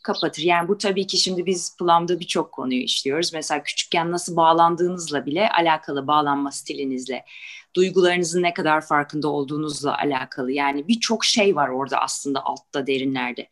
kapatır. 0.03 0.41
Yani 0.41 0.67
bu 0.67 0.77
tabii 0.77 1.07
ki 1.07 1.17
şimdi 1.17 1.45
biz 1.45 1.77
Plum'da 1.77 2.19
birçok 2.19 2.51
konuyu 2.51 2.81
işliyoruz. 2.81 3.33
Mesela 3.33 3.63
küçükken 3.63 4.11
nasıl 4.11 4.35
bağlandığınızla 4.35 5.25
bile 5.25 5.49
alakalı 5.49 6.07
bağlanma 6.07 6.51
stilinizle, 6.51 7.25
duygularınızın 7.75 8.43
ne 8.43 8.53
kadar 8.53 8.81
farkında 8.81 9.27
olduğunuzla 9.27 9.97
alakalı. 9.97 10.51
Yani 10.51 10.87
birçok 10.87 11.25
şey 11.25 11.55
var 11.55 11.69
orada 11.69 11.97
aslında 11.97 12.45
altta 12.45 12.87
derinlerde. 12.87 13.47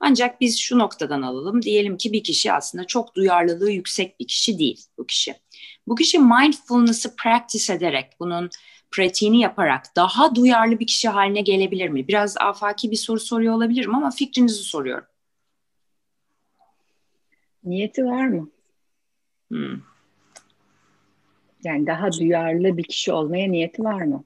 Ancak 0.00 0.40
biz 0.40 0.58
şu 0.58 0.78
noktadan 0.78 1.22
alalım. 1.22 1.62
Diyelim 1.62 1.96
ki 1.96 2.12
bir 2.12 2.24
kişi 2.24 2.52
aslında 2.52 2.86
çok 2.86 3.14
duyarlılığı 3.14 3.70
yüksek 3.70 4.20
bir 4.20 4.26
kişi 4.26 4.58
değil 4.58 4.84
bu 4.98 5.06
kişi. 5.06 5.34
Bu 5.86 5.94
kişi 5.94 6.18
mindfulness'ı 6.18 7.16
practice 7.16 7.72
ederek, 7.72 8.06
bunun 8.20 8.50
pratiğini 8.90 9.40
yaparak 9.40 9.96
daha 9.96 10.34
duyarlı 10.34 10.78
bir 10.80 10.86
kişi 10.86 11.08
haline 11.08 11.40
gelebilir 11.40 11.88
mi? 11.88 12.08
Biraz 12.08 12.36
afaki 12.36 12.90
bir 12.90 12.96
soru 12.96 13.20
soruyor 13.20 13.54
olabilirim 13.54 13.94
ama 13.94 14.10
fikrinizi 14.10 14.62
soruyorum. 14.62 15.04
Niyeti 17.64 18.04
var 18.04 18.26
mı? 18.26 18.50
Hmm. 19.50 19.80
Yani 21.64 21.86
daha 21.86 22.12
duyarlı 22.12 22.76
bir 22.76 22.84
kişi 22.84 23.12
olmaya 23.12 23.48
niyeti 23.48 23.84
var 23.84 24.02
mı? 24.02 24.24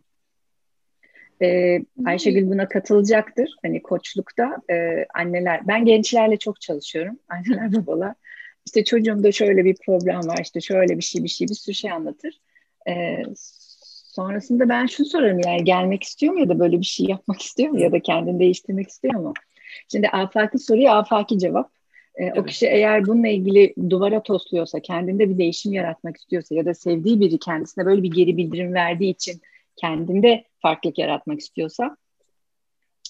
Ee, 1.43 1.79
Ayşegül 2.07 2.51
buna 2.51 2.69
katılacaktır. 2.69 3.57
Hani 3.63 3.83
koçlukta 3.83 4.57
e, 4.71 5.07
anneler, 5.15 5.69
ben 5.69 5.85
gençlerle 5.85 6.37
çok 6.37 6.61
çalışıyorum. 6.61 7.19
Anneler 7.29 7.73
babalar. 7.73 8.15
İşte 8.67 8.85
çocuğumda 8.85 9.33
şöyle 9.33 9.65
bir 9.65 9.77
problem 9.87 10.29
var, 10.29 10.39
işte 10.43 10.61
şöyle 10.61 10.97
bir 10.97 11.03
şey 11.03 11.25
bir 11.25 11.29
şey 11.29 11.49
bir 11.49 11.55
sürü 11.55 11.75
şey 11.75 11.93
anlatır. 11.93 12.41
Ee, 12.89 13.23
sonrasında 14.15 14.69
ben 14.69 14.87
şunu 14.87 15.07
sorarım 15.07 15.41
yani 15.47 15.65
gelmek 15.65 16.03
istiyor 16.03 16.33
mu 16.33 16.41
ya 16.41 16.49
da 16.49 16.59
böyle 16.59 16.81
bir 16.81 16.85
şey 16.85 17.07
yapmak 17.07 17.43
istiyor 17.43 17.71
mu 17.71 17.81
ya 17.81 17.93
da 17.93 18.01
kendini 18.01 18.39
değiştirmek 18.39 18.89
istiyor 18.89 19.15
mu? 19.15 19.33
Şimdi 19.93 20.09
afaki 20.09 20.59
soruya 20.59 20.95
afaki 20.95 21.39
cevap. 21.39 21.71
E, 22.17 22.25
evet. 22.25 22.39
O 22.39 22.45
kişi 22.45 22.67
eğer 22.67 23.07
bununla 23.07 23.29
ilgili 23.29 23.75
duvara 23.91 24.23
tosluyorsa, 24.23 24.81
kendinde 24.81 25.31
bir 25.31 25.39
değişim 25.39 25.73
yaratmak 25.73 26.17
istiyorsa 26.17 26.55
ya 26.55 26.65
da 26.65 26.75
sevdiği 26.75 27.21
biri 27.21 27.39
kendisine 27.39 27.87
böyle 27.87 28.03
bir 28.03 28.11
geri 28.11 28.37
bildirim 28.37 28.75
verdiği 28.75 29.11
için 29.11 29.41
kendinde 29.77 30.45
farklılık 30.59 30.99
yaratmak 30.99 31.41
istiyorsa 31.41 31.97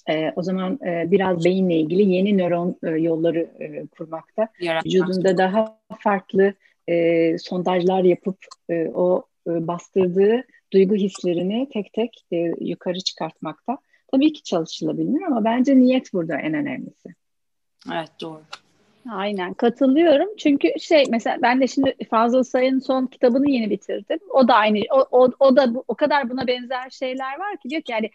e, 0.08 0.32
o 0.36 0.42
zaman 0.42 0.78
e, 0.86 1.10
biraz 1.10 1.44
beyinle 1.44 1.74
ilgili 1.74 2.10
yeni 2.10 2.38
nöron 2.38 2.76
e, 2.82 2.90
yolları 2.90 3.50
e, 3.58 3.86
kurmakta. 3.86 4.48
Yaratmak. 4.60 4.86
Vücudunda 4.86 5.38
daha 5.38 5.78
farklı 5.98 6.54
e, 6.88 7.38
sondajlar 7.38 8.04
yapıp 8.04 8.38
e, 8.68 8.88
o 8.88 9.24
e, 9.48 9.66
bastırdığı 9.66 10.44
duygu 10.72 10.94
hislerini 10.94 11.68
tek 11.72 11.92
tek 11.92 12.24
e, 12.32 12.36
yukarı 12.60 12.98
çıkartmakta. 12.98 13.78
Tabii 14.10 14.32
ki 14.32 14.42
çalışılabilir 14.42 15.22
ama 15.22 15.44
bence 15.44 15.78
niyet 15.78 16.12
burada 16.12 16.36
en 16.38 16.54
önemlisi. 16.54 17.08
Evet 17.92 18.10
doğru. 18.20 18.42
Aynen 19.10 19.54
katılıyorum. 19.54 20.36
Çünkü 20.36 20.68
şey 20.80 21.04
mesela 21.10 21.38
ben 21.42 21.60
de 21.60 21.66
şimdi 21.66 21.96
Fazıl 22.10 22.42
Say'ın 22.42 22.78
son 22.78 23.06
kitabını 23.06 23.50
yeni 23.50 23.70
bitirdim. 23.70 24.18
O 24.30 24.48
da 24.48 24.54
aynı 24.54 24.78
o, 24.92 25.06
o, 25.10 25.28
o 25.40 25.56
da 25.56 25.72
o 25.88 25.94
kadar 25.94 26.30
buna 26.30 26.46
benzer 26.46 26.90
şeyler 26.90 27.38
var 27.38 27.56
ki 27.62 27.70
diyor 27.70 27.82
ki 27.82 27.92
yani 27.92 28.10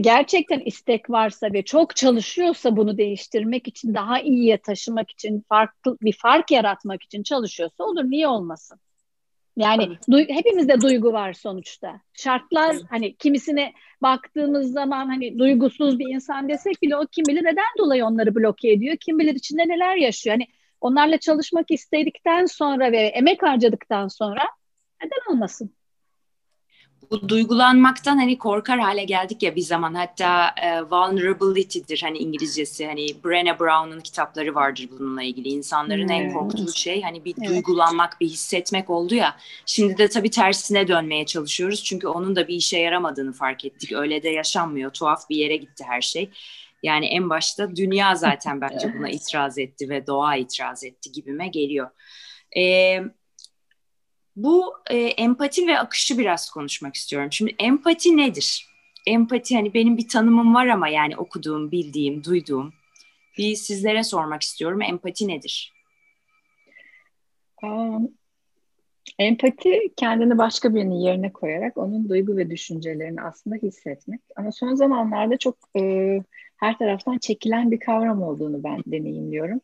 gerçekten 0.00 0.60
istek 0.60 1.10
varsa 1.10 1.52
ve 1.52 1.64
çok 1.64 1.96
çalışıyorsa 1.96 2.76
bunu 2.76 2.98
değiştirmek 2.98 3.68
için 3.68 3.94
daha 3.94 4.20
iyiye 4.20 4.58
taşımak 4.58 5.10
için 5.10 5.44
farklı 5.48 5.98
bir 6.02 6.12
fark 6.12 6.50
yaratmak 6.50 7.02
için 7.02 7.22
çalışıyorsa 7.22 7.84
olur 7.84 8.04
niye 8.04 8.28
olmasın? 8.28 8.80
Yani 9.58 9.88
du- 10.10 10.28
hepimizde 10.34 10.80
duygu 10.80 11.12
var 11.12 11.32
sonuçta. 11.32 12.00
Şartlar 12.14 12.76
hani 12.90 13.16
kimisine 13.16 13.72
baktığımız 14.02 14.72
zaman 14.72 15.06
hani 15.06 15.38
duygusuz 15.38 15.98
bir 15.98 16.14
insan 16.14 16.48
desek 16.48 16.82
bile 16.82 16.96
o 16.96 17.06
kim 17.06 17.24
bilir 17.28 17.44
neden 17.44 17.78
dolayı 17.78 18.04
onları 18.04 18.34
bloke 18.34 18.70
ediyor. 18.70 18.96
Kim 18.96 19.18
bilir 19.18 19.34
içinde 19.34 19.68
neler 19.68 19.96
yaşıyor. 19.96 20.36
Hani 20.36 20.46
onlarla 20.80 21.18
çalışmak 21.18 21.70
istedikten 21.70 22.46
sonra 22.46 22.92
ve 22.92 22.98
emek 22.98 23.42
harcadıktan 23.42 24.08
sonra 24.08 24.42
neden 25.02 25.32
olmasın? 25.32 25.77
Bu 27.10 27.28
duygulanmaktan 27.28 28.16
hani 28.16 28.38
korkar 28.38 28.78
hale 28.78 29.04
geldik 29.04 29.42
ya 29.42 29.56
bir 29.56 29.60
zaman. 29.60 29.94
Hatta 29.94 30.54
e, 30.62 30.82
vulnerability'dir 30.82 32.02
hani 32.02 32.18
İngilizcesi. 32.18 32.86
Hani 32.86 33.06
Brené 33.06 33.58
Brown'un 33.58 34.00
kitapları 34.00 34.54
vardır 34.54 34.88
bununla 34.98 35.22
ilgili. 35.22 35.48
İnsanların 35.48 36.08
hmm. 36.08 36.10
en 36.10 36.32
korktuğu 36.32 36.72
şey 36.72 37.02
hani 37.02 37.24
bir 37.24 37.34
evet. 37.38 37.48
duygulanmak 37.48 38.20
bir 38.20 38.28
hissetmek 38.28 38.90
oldu 38.90 39.14
ya. 39.14 39.36
Şimdi 39.66 39.98
de 39.98 40.08
tabii 40.08 40.30
tersine 40.30 40.88
dönmeye 40.88 41.26
çalışıyoruz. 41.26 41.84
Çünkü 41.84 42.06
onun 42.06 42.36
da 42.36 42.48
bir 42.48 42.54
işe 42.54 42.78
yaramadığını 42.78 43.32
fark 43.32 43.64
ettik. 43.64 43.92
Öyle 43.92 44.22
de 44.22 44.28
yaşanmıyor. 44.28 44.90
Tuhaf 44.90 45.30
bir 45.30 45.36
yere 45.36 45.56
gitti 45.56 45.84
her 45.86 46.00
şey. 46.00 46.30
Yani 46.82 47.06
en 47.06 47.30
başta 47.30 47.76
dünya 47.76 48.14
zaten 48.14 48.60
bence 48.60 48.94
buna 48.98 49.08
itiraz 49.10 49.58
etti 49.58 49.88
ve 49.88 50.06
doğa 50.06 50.36
itiraz 50.36 50.84
etti 50.84 51.12
gibime 51.12 51.48
geliyor. 51.48 51.90
Ee, 52.56 53.02
bu 54.44 54.74
e, 54.90 54.96
empati 54.96 55.66
ve 55.66 55.78
akışı 55.78 56.18
biraz 56.18 56.50
konuşmak 56.50 56.94
istiyorum. 56.94 57.32
Şimdi 57.32 57.54
empati 57.58 58.16
nedir? 58.16 58.68
Empati 59.06 59.56
hani 59.56 59.74
benim 59.74 59.96
bir 59.96 60.08
tanımım 60.08 60.54
var 60.54 60.66
ama 60.66 60.88
yani 60.88 61.16
okuduğum, 61.16 61.70
bildiğim, 61.70 62.24
duyduğum. 62.24 62.72
Bir 63.38 63.54
sizlere 63.54 64.02
sormak 64.02 64.42
istiyorum. 64.42 64.82
Empati 64.82 65.28
nedir? 65.28 65.72
Um, 67.62 68.08
empati 69.18 69.80
kendini 69.96 70.38
başka 70.38 70.74
birinin 70.74 71.00
yerine 71.00 71.32
koyarak 71.32 71.78
onun 71.78 72.08
duygu 72.08 72.36
ve 72.36 72.50
düşüncelerini 72.50 73.22
aslında 73.22 73.56
hissetmek. 73.56 74.20
Ama 74.36 74.52
son 74.52 74.74
zamanlarda 74.74 75.36
çok 75.36 75.56
e, 75.76 76.22
her 76.56 76.78
taraftan 76.78 77.18
çekilen 77.18 77.70
bir 77.70 77.80
kavram 77.80 78.22
olduğunu 78.22 78.64
ben 78.64 78.82
deneyimliyorum. 78.86 79.60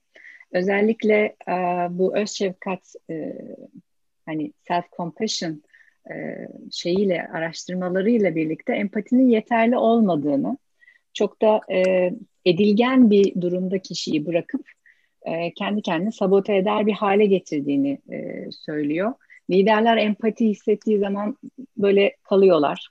Özellikle 0.53 1.37
e, 1.49 1.53
bu 1.91 2.17
öz 2.17 2.31
şefkat 2.31 2.95
e, 3.11 3.33
hani 4.27 4.53
self 4.69 4.85
compassion 4.97 5.63
e, 6.11 6.15
şeyiyle 6.73 7.29
araştırmalarıyla 7.35 8.35
birlikte 8.35 8.73
empatinin 8.73 9.29
yeterli 9.29 9.77
olmadığını 9.77 10.59
çok 11.13 11.43
da 11.43 11.61
e, 11.73 12.11
edilgen 12.45 13.11
bir 13.11 13.41
durumda 13.41 13.79
kişiyi 13.79 14.27
bırakıp 14.27 14.69
e, 15.23 15.55
kendi 15.55 15.83
kendini 15.83 16.13
sabote 16.13 16.57
eder 16.57 16.87
bir 16.87 16.93
hale 16.93 17.27
getirdiğini 17.27 17.99
e, 18.13 18.49
söylüyor. 18.51 19.13
Liderler 19.51 19.97
empati 19.97 20.49
hissettiği 20.49 20.99
zaman 20.99 21.37
böyle 21.77 22.17
kalıyorlar. 22.23 22.89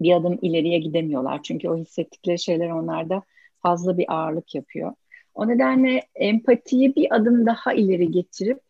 bir 0.00 0.12
adım 0.12 0.38
ileriye 0.42 0.78
gidemiyorlar. 0.78 1.42
Çünkü 1.42 1.68
o 1.68 1.76
hissettikleri 1.76 2.38
şeyler 2.38 2.70
onlarda 2.70 3.22
fazla 3.62 3.98
bir 3.98 4.04
ağırlık 4.08 4.54
yapıyor. 4.54 4.92
O 5.34 5.48
nedenle 5.48 6.02
empatiyi 6.14 6.96
bir 6.96 7.16
adım 7.16 7.46
daha 7.46 7.72
ileri 7.74 8.10
getirip 8.10 8.60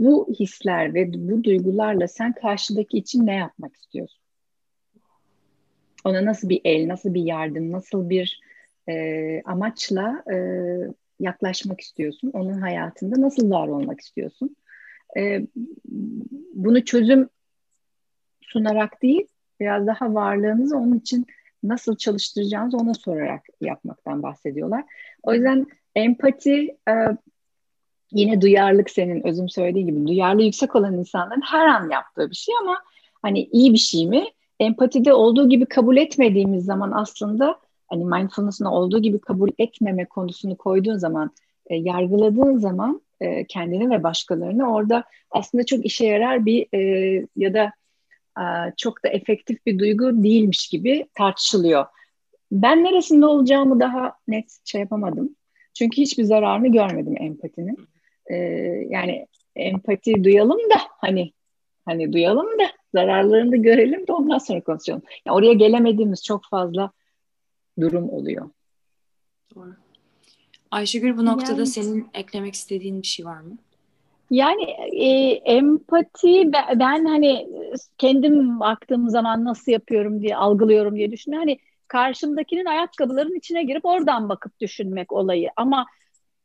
bu 0.00 0.28
hisler 0.40 0.94
ve 0.94 1.12
bu 1.12 1.44
duygularla 1.44 2.08
sen 2.08 2.32
karşıdaki 2.32 2.98
için 2.98 3.26
ne 3.26 3.34
yapmak 3.34 3.76
istiyorsun? 3.76 4.20
Ona 6.04 6.24
nasıl 6.24 6.48
bir 6.48 6.60
el, 6.64 6.88
nasıl 6.88 7.14
bir 7.14 7.22
yardım, 7.22 7.72
nasıl 7.72 8.10
bir 8.10 8.40
e, 8.88 9.42
amaçla 9.44 10.24
e, 10.32 10.36
yaklaşmak 11.20 11.80
istiyorsun? 11.80 12.30
Onun 12.34 12.60
hayatında 12.60 13.20
nasıl 13.20 13.50
var 13.50 13.68
olmak 13.68 14.00
istiyorsun? 14.00 14.56
E, 15.16 15.46
bunu 16.54 16.84
çözüm 16.84 17.28
sunarak 18.40 19.02
değil, 19.02 19.26
biraz 19.60 19.86
daha 19.86 20.14
varlığınızı 20.14 20.76
onun 20.76 20.98
için 20.98 21.26
nasıl 21.62 21.96
çalıştıracağınızı 21.96 22.76
ona 22.76 22.94
sorarak 22.94 23.42
yapmaktan 23.60 24.22
bahsediyorlar. 24.22 24.84
O 25.22 25.34
yüzden 25.34 25.66
empati 25.94 26.76
e, 26.88 26.94
yine 28.12 28.40
duyarlılık 28.40 28.90
senin 28.90 29.26
özüm 29.26 29.48
söylediği 29.48 29.86
gibi 29.86 30.06
duyarlı 30.06 30.42
yüksek 30.42 30.76
olan 30.76 30.98
insanların 30.98 31.42
her 31.44 31.66
an 31.66 31.90
yaptığı 31.90 32.30
bir 32.30 32.36
şey 32.36 32.54
ama 32.62 32.78
hani 33.22 33.48
iyi 33.52 33.72
bir 33.72 33.78
şey 33.78 34.06
mi? 34.06 34.24
Empatide 34.60 35.14
olduğu 35.14 35.48
gibi 35.48 35.66
kabul 35.66 35.96
etmediğimiz 35.96 36.64
zaman 36.64 36.92
aslında 36.92 37.58
hani 37.88 38.04
mindfulness'ın 38.04 38.64
olduğu 38.64 39.02
gibi 39.02 39.18
kabul 39.18 39.50
etmeme 39.58 40.04
konusunu 40.04 40.56
koyduğun 40.56 40.96
zaman, 40.96 41.30
e, 41.66 41.76
yargıladığın 41.76 42.58
zaman 42.58 43.02
e, 43.20 43.44
kendini 43.44 43.90
ve 43.90 44.02
başkalarını 44.02 44.72
orada 44.72 45.04
aslında 45.30 45.66
çok 45.66 45.86
işe 45.86 46.06
yarar 46.06 46.46
bir 46.46 46.66
e, 46.74 47.26
ya 47.36 47.54
da 47.54 47.72
e, 48.38 48.44
çok 48.76 49.04
da 49.04 49.08
efektif 49.08 49.66
bir 49.66 49.78
duygu 49.78 50.22
değilmiş 50.24 50.68
gibi 50.68 51.06
tartışılıyor. 51.14 51.86
Ben 52.52 52.84
neresinde 52.84 53.26
olacağımı 53.26 53.80
daha 53.80 54.12
net 54.28 54.56
şey 54.64 54.80
yapamadım. 54.80 55.36
Çünkü 55.74 56.02
hiçbir 56.02 56.24
zararını 56.24 56.68
görmedim 56.68 57.14
empatinin. 57.20 57.76
Ee, 58.26 58.36
yani 58.88 59.26
empati 59.56 60.24
duyalım 60.24 60.58
da 60.58 60.76
hani 60.98 61.32
hani 61.84 62.12
duyalım 62.12 62.58
da 62.58 62.64
zararlarını 62.94 63.52
da 63.52 63.56
görelim 63.56 64.06
de 64.06 64.12
ondan 64.12 64.38
sonra 64.38 64.60
konuşalım. 64.60 65.02
Yani 65.26 65.34
oraya 65.34 65.52
gelemediğimiz 65.52 66.24
çok 66.24 66.44
fazla 66.50 66.90
durum 67.80 68.10
oluyor. 68.10 68.50
Doğru. 69.54 69.74
Ayşegül 70.70 71.16
bu 71.16 71.24
noktada 71.24 71.52
yani, 71.52 71.66
senin 71.66 72.08
eklemek 72.14 72.54
istediğin 72.54 73.02
bir 73.02 73.06
şey 73.06 73.26
var 73.26 73.40
mı? 73.40 73.58
Yani 74.30 74.62
e, 74.92 75.08
empati 75.30 76.52
ben, 76.52 76.80
ben 76.80 77.04
hani 77.04 77.48
kendim 77.98 78.60
baktığım 78.60 79.08
zaman 79.08 79.44
nasıl 79.44 79.72
yapıyorum 79.72 80.22
diye 80.22 80.36
algılıyorum 80.36 80.96
diye 80.96 81.12
düşünüyorum. 81.12 81.48
Hani 81.48 81.58
karşımdakinin 81.88 82.64
ayakkabıların 82.64 83.34
içine 83.34 83.64
girip 83.64 83.84
oradan 83.84 84.28
bakıp 84.28 84.60
düşünmek 84.60 85.12
olayı. 85.12 85.48
Ama 85.56 85.86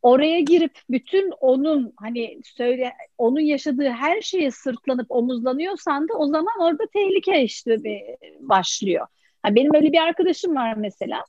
oraya 0.05 0.39
girip 0.39 0.79
bütün 0.89 1.31
onun 1.31 1.93
hani 1.97 2.39
söyle 2.43 2.93
onun 3.17 3.39
yaşadığı 3.39 3.89
her 3.89 4.21
şeye 4.21 4.51
sırtlanıp 4.51 5.05
omuzlanıyorsan 5.09 6.07
da 6.07 6.13
o 6.13 6.27
zaman 6.27 6.53
orada 6.59 6.83
tehlike 6.93 7.43
işte 7.43 7.83
bir 7.83 8.01
başlıyor. 8.39 9.07
Yani 9.45 9.55
benim 9.55 9.75
öyle 9.75 9.91
bir 9.91 9.97
arkadaşım 9.97 10.55
var 10.55 10.73
mesela. 10.73 11.23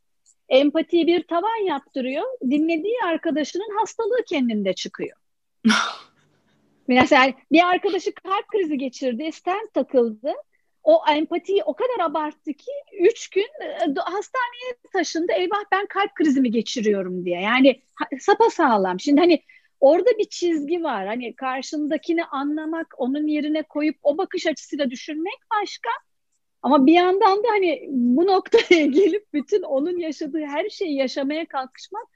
Empatiyi 0.49 1.07
bir 1.07 1.23
tavan 1.23 1.67
yaptırıyor. 1.67 2.25
Dinlediği 2.43 2.97
arkadaşının 3.07 3.79
hastalığı 3.79 4.25
kendinde 4.29 4.73
çıkıyor. 4.73 5.17
mesela 6.89 7.33
bir 7.53 7.67
arkadaşı 7.67 8.15
kalp 8.15 8.49
krizi 8.49 8.79
geçirdi, 8.79 9.33
stent 9.33 9.75
takıldı 9.75 10.33
o 10.87 11.03
empatiyi 11.11 11.63
o 11.65 11.75
kadar 11.75 12.05
abarttı 12.05 12.53
ki 12.53 12.71
üç 13.01 13.29
gün 13.29 13.49
e, 13.63 13.95
hastaneye 13.97 14.75
taşındı. 14.93 15.33
Eyvah 15.33 15.65
ben 15.73 15.87
kalp 15.87 16.15
krizimi 16.15 16.51
geçiriyorum 16.51 17.25
diye. 17.25 17.41
Yani 17.41 17.83
sapa 18.21 18.51
sağlam. 18.51 19.01
Şimdi 19.01 19.21
hani 19.21 19.43
orada 19.81 20.11
bir 20.19 20.25
çizgi 20.25 20.83
var. 20.83 21.07
Hani 21.07 21.37
karşındakini 21.37 22.25
anlamak, 22.25 22.95
onun 22.99 23.27
yerine 23.27 23.63
koyup 23.63 23.97
o 24.03 24.19
bakış 24.19 24.47
açısıyla 24.47 24.91
düşünmek 24.91 25.39
başka. 25.61 25.91
Ama 26.63 26.87
bir 26.87 26.93
yandan 26.93 27.39
da 27.39 27.49
hani 27.49 27.87
bu 27.89 28.27
noktaya 28.27 28.87
gelip 28.87 29.33
bütün 29.33 29.63
onun 29.63 29.99
yaşadığı 29.99 30.45
her 30.47 30.69
şeyi 30.69 30.97
yaşamaya 30.97 31.47
kalkışmak 31.47 32.07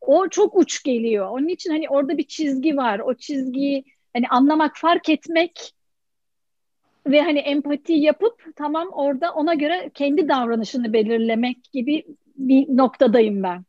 o 0.00 0.28
çok 0.28 0.56
uç 0.56 0.82
geliyor. 0.82 1.28
Onun 1.30 1.48
için 1.48 1.70
hani 1.70 1.88
orada 1.88 2.18
bir 2.18 2.26
çizgi 2.26 2.76
var. 2.76 2.98
O 2.98 3.14
çizgiyi 3.14 3.84
hani 4.12 4.28
anlamak, 4.28 4.76
fark 4.76 5.08
etmek 5.08 5.74
ve 7.10 7.22
hani 7.22 7.38
empati 7.38 7.92
yapıp 7.92 8.44
tamam 8.56 8.88
orada 8.92 9.32
ona 9.32 9.54
göre 9.54 9.90
kendi 9.94 10.28
davranışını 10.28 10.92
belirlemek 10.92 11.72
gibi 11.72 12.04
bir 12.36 12.76
noktadayım 12.76 13.42
ben. 13.42 13.64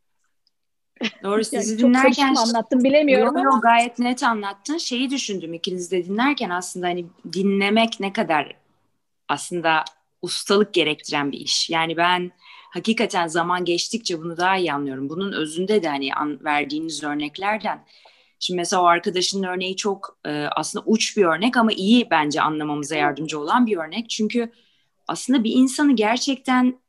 Doğru 1.22 1.44
sizi 1.44 1.72
yani 1.72 1.78
dinlerken 1.78 2.34
çok 2.34 2.48
anlattım 2.48 2.84
bilemiyorum 2.84 3.36
yok, 3.36 3.46
ama 3.46 3.60
gayet 3.60 3.98
net 3.98 4.22
anlattın. 4.22 4.76
Şeyi 4.76 5.10
düşündüm 5.10 5.54
ikiniz 5.54 5.92
de 5.92 6.04
dinlerken 6.04 6.50
aslında 6.50 6.86
hani 6.86 7.06
dinlemek 7.32 8.00
ne 8.00 8.12
kadar 8.12 8.56
aslında 9.28 9.84
ustalık 10.22 10.74
gerektiren 10.74 11.32
bir 11.32 11.38
iş. 11.38 11.70
Yani 11.70 11.96
ben 11.96 12.30
hakikaten 12.70 13.26
zaman 13.26 13.64
geçtikçe 13.64 14.18
bunu 14.18 14.36
daha 14.36 14.56
iyi 14.56 14.72
anlıyorum. 14.72 15.08
Bunun 15.08 15.32
özünde 15.32 15.82
de 15.82 15.88
hani 15.88 16.14
an, 16.14 16.44
verdiğiniz 16.44 17.04
örneklerden 17.04 17.84
Şimdi 18.40 18.56
mesela 18.56 18.82
o 18.82 18.86
arkadaşının 18.86 19.42
örneği 19.48 19.76
çok 19.76 20.18
e, 20.26 20.30
aslında 20.30 20.84
uç 20.86 21.16
bir 21.16 21.24
örnek 21.24 21.56
ama 21.56 21.72
iyi 21.72 22.10
bence 22.10 22.40
anlamamıza 22.42 22.96
yardımcı 22.96 23.40
olan 23.40 23.66
bir 23.66 23.76
örnek. 23.76 24.10
Çünkü 24.10 24.52
aslında 25.08 25.44
bir 25.44 25.52
insanı 25.52 25.96
gerçekten 25.96 26.80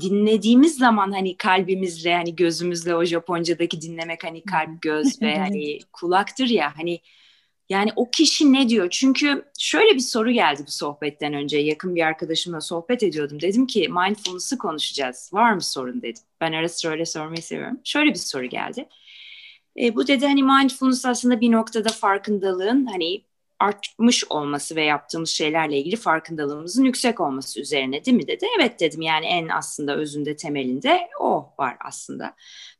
dinlediğimiz 0.00 0.76
zaman 0.78 1.12
hani 1.12 1.36
kalbimizle 1.36 2.14
hani 2.14 2.36
gözümüzle 2.36 2.96
o 2.96 3.04
Japonca'daki 3.04 3.80
dinlemek 3.80 4.24
hani 4.24 4.44
kalp 4.44 4.82
göz 4.82 5.22
ve 5.22 5.38
hani 5.38 5.78
kulaktır 5.92 6.46
ya 6.46 6.72
hani 6.76 7.00
yani 7.68 7.90
o 7.96 8.10
kişi 8.10 8.52
ne 8.52 8.68
diyor? 8.68 8.90
Çünkü 8.90 9.44
şöyle 9.58 9.94
bir 9.94 10.00
soru 10.00 10.30
geldi 10.30 10.62
bu 10.66 10.70
sohbetten 10.70 11.34
önce. 11.34 11.58
Yakın 11.58 11.96
bir 11.96 12.02
arkadaşımla 12.02 12.60
sohbet 12.60 13.02
ediyordum. 13.02 13.40
Dedim 13.40 13.66
ki 13.66 13.88
mindfulness'ı 13.88 14.58
konuşacağız. 14.58 15.30
Var 15.32 15.52
mı 15.52 15.62
sorun 15.62 16.02
dedim. 16.02 16.22
Ben 16.40 16.52
ara 16.52 16.68
sıra 16.68 16.92
öyle 16.92 17.04
sormayı 17.04 17.42
seviyorum. 17.42 17.80
Şöyle 17.84 18.10
bir 18.10 18.18
soru 18.18 18.46
geldi. 18.46 18.88
E, 19.80 19.96
bu 19.96 20.06
dedi 20.06 20.26
hani 20.26 20.42
mindfulness 20.42 21.06
aslında 21.06 21.40
bir 21.40 21.52
noktada 21.52 21.88
farkındalığın 21.88 22.86
hani 22.86 23.24
artmış 23.58 24.24
olması 24.30 24.76
ve 24.76 24.84
yaptığımız 24.84 25.30
şeylerle 25.30 25.78
ilgili 25.78 25.96
farkındalığımızın 25.96 26.84
yüksek 26.84 27.20
olması 27.20 27.60
üzerine 27.60 28.04
değil 28.04 28.16
mi 28.16 28.26
dedi. 28.26 28.46
Evet 28.58 28.80
dedim 28.80 29.00
yani 29.00 29.26
en 29.26 29.48
aslında 29.48 29.96
özünde 29.96 30.36
temelinde 30.36 31.08
o 31.20 31.54
var 31.58 31.76
aslında. 31.80 32.34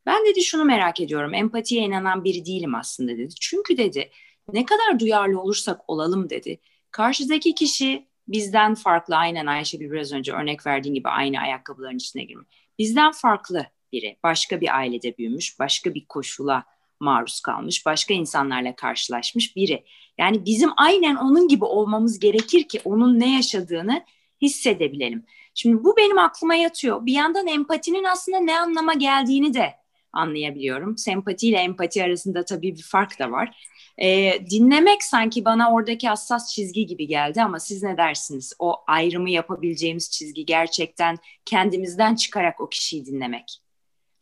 Ben 0.06 0.26
dedi 0.26 0.42
şunu 0.42 0.64
merak 0.64 1.00
ediyorum 1.00 1.34
empatiye 1.34 1.82
inanan 1.82 2.24
biri 2.24 2.46
değilim 2.46 2.74
aslında 2.74 3.12
dedi. 3.12 3.34
Çünkü 3.40 3.76
dedi 3.76 4.10
ne 4.52 4.66
kadar 4.66 4.98
duyarlı 4.98 5.40
olursak 5.40 5.80
olalım 5.88 6.30
dedi. 6.30 6.60
Karşıdaki 6.90 7.54
kişi 7.54 8.08
bizden 8.28 8.74
farklı 8.74 9.16
aynen 9.16 9.46
Ayşegül 9.46 9.90
biraz 9.90 10.12
önce 10.12 10.32
örnek 10.32 10.66
verdiğin 10.66 10.94
gibi 10.94 11.08
aynı 11.08 11.40
ayakkabıların 11.40 11.96
içine 11.96 12.24
girmiş. 12.24 12.48
Bizden 12.78 13.12
farklı 13.12 13.66
biri 13.92 14.16
başka 14.22 14.60
bir 14.60 14.76
ailede 14.76 15.18
büyümüş 15.18 15.58
başka 15.58 15.94
bir 15.94 16.06
koşula 16.06 16.64
maruz 17.04 17.40
kalmış, 17.40 17.86
başka 17.86 18.14
insanlarla 18.14 18.76
karşılaşmış 18.76 19.56
biri. 19.56 19.84
Yani 20.18 20.44
bizim 20.44 20.70
aynen 20.76 21.16
onun 21.16 21.48
gibi 21.48 21.64
olmamız 21.64 22.18
gerekir 22.18 22.68
ki 22.68 22.80
onun 22.84 23.20
ne 23.20 23.36
yaşadığını 23.36 24.04
hissedebilelim. 24.42 25.24
Şimdi 25.54 25.84
bu 25.84 25.96
benim 25.96 26.18
aklıma 26.18 26.54
yatıyor. 26.54 27.06
Bir 27.06 27.12
yandan 27.12 27.46
empatinin 27.46 28.04
aslında 28.04 28.38
ne 28.40 28.60
anlama 28.60 28.94
geldiğini 28.94 29.54
de 29.54 29.74
anlayabiliyorum. 30.12 30.98
Sempati 30.98 31.48
ile 31.48 31.56
empati 31.56 32.04
arasında 32.04 32.44
tabii 32.44 32.76
bir 32.76 32.82
fark 32.82 33.18
da 33.18 33.30
var. 33.30 33.68
Ee, 33.98 34.32
dinlemek 34.50 35.04
sanki 35.04 35.44
bana 35.44 35.72
oradaki 35.72 36.08
hassas 36.08 36.54
çizgi 36.54 36.86
gibi 36.86 37.06
geldi 37.06 37.42
ama 37.42 37.60
siz 37.60 37.82
ne 37.82 37.96
dersiniz? 37.96 38.52
O 38.58 38.76
ayrımı 38.86 39.30
yapabileceğimiz 39.30 40.10
çizgi 40.10 40.46
gerçekten 40.46 41.18
kendimizden 41.44 42.14
çıkarak 42.14 42.60
o 42.60 42.68
kişiyi 42.68 43.06
dinlemek. 43.06 43.63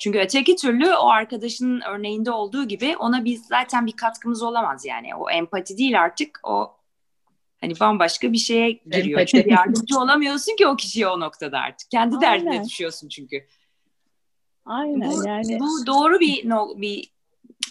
Çünkü 0.02 0.18
öteki 0.18 0.56
türlü 0.56 0.94
o 0.94 1.08
arkadaşının 1.08 1.80
örneğinde 1.80 2.30
olduğu 2.30 2.68
gibi 2.68 2.96
ona 2.96 3.24
biz 3.24 3.46
zaten 3.46 3.86
bir 3.86 3.92
katkımız 3.92 4.42
olamaz 4.42 4.84
yani. 4.84 5.14
O 5.14 5.30
empati 5.30 5.78
değil 5.78 6.00
artık 6.00 6.40
o 6.42 6.76
hani 7.60 7.80
bambaşka 7.80 8.32
bir 8.32 8.38
şeye 8.38 8.70
giriyor. 8.70 9.20
Empati. 9.20 9.50
yardımcı 9.50 9.98
olamıyorsun 9.98 10.56
ki 10.56 10.66
o 10.66 10.76
kişiye 10.76 11.08
o 11.08 11.20
noktada 11.20 11.58
artık. 11.58 11.90
Kendi 11.90 12.16
Aynen. 12.16 12.46
derdine 12.46 12.64
düşüyorsun 12.64 13.08
çünkü. 13.08 13.46
Aynen 14.64 15.10
bu, 15.10 15.28
yani. 15.28 15.60
Bu 15.60 15.86
doğru 15.86 16.20
bir 16.20 16.48
no, 16.48 16.80
bir 16.80 17.12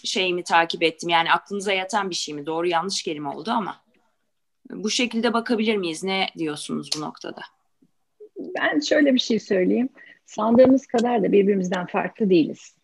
şey 0.03 0.33
mi 0.33 0.43
takip 0.43 0.83
ettim? 0.83 1.09
Yani 1.09 1.31
aklınıza 1.31 1.73
yatan 1.73 2.09
bir 2.09 2.15
şey 2.15 2.35
mi? 2.35 2.45
Doğru 2.45 2.67
yanlış 2.67 3.03
kelime 3.03 3.29
oldu 3.29 3.51
ama. 3.51 3.81
Bu 4.69 4.89
şekilde 4.89 5.33
bakabilir 5.33 5.77
miyiz? 5.77 6.03
Ne 6.03 6.27
diyorsunuz 6.37 6.89
bu 6.97 7.01
noktada? 7.01 7.41
Ben 8.37 8.79
şöyle 8.79 9.13
bir 9.13 9.19
şey 9.19 9.39
söyleyeyim 9.39 9.89
sandığımız 10.31 10.87
kadar 10.87 11.23
da 11.23 11.31
birbirimizden 11.31 11.85
farklı 11.85 12.29
değiliz. 12.29 12.75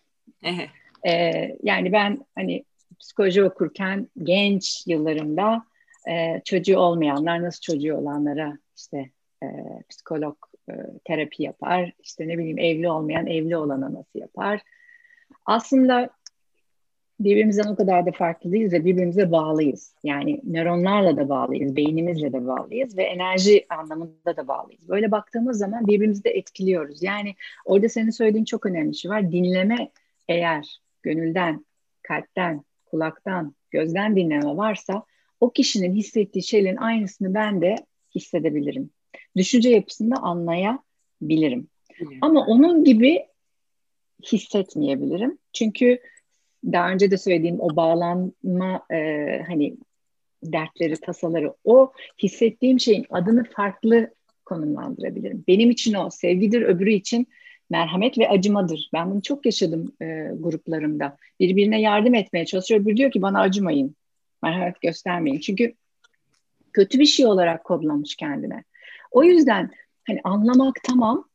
ee, 1.07 1.57
yani 1.63 1.91
ben 1.91 2.25
hani 2.35 2.63
psikoloji 2.99 3.43
okurken 3.43 4.07
genç 4.23 4.83
yıllarımda 4.87 5.63
e, 6.09 6.41
çocuğu 6.45 6.77
olmayanlar 6.77 7.43
nasıl 7.43 7.61
çocuğu 7.61 7.95
olanlara 7.95 8.57
işte 8.77 9.09
e, 9.43 9.47
psikolog 9.89 10.37
e, 10.69 10.73
terapi 11.05 11.43
yapar. 11.43 11.91
İşte 12.03 12.27
ne 12.27 12.37
bileyim 12.37 12.59
evli 12.59 12.89
olmayan 12.89 13.27
evli 13.27 13.57
olana 13.57 13.93
nasıl 13.93 14.19
yapar. 14.19 14.61
Aslında 15.45 16.09
birbirimizden 17.19 17.67
o 17.67 17.75
kadar 17.75 18.05
da 18.05 18.11
farklı 18.11 18.51
değiliz 18.51 18.73
ve 18.73 18.85
birbirimize 18.85 19.31
bağlıyız. 19.31 19.93
Yani 20.03 20.41
nöronlarla 20.43 21.17
da 21.17 21.29
bağlıyız, 21.29 21.75
beynimizle 21.75 22.33
de 22.33 22.47
bağlıyız 22.47 22.97
ve 22.97 23.03
enerji 23.03 23.65
anlamında 23.69 24.37
da 24.37 24.47
bağlıyız. 24.47 24.89
Böyle 24.89 25.11
baktığımız 25.11 25.57
zaman 25.57 25.87
birbirimizi 25.87 26.23
de 26.23 26.29
etkiliyoruz. 26.29 27.03
Yani 27.03 27.35
orada 27.65 27.89
senin 27.89 28.09
söylediğin 28.09 28.45
çok 28.45 28.65
önemli 28.65 28.95
şey 28.95 29.11
var. 29.11 29.31
Dinleme 29.31 29.91
eğer 30.27 30.81
gönülden, 31.03 31.65
kalpten, 32.01 32.63
kulaktan, 32.85 33.55
gözden 33.71 34.15
dinleme 34.15 34.57
varsa 34.57 35.03
o 35.39 35.49
kişinin 35.49 35.95
hissettiği 35.95 36.43
şeylerin 36.43 36.77
aynısını 36.77 37.33
ben 37.33 37.61
de 37.61 37.75
hissedebilirim. 38.15 38.89
Düşünce 39.35 39.69
yapısını 39.69 40.15
da 40.15 40.19
anlayabilirim. 40.19 41.67
Ama 42.21 42.45
onun 42.45 42.83
gibi 42.83 43.25
hissetmeyebilirim. 44.31 45.37
Çünkü 45.53 45.99
daha 46.65 46.91
önce 46.91 47.11
de 47.11 47.17
söylediğim 47.17 47.59
o 47.59 47.75
bağlanma 47.75 48.85
e, 48.91 49.41
hani 49.47 49.77
dertleri, 50.43 50.95
tasaları 50.95 51.53
o 51.63 51.91
hissettiğim 52.23 52.79
şeyin 52.79 53.05
adını 53.09 53.43
farklı 53.43 54.13
konumlandırabilirim. 54.45 55.43
Benim 55.47 55.69
için 55.69 55.93
o 55.93 56.09
sevgidir, 56.09 56.61
öbürü 56.61 56.91
için 56.91 57.27
merhamet 57.69 58.17
ve 58.17 58.29
acımadır. 58.29 58.89
Ben 58.93 59.11
bunu 59.11 59.21
çok 59.21 59.45
yaşadım 59.45 59.91
e, 60.01 60.31
gruplarımda. 60.39 61.17
Birbirine 61.39 61.81
yardım 61.81 62.15
etmeye 62.15 62.45
çalışıyor. 62.45 62.81
Öbürü 62.81 62.97
diyor 62.97 63.11
ki 63.11 63.21
bana 63.21 63.41
acımayın, 63.41 63.95
merhamet 64.43 64.81
göstermeyin. 64.81 65.39
Çünkü 65.39 65.73
kötü 66.73 66.99
bir 66.99 67.05
şey 67.05 67.25
olarak 67.25 67.63
kodlamış 67.63 68.15
kendine. 68.15 68.63
O 69.11 69.23
yüzden 69.23 69.71
hani 70.07 70.19
anlamak 70.23 70.75
tamam 70.83 71.25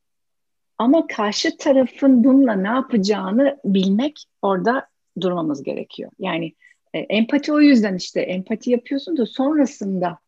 ama 0.79 1.07
karşı 1.07 1.57
tarafın 1.57 2.25
bununla 2.25 2.53
ne 2.53 2.69
yapacağını 2.69 3.59
bilmek 3.65 4.25
orada 4.43 4.87
durmamız 5.21 5.63
gerekiyor. 5.63 6.11
Yani 6.19 6.53
e, 6.95 6.99
empati 6.99 7.53
o 7.53 7.61
yüzden 7.61 7.97
işte 7.97 8.21
empati 8.21 8.71
yapıyorsun 8.71 9.17
da 9.17 9.27
sonrasında 9.27 10.19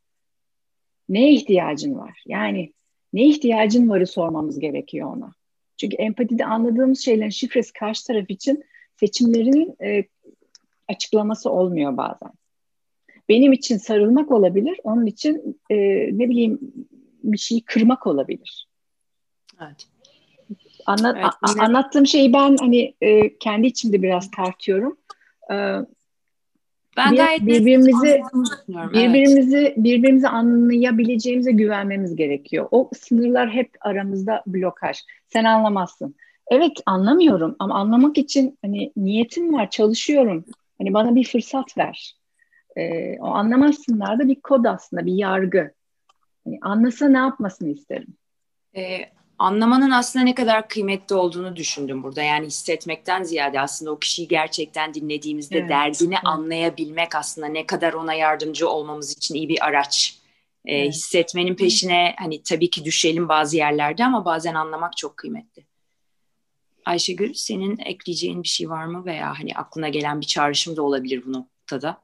neye 1.08 1.32
ihtiyacın 1.32 1.94
var? 1.94 2.22
Yani 2.26 2.72
ne 3.12 3.26
ihtiyacın 3.26 3.88
varı 3.88 4.06
sormamız 4.06 4.58
gerekiyor 4.58 5.16
ona. 5.16 5.32
Çünkü 5.76 5.96
empatide 5.96 6.44
anladığımız 6.44 7.00
şeylerin 7.00 7.30
şifresi 7.30 7.72
karşı 7.72 8.06
taraf 8.06 8.30
için 8.30 8.64
seçimlerin 9.00 9.76
e, 9.82 10.04
açıklaması 10.88 11.50
olmuyor 11.50 11.96
bazen. 11.96 12.30
Benim 13.28 13.52
için 13.52 13.76
sarılmak 13.76 14.30
olabilir, 14.30 14.80
onun 14.84 15.06
için 15.06 15.60
e, 15.70 15.76
ne 16.18 16.28
bileyim 16.28 16.58
bir 17.22 17.38
şeyi 17.38 17.64
kırmak 17.64 18.06
olabilir. 18.06 18.68
Evet. 19.60 19.86
Anlat, 20.86 21.16
evet, 21.18 21.58
a, 21.58 21.64
anlattığım 21.64 22.06
şeyi 22.06 22.32
ben 22.32 22.56
hani 22.60 22.94
e, 23.00 23.38
kendi 23.38 23.66
içimde 23.66 24.02
biraz 24.02 24.30
tartıyorum. 24.30 24.96
E, 25.50 25.54
ben 26.96 27.12
bir, 27.12 27.16
gayet 27.16 27.40
birbirimizi 27.40 28.22
birbirimizi 28.74 29.58
evet. 29.58 29.76
birbirimizi 29.76 30.28
anlayabileceğimize 30.28 31.52
güvenmemiz 31.52 32.16
gerekiyor. 32.16 32.68
O 32.70 32.90
sınırlar 32.96 33.50
hep 33.50 33.70
aramızda 33.80 34.42
blokaj. 34.46 34.98
Sen 35.28 35.44
anlamazsın. 35.44 36.14
Evet 36.50 36.72
anlamıyorum 36.86 37.56
ama 37.58 37.74
anlamak 37.74 38.18
için 38.18 38.58
hani 38.62 38.92
niyetim 38.96 39.54
var, 39.54 39.70
çalışıyorum. 39.70 40.44
Hani 40.78 40.94
bana 40.94 41.14
bir 41.14 41.24
fırsat 41.24 41.78
ver. 41.78 42.16
Ee, 42.76 43.18
o 43.20 43.26
anlamazsınlar 43.26 44.18
da 44.18 44.28
bir 44.28 44.40
kod 44.40 44.64
aslında, 44.64 45.06
bir 45.06 45.14
yargı. 45.14 45.72
Hani 46.44 46.58
anlasa 46.62 47.08
ne 47.08 47.18
yapmasını 47.18 47.68
isterim. 47.68 48.16
Ee, 48.76 48.98
anlamanın 49.38 49.90
aslında 49.90 50.24
ne 50.24 50.34
kadar 50.34 50.68
kıymetli 50.68 51.14
olduğunu 51.14 51.56
düşündüm 51.56 52.02
burada. 52.02 52.22
Yani 52.22 52.46
hissetmekten 52.46 53.22
ziyade 53.22 53.60
aslında 53.60 53.90
o 53.90 53.98
kişiyi 53.98 54.28
gerçekten 54.28 54.94
dinlediğimizde 54.94 55.58
evet. 55.58 55.70
derdini 55.70 56.14
evet. 56.14 56.24
anlayabilmek 56.26 57.14
aslında 57.14 57.46
ne 57.46 57.66
kadar 57.66 57.92
ona 57.92 58.14
yardımcı 58.14 58.68
olmamız 58.68 59.12
için 59.12 59.34
iyi 59.34 59.48
bir 59.48 59.64
araç. 59.66 60.18
Ee, 60.64 60.76
evet. 60.76 60.94
Hissetmenin 60.94 61.54
peşine 61.54 62.14
hani 62.18 62.42
tabii 62.42 62.70
ki 62.70 62.84
düşelim 62.84 63.28
bazı 63.28 63.56
yerlerde 63.56 64.04
ama 64.04 64.24
bazen 64.24 64.54
anlamak 64.54 64.96
çok 64.96 65.16
kıymetli. 65.16 65.66
Ayşegül 66.84 67.34
senin 67.34 67.78
ekleyeceğin 67.78 68.42
bir 68.42 68.48
şey 68.48 68.70
var 68.70 68.84
mı 68.84 69.04
veya 69.04 69.38
hani 69.38 69.54
aklına 69.54 69.88
gelen 69.88 70.20
bir 70.20 70.26
çağrışım 70.26 70.76
da 70.76 70.82
olabilir 70.82 71.22
bu 71.26 71.32
noktada? 71.32 72.03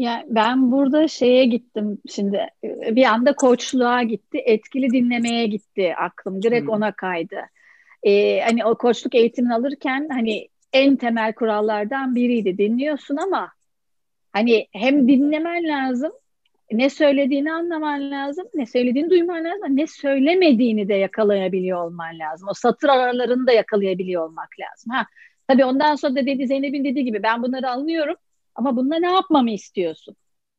Ya 0.00 0.24
ben 0.28 0.72
burada 0.72 1.08
şeye 1.08 1.44
gittim 1.44 1.98
şimdi 2.08 2.46
bir 2.64 3.04
anda 3.04 3.34
koçluğa 3.34 4.02
gitti, 4.02 4.38
etkili 4.38 4.90
dinlemeye 4.90 5.46
gitti 5.46 5.94
aklım. 5.96 6.42
Direkt 6.42 6.66
hmm. 6.66 6.74
ona 6.74 6.92
kaydı. 6.92 7.36
Ee, 8.02 8.40
hani 8.40 8.64
o 8.64 8.78
koçluk 8.78 9.14
eğitimini 9.14 9.54
alırken 9.54 10.08
hani 10.12 10.48
en 10.72 10.96
temel 10.96 11.32
kurallardan 11.32 12.14
biriydi. 12.14 12.58
Dinliyorsun 12.58 13.16
ama 13.16 13.52
hani 14.32 14.66
hem 14.72 15.08
dinlemen 15.08 15.64
lazım, 15.68 16.12
ne 16.72 16.90
söylediğini 16.90 17.52
anlaman 17.52 18.10
lazım, 18.10 18.46
ne 18.54 18.66
söylediğini 18.66 19.10
duyman 19.10 19.44
lazım, 19.44 19.76
ne 19.76 19.86
söylemediğini 19.86 20.88
de 20.88 20.94
yakalayabiliyor 20.94 21.84
olman 21.84 22.18
lazım. 22.18 22.48
O 22.50 22.54
satır 22.54 22.88
aralarını 22.88 23.46
da 23.46 23.52
yakalayabiliyor 23.52 24.28
olmak 24.28 24.48
lazım. 24.60 24.92
Ha, 24.92 25.06
tabii 25.48 25.64
ondan 25.64 25.94
sonra 25.94 26.14
da 26.16 26.26
dedi 26.26 26.46
Zeynep'in 26.46 26.84
dediği 26.84 27.04
gibi 27.04 27.22
ben 27.22 27.42
bunları 27.42 27.70
anlıyorum 27.70 28.16
ama 28.54 28.76
bununla 28.76 28.96
ne 28.98 29.12
yapmamı 29.12 29.50
istiyorsun? 29.50 30.16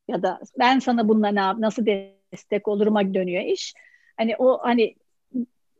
Ya 0.08 0.24
da 0.24 0.40
ben 0.60 0.80
sana 0.80 1.08
bununla 1.08 1.28
ne 1.28 1.40
yap, 1.40 1.58
nasıl 1.58 1.86
destek 1.86 2.68
oluruma 2.68 3.14
dönüyor 3.14 3.44
iş. 3.44 3.74
Hani 4.18 4.36
o 4.38 4.60
hani 4.64 4.96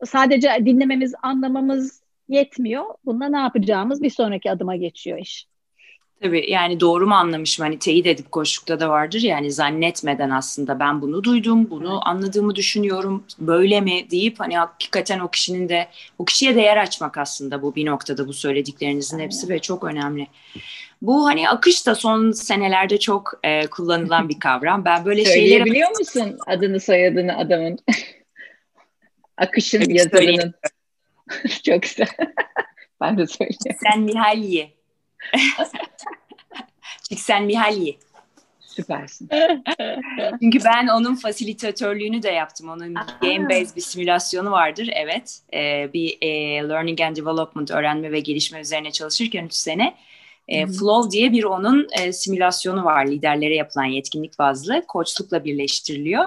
sadece 0.06 0.50
dinlememiz, 0.66 1.14
anlamamız 1.24 2.04
yetmiyor. 2.30 2.86
Bununla 3.06 3.30
ne 3.30 3.38
yapacağımız 3.38 4.02
bir 4.02 4.10
sonraki 4.10 4.52
adıma 4.52 4.76
geçiyor 4.76 5.18
iş. 5.18 5.51
Tabii 6.22 6.52
yani 6.52 6.80
doğru 6.80 7.08
mu 7.08 7.14
anlamışım 7.14 7.66
hani 7.66 7.80
teyit 7.80 8.06
edip 8.06 8.32
koştukta 8.32 8.80
da 8.80 8.90
vardır 8.90 9.20
yani 9.20 9.52
zannetmeden 9.52 10.30
aslında 10.30 10.80
ben 10.80 11.02
bunu 11.02 11.24
duydum, 11.24 11.70
bunu 11.70 11.92
evet. 11.92 12.02
anladığımı 12.06 12.56
düşünüyorum, 12.56 13.24
böyle 13.40 13.82
mi 13.82 14.12
deyip 14.12 14.40
hani 14.40 14.58
hakikaten 14.58 15.20
o 15.20 15.28
kişinin 15.28 15.70
de 15.70 15.88
o 16.20 16.26
kişiye 16.26 16.56
değer 16.56 16.78
açmak 16.78 17.18
aslında 17.18 17.62
bu 17.62 17.76
bir 17.76 17.86
noktada 17.86 18.28
bu 18.28 18.34
söylediklerinizin 18.34 19.18
Aynen. 19.18 19.26
hepsi 19.26 19.50
ve 19.50 19.60
çok 19.60 19.84
önemli. 19.84 20.28
Bu 21.02 21.26
hani 21.26 21.50
akış 21.50 21.88
da 21.88 21.96
son 21.96 22.32
senelerde 22.32 23.00
çok 23.00 23.40
e, 23.44 23.68
kullanılan 23.68 24.30
bir 24.30 24.40
kavram. 24.40 24.86
Ben 24.86 25.06
böyle 25.06 25.26
şeyleri... 25.26 25.66
biliyor 25.66 25.90
musun 26.00 26.38
adını 26.48 26.80
soyadını 26.80 27.38
adamın? 27.38 27.80
Akışın 29.38 29.90
yazarının. 29.90 30.54
çok 31.66 31.82
güzel. 31.82 32.08
ben 33.02 33.18
de 33.18 33.28
söyleyeyim. 33.28 33.78
Sen 33.84 34.02
Mihalyi. 34.02 34.81
Çiksen 37.10 37.44
Mihalyi. 37.44 38.00
Süpersin. 38.60 39.30
Çünkü 40.42 40.60
ben 40.66 40.88
onun 40.88 41.16
fasilitatörlüğünü 41.16 42.24
de 42.24 42.30
yaptım. 42.30 42.70
Onun 42.70 42.94
game-based 42.94 43.76
bir 43.76 43.82
simülasyonu 43.82 44.52
vardır. 44.52 44.90
Evet. 44.94 45.40
Ee, 45.54 45.90
bir 45.94 46.18
e, 46.22 46.30
learning 46.70 47.02
and 47.02 47.16
development, 47.16 47.72
öğrenme 47.72 48.12
ve 48.12 48.20
gelişme 48.20 48.60
üzerine 48.60 48.92
çalışırken 48.92 49.46
3 49.46 49.54
sene 49.54 49.96
e, 50.48 50.68
Flow 50.68 51.12
diye 51.12 51.32
bir 51.32 51.44
onun 51.44 51.88
e, 52.00 52.14
simülasyonu 52.14 52.86
var. 52.86 53.08
Liderlere 53.08 53.56
yapılan 53.56 53.86
yetkinlik 53.86 54.40
bazlı. 54.40 54.86
Koçlukla 54.88 55.46
birleştiriliyor. 55.46 56.26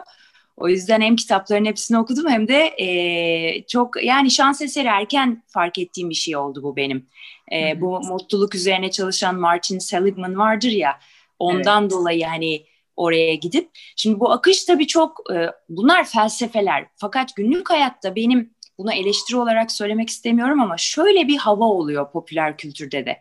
O 0.56 0.68
yüzden 0.68 1.00
hem 1.00 1.16
kitapların 1.16 1.64
hepsini 1.64 1.98
okudum 1.98 2.28
hem 2.28 2.48
de 2.48 2.74
e, 2.78 3.66
çok 3.66 4.04
yani 4.04 4.30
şans 4.30 4.62
eseri 4.62 4.88
erken 4.88 5.42
fark 5.46 5.78
ettiğim 5.78 6.10
bir 6.10 6.14
şey 6.14 6.36
oldu 6.36 6.62
bu 6.62 6.76
benim. 6.76 7.06
E, 7.52 7.80
bu 7.80 8.00
mutluluk 8.00 8.54
üzerine 8.54 8.90
çalışan 8.90 9.40
Martin 9.40 9.78
Seligman 9.78 10.38
vardır 10.38 10.70
ya 10.70 10.98
ondan 11.38 11.82
evet. 11.82 11.92
dolayı 11.92 12.24
hani 12.24 12.66
oraya 12.96 13.34
gidip 13.34 13.70
şimdi 13.96 14.20
bu 14.20 14.30
akış 14.30 14.64
tabii 14.64 14.86
çok 14.86 15.20
e, 15.34 15.50
bunlar 15.68 16.04
felsefeler 16.04 16.86
fakat 16.96 17.36
günlük 17.36 17.70
hayatta 17.70 18.16
benim 18.16 18.54
buna 18.78 18.94
eleştiri 18.94 19.36
olarak 19.36 19.72
söylemek 19.72 20.08
istemiyorum 20.08 20.60
ama 20.60 20.76
şöyle 20.76 21.28
bir 21.28 21.36
hava 21.36 21.64
oluyor 21.64 22.12
popüler 22.12 22.56
kültürde 22.56 23.06
de. 23.06 23.20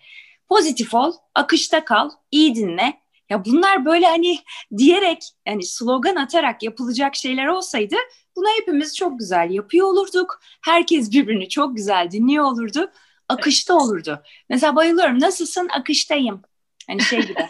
Pozitif 0.50 0.94
ol, 0.94 1.14
akışta 1.36 1.86
kal, 1.86 2.10
iyi 2.32 2.56
dinle. 2.56 3.03
Ya 3.34 3.46
bunlar 3.46 3.86
böyle 3.86 4.06
hani 4.06 4.40
diyerek 4.78 5.24
yani 5.48 5.64
slogan 5.64 6.16
atarak 6.16 6.64
yapılacak 6.64 7.16
şeyler 7.16 7.46
olsaydı 7.46 7.96
buna 8.36 8.48
hepimiz 8.60 8.98
çok 8.98 9.20
güzel 9.20 9.52
yapıyor 9.52 9.88
olurduk. 9.88 10.40
Herkes 10.66 11.12
birbirini 11.12 11.50
çok 11.50 11.76
güzel 11.76 12.12
dinliyor 12.12 12.44
olurdu. 12.44 12.92
Akışta 13.30 13.78
olurdu. 13.78 14.22
Mesela 14.50 14.76
bayılıyorum. 14.76 15.20
Nasılsın? 15.20 15.68
Akıştayım. 15.70 16.42
Hani 16.88 17.02
şey 17.02 17.22
gibi. 17.22 17.34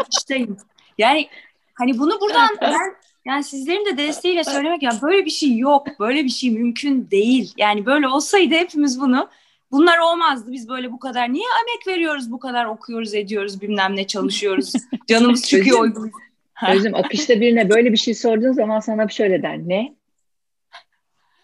akıştayım. 0.00 0.56
Yani 0.98 1.28
hani 1.74 1.98
bunu 1.98 2.20
buradan 2.20 2.48
ben 2.60 2.96
yani 3.24 3.44
sizlerin 3.44 3.86
de 3.86 3.96
desteğiyle 3.96 4.44
söylemek 4.44 4.82
ya 4.82 4.90
böyle 5.02 5.24
bir 5.24 5.30
şey 5.30 5.56
yok. 5.56 5.86
Böyle 6.00 6.24
bir 6.24 6.30
şey 6.30 6.50
mümkün 6.50 7.10
değil. 7.10 7.54
Yani 7.56 7.86
böyle 7.86 8.08
olsaydı 8.08 8.54
hepimiz 8.54 9.00
bunu 9.00 9.28
Bunlar 9.70 9.98
olmazdı. 9.98 10.52
Biz 10.52 10.68
böyle 10.68 10.92
bu 10.92 10.98
kadar 10.98 11.32
niye 11.32 11.44
emek 11.62 11.86
veriyoruz, 11.86 12.32
bu 12.32 12.38
kadar 12.38 12.64
okuyoruz, 12.64 13.14
ediyoruz, 13.14 13.60
bilmem 13.60 13.96
ne 13.96 14.06
çalışıyoruz. 14.06 14.72
Canımız 15.06 15.42
çıkıyor 15.42 15.80
uyguluyor. 15.80 16.20
Özüm 16.68 16.94
akışta 16.94 17.40
birine 17.40 17.70
böyle 17.70 17.92
bir 17.92 17.96
şey 17.96 18.14
sorduğun 18.14 18.52
zaman 18.52 18.80
sana 18.80 19.08
bir 19.08 19.12
şöyle 19.12 19.42
der. 19.42 19.58
Ne? 19.58 19.94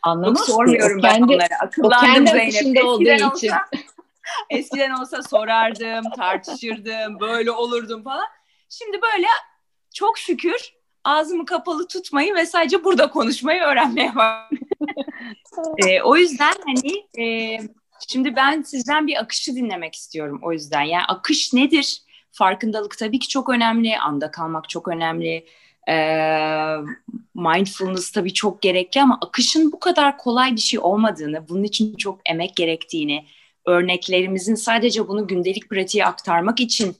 Anlamaz 0.02 0.38
Yok 0.38 0.46
sormuyorum 0.46 1.02
ben 1.02 1.18
kendi, 1.18 1.34
onlara. 1.34 1.58
Akıllandım 1.60 2.24
kendi 2.24 2.52
Zeynep. 2.52 2.84
olduğu 2.84 3.02
için. 3.02 3.26
olsa, 3.26 3.64
eskiden 4.50 4.90
olsa 4.90 5.22
sorardım, 5.22 6.10
tartışırdım, 6.16 7.20
böyle 7.20 7.50
olurdum 7.50 8.02
falan. 8.02 8.26
Şimdi 8.68 9.00
böyle 9.02 9.26
çok 9.94 10.18
şükür 10.18 10.76
ağzımı 11.04 11.46
kapalı 11.46 11.88
tutmayı 11.88 12.34
ve 12.34 12.46
sadece 12.46 12.84
burada 12.84 13.10
konuşmayı 13.10 13.62
öğrenmeye 13.62 14.14
başladım. 14.14 14.58
Ee, 15.78 16.02
o 16.02 16.16
yüzden 16.16 16.54
hani 16.66 17.24
e, 17.24 17.58
şimdi 18.08 18.36
ben 18.36 18.62
sizden 18.62 19.06
bir 19.06 19.20
akışı 19.20 19.54
dinlemek 19.54 19.94
istiyorum 19.94 20.40
o 20.42 20.52
yüzden. 20.52 20.82
Yani 20.82 21.04
akış 21.08 21.52
nedir? 21.52 22.02
Farkındalık 22.32 22.98
tabii 22.98 23.18
ki 23.18 23.28
çok 23.28 23.48
önemli. 23.48 23.98
Anda 23.98 24.30
kalmak 24.30 24.68
çok 24.68 24.88
önemli. 24.88 25.46
Ee, 25.88 26.76
mindfulness 27.34 28.10
tabii 28.10 28.32
çok 28.34 28.62
gerekli 28.62 29.02
ama 29.02 29.18
akışın 29.22 29.72
bu 29.72 29.80
kadar 29.80 30.18
kolay 30.18 30.52
bir 30.52 30.60
şey 30.60 30.80
olmadığını, 30.80 31.48
bunun 31.48 31.62
için 31.64 31.96
çok 31.96 32.20
emek 32.30 32.56
gerektiğini, 32.56 33.26
örneklerimizin 33.66 34.54
sadece 34.54 35.08
bunu 35.08 35.26
gündelik 35.26 35.70
pratiğe 35.70 36.06
aktarmak 36.06 36.60
için 36.60 36.96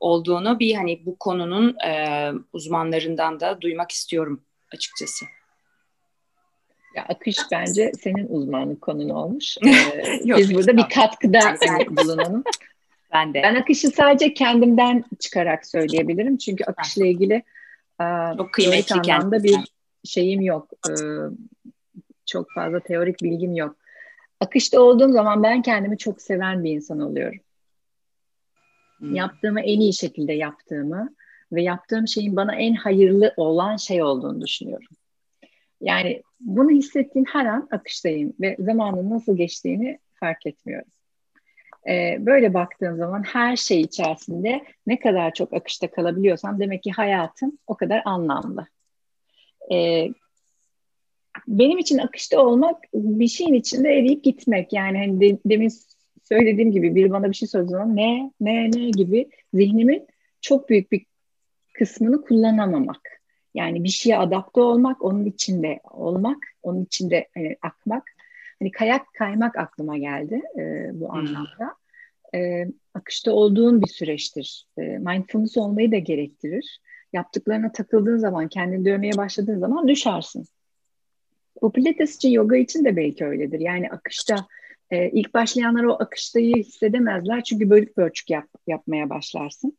olduğunu 0.00 0.58
bir 0.58 0.74
hani 0.74 1.06
bu 1.06 1.18
konunun 1.18 1.76
e, 1.86 2.32
uzmanlarından 2.52 3.40
da 3.40 3.60
duymak 3.60 3.90
istiyorum 3.90 4.42
açıkçası. 4.72 5.26
Ya 6.96 7.04
akış 7.08 7.36
bence 7.52 7.92
senin 8.00 8.26
uzmanlık 8.28 8.80
konun 8.80 9.08
olmuş. 9.08 9.56
Ee, 9.66 10.20
Yok, 10.24 10.38
biz 10.38 10.54
burada 10.54 10.76
bir 10.76 10.88
katkıda 10.94 11.40
hani 11.68 11.96
bulunalım. 11.96 12.44
Ben 13.12 13.34
de 13.34 13.42
Ben 13.42 13.54
akışı 13.54 13.88
sadece 13.88 14.34
kendimden 14.34 15.04
çıkarak 15.18 15.66
söyleyebilirim. 15.66 16.36
Çünkü 16.36 16.64
akışla 16.64 17.06
ilgili 17.06 17.42
e, 18.00 18.04
çok 18.36 18.52
kıymetli 18.52 18.94
anlamda 18.94 19.42
bir 19.42 19.56
şeyim 20.04 20.40
yok. 20.40 20.70
Ee, 20.88 20.92
çok 22.26 22.46
fazla 22.54 22.80
teorik 22.80 23.22
bilgim 23.22 23.54
yok. 23.54 23.76
Akışta 24.40 24.80
olduğum 24.80 25.12
zaman 25.12 25.42
ben 25.42 25.62
kendimi 25.62 25.98
çok 25.98 26.22
seven 26.22 26.64
bir 26.64 26.70
insan 26.70 27.00
oluyorum. 27.00 27.38
Hmm. 28.98 29.14
Yaptığımı 29.14 29.60
en 29.60 29.80
iyi 29.80 29.94
şekilde 29.94 30.32
yaptığımı 30.32 31.14
ve 31.52 31.62
yaptığım 31.62 32.08
şeyin 32.08 32.36
bana 32.36 32.54
en 32.54 32.74
hayırlı 32.74 33.34
olan 33.36 33.76
şey 33.76 34.02
olduğunu 34.02 34.40
düşünüyorum. 34.40 34.95
Yani 35.86 36.22
bunu 36.40 36.70
hissettiğim 36.70 37.24
her 37.32 37.46
an 37.46 37.68
akıştayım 37.70 38.32
ve 38.40 38.56
zamanın 38.58 39.10
nasıl 39.10 39.36
geçtiğini 39.36 39.98
fark 40.14 40.46
etmiyorum. 40.46 40.88
Ee, 41.88 42.16
böyle 42.20 42.54
baktığım 42.54 42.96
zaman 42.96 43.22
her 43.22 43.56
şey 43.56 43.80
içerisinde 43.80 44.64
ne 44.86 44.98
kadar 44.98 45.34
çok 45.34 45.52
akışta 45.52 45.90
kalabiliyorsam 45.90 46.60
demek 46.60 46.82
ki 46.82 46.90
hayatım 46.90 47.58
o 47.66 47.76
kadar 47.76 48.02
anlamlı. 48.04 48.66
Ee, 49.72 50.08
benim 51.48 51.78
için 51.78 51.98
akışta 51.98 52.40
olmak 52.40 52.84
bir 52.94 53.28
şeyin 53.28 53.54
içinde 53.54 53.88
eriyip 53.88 54.24
gitmek. 54.24 54.72
Yani 54.72 54.98
hani 54.98 55.20
de, 55.20 55.38
demin 55.46 55.72
söylediğim 56.24 56.72
gibi 56.72 56.94
biri 56.94 57.10
bana 57.10 57.30
bir 57.30 57.36
şey 57.36 57.48
sorduğu 57.48 57.70
zaman 57.70 57.96
ne, 57.96 58.32
ne, 58.40 58.70
ne 58.70 58.90
gibi 58.90 59.30
zihnimin 59.54 60.06
çok 60.40 60.68
büyük 60.68 60.92
bir 60.92 61.06
kısmını 61.74 62.22
kullanamamak. 62.22 63.15
Yani 63.56 63.84
bir 63.84 63.88
şeye 63.88 64.18
adapte 64.18 64.60
olmak, 64.60 65.04
onun 65.04 65.24
içinde 65.24 65.80
olmak, 65.90 66.38
onun 66.62 66.84
içinde 66.84 67.28
hani, 67.34 67.56
akmak. 67.62 68.02
Hani 68.58 68.70
kayak 68.70 69.14
kaymak 69.14 69.58
aklıma 69.58 69.98
geldi 69.98 70.42
e, 70.58 70.90
bu 70.92 71.12
anlamda. 71.12 71.74
E, 72.34 72.66
akışta 72.94 73.32
olduğun 73.32 73.82
bir 73.82 73.88
süreçtir. 73.88 74.66
E, 74.78 74.82
mindfulness 74.82 75.56
olmayı 75.56 75.92
da 75.92 75.98
gerektirir. 75.98 76.80
Yaptıklarına 77.12 77.72
takıldığın 77.72 78.18
zaman, 78.18 78.48
kendini 78.48 78.84
dövmeye 78.84 79.12
başladığın 79.16 79.58
zaman 79.58 79.88
düşersin. 79.88 80.44
Bu 81.62 81.72
pilates 81.72 82.16
için, 82.16 82.30
yoga 82.30 82.56
için 82.56 82.84
de 82.84 82.96
belki 82.96 83.24
öyledir. 83.24 83.60
Yani 83.60 83.90
akışta 83.90 84.46
e, 84.90 85.10
ilk 85.10 85.34
başlayanlar 85.34 85.84
o 85.84 85.96
akıştayı 86.02 86.54
hissedemezler 86.56 87.44
çünkü 87.44 87.70
bölük 87.70 87.96
pörçük 87.96 88.30
yap, 88.30 88.48
yapmaya 88.66 89.10
başlarsın. 89.10 89.78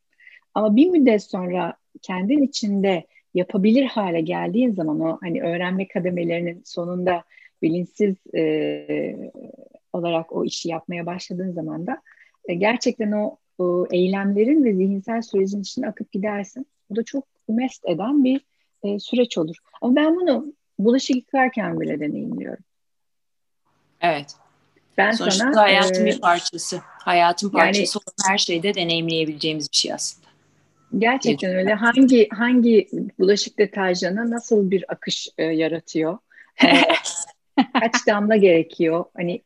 Ama 0.53 0.75
bir 0.75 0.89
müddet 0.89 1.23
sonra 1.23 1.73
kendin 2.01 2.41
içinde 2.41 3.07
yapabilir 3.37 3.85
hale 3.85 4.21
geldiğin 4.21 4.73
zaman 4.73 4.99
o 4.99 5.17
hani 5.21 5.43
öğrenme 5.43 5.87
kademelerinin 5.87 6.61
sonunda 6.65 7.23
bilinçsiz 7.61 8.15
e, 8.35 9.31
olarak 9.93 10.31
o 10.31 10.45
işi 10.45 10.69
yapmaya 10.69 11.05
başladığın 11.05 11.51
zaman 11.51 11.87
da 11.87 12.01
e, 12.47 12.53
gerçekten 12.53 13.11
o, 13.11 13.37
o 13.57 13.87
eylemlerin 13.91 14.63
ve 14.63 14.73
zihinsel 14.73 15.21
sürecin 15.21 15.61
içine 15.61 15.87
akıp 15.87 16.11
gidersin. 16.11 16.65
Bu 16.89 16.95
da 16.95 17.03
çok 17.03 17.27
mest 17.47 17.85
eden 17.89 18.23
bir 18.23 18.41
e, 18.83 18.99
süreç 18.99 19.37
olur. 19.37 19.55
Ama 19.81 19.95
ben 19.95 20.15
bunu 20.15 20.53
bulaşık 20.79 21.15
yıkarken 21.15 21.79
bile 21.79 21.99
deneyimliyorum. 21.99 22.63
Evet. 24.01 24.35
Ben 24.97 25.11
Sonuçta 25.11 25.51
sana 25.51 25.61
hayatın 25.61 26.05
e, 26.05 26.05
bir 26.05 26.21
parçası. 26.21 26.81
Hayatın 26.83 27.47
yani- 27.47 27.53
parçası 27.57 27.99
olan 27.99 28.31
her 28.31 28.37
şeyde 28.37 28.73
deneyimleyebileceğimiz 28.73 29.71
bir 29.71 29.77
şey 29.77 29.93
aslında. 29.93 30.26
Gerçekten 30.97 31.55
öyle. 31.55 31.73
Hangi 31.73 32.29
hangi 32.29 32.87
bulaşık 33.19 33.59
deterjanı 33.59 34.31
nasıl 34.31 34.71
bir 34.71 34.85
akış 34.87 35.29
e, 35.37 35.43
yaratıyor? 35.43 36.17
E, 36.63 36.67
kaç 37.79 38.07
damla 38.07 38.35
gerekiyor? 38.35 39.05
Hani 39.17 39.41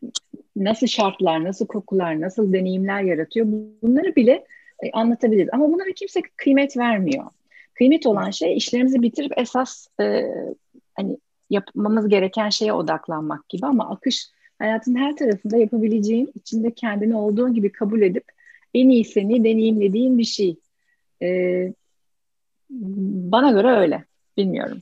nasıl 0.56 0.88
şartlar, 0.88 1.44
nasıl 1.44 1.68
kokular, 1.68 2.22
nasıl 2.22 2.54
deneyimler 2.54 3.02
yaratıyor? 3.02 3.46
Bunları 3.82 4.16
bile 4.16 4.46
e, 4.84 4.92
anlatabiliriz. 4.92 5.50
Ama 5.52 5.72
bunlara 5.74 5.92
kimse 5.96 6.22
kıymet 6.36 6.78
vermiyor. 6.78 7.26
Kıymet 7.74 8.06
olan 8.06 8.32
şey 8.32 8.58
işlerimizi 8.58 9.02
bitirip 9.02 9.32
esas 9.38 9.88
e, 10.02 10.22
hani 10.94 11.18
yapmamız 11.50 12.08
gereken 12.08 12.50
şeye 12.50 12.74
odaklanmak 12.74 13.50
gibi 13.50 13.66
ama 13.66 13.89
akış 13.89 14.28
hayatın 14.60 14.96
her 14.96 15.16
tarafında 15.16 15.58
yapabileceğin, 15.58 16.32
içinde 16.36 16.72
kendini 16.72 17.16
olduğun 17.16 17.54
gibi 17.54 17.72
kabul 17.72 18.02
edip 18.02 18.24
en 18.74 18.89
iyi 18.89 19.06
seni 19.06 19.44
deneyimlediğin 19.44 20.18
bir 20.18 20.24
şey. 20.24 20.56
Ee, 21.24 21.74
bana 22.69 23.51
göre 23.51 23.72
öyle. 23.72 24.05
Bilmiyorum. 24.38 24.80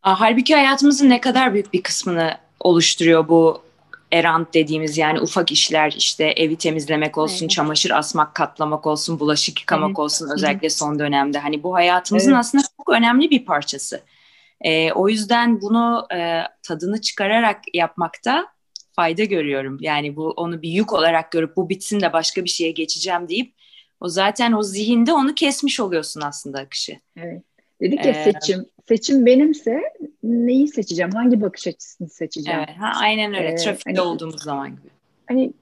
Halbuki 0.00 0.54
hayatımızın 0.54 1.08
ne 1.10 1.20
kadar 1.20 1.54
büyük 1.54 1.72
bir 1.72 1.82
kısmını 1.82 2.38
oluşturuyor 2.60 3.28
bu 3.28 3.62
errant 4.12 4.54
dediğimiz 4.54 4.98
yani 4.98 5.20
ufak 5.20 5.52
işler 5.52 5.94
işte 5.96 6.24
evi 6.24 6.56
temizlemek 6.56 7.18
olsun, 7.18 7.44
Evet. 7.44 7.50
çamaşır 7.50 7.90
asmak, 7.90 8.34
katlamak 8.34 8.86
olsun, 8.86 9.20
bulaşık 9.20 9.60
yıkamak 9.60 9.88
Evet. 9.88 9.98
olsun 9.98 10.30
özellikle 10.34 10.70
son 10.70 10.98
dönemde. 10.98 11.38
Hani 11.38 11.62
bu 11.62 11.74
hayatımızın 11.74 12.30
Evet. 12.30 12.40
aslında 12.40 12.64
çok 12.76 12.88
önemli 12.88 13.30
bir 13.30 13.44
parçası. 13.44 14.00
Ee, 14.60 14.92
o 14.92 15.08
yüzden 15.08 15.60
bunu 15.60 16.06
e, 16.14 16.42
tadını 16.62 17.00
çıkararak 17.00 17.60
yapmakta 17.74 18.46
fayda 18.92 19.24
görüyorum. 19.24 19.78
Yani 19.80 20.16
bu 20.16 20.30
onu 20.30 20.62
bir 20.62 20.68
yük 20.68 20.92
olarak 20.92 21.30
görüp 21.30 21.56
bu 21.56 21.68
bitsin 21.68 22.00
de 22.00 22.12
başka 22.12 22.44
bir 22.44 22.50
şeye 22.50 22.70
geçeceğim 22.70 23.28
deyip 23.28 23.54
o 24.04 24.08
zaten 24.08 24.52
o 24.52 24.62
zihinde 24.62 25.12
onu 25.12 25.34
kesmiş 25.34 25.80
oluyorsun 25.80 26.20
aslında 26.20 26.58
akışı. 26.58 26.92
Evet. 27.16 27.42
Dedik 27.80 28.04
ya 28.04 28.10
Ee, 28.10 28.32
seçim. 28.32 28.64
Seçim 28.88 29.26
benimse 29.26 29.82
neyi 30.22 30.68
seçeceğim? 30.68 31.10
Hangi 31.10 31.40
bakış 31.40 31.66
açısını 31.66 32.08
seçeceğim? 32.08 32.60
Evet, 32.66 32.76
ha, 32.78 32.92
aynen 33.00 33.34
öyle. 33.34 33.48
Ee, 33.48 33.56
Trafikte 33.56 33.90
hani- 33.90 34.00
olduğumuz 34.00 34.42
zaman 34.42 34.70
gibi. 34.70 34.88
Hani 35.26 35.52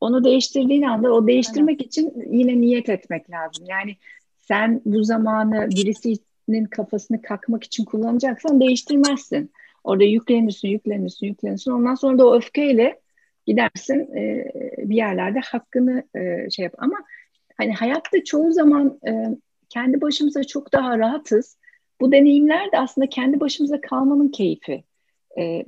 onu 0.00 0.24
değiştirdiğin 0.24 0.82
anda 0.82 1.12
o 1.12 1.26
değiştirmek 1.26 1.80
için 1.82 2.12
yine 2.30 2.60
niyet 2.60 2.88
etmek 2.88 3.30
lazım. 3.30 3.64
Yani 3.68 3.96
sen 4.36 4.80
bu 4.84 5.04
zamanı 5.04 5.68
birisinin 5.70 6.64
kafasını 6.64 7.22
kakmak 7.22 7.64
için 7.64 7.84
kullanacaksan 7.84 8.60
değiştirmezsin. 8.60 9.50
Orada 9.84 10.04
yüklenirsin, 10.04 10.68
yüklenirsin, 10.68 11.26
yüklenirsin. 11.26 11.70
Ondan 11.70 11.94
sonra 11.94 12.18
da 12.18 12.26
o 12.26 12.36
öfkeyle 12.36 13.00
gidersin 13.46 14.16
e, 14.16 14.52
bir 14.78 14.96
yerlerde 14.96 15.40
hakkını 15.40 16.04
e, 16.16 16.50
şey 16.50 16.62
yap. 16.62 16.74
Ama 16.78 16.96
hani 17.62 17.74
hayatta 17.74 18.24
çoğu 18.24 18.52
zaman 18.52 18.98
e, 19.08 19.28
kendi 19.68 20.00
başımıza 20.00 20.44
çok 20.44 20.72
daha 20.72 20.98
rahatız. 20.98 21.56
Bu 22.00 22.12
deneyimler 22.12 22.72
de 22.72 22.78
aslında 22.78 23.08
kendi 23.08 23.40
başımıza 23.40 23.80
kalmanın 23.80 24.28
keyfi. 24.28 24.84
E, 25.38 25.64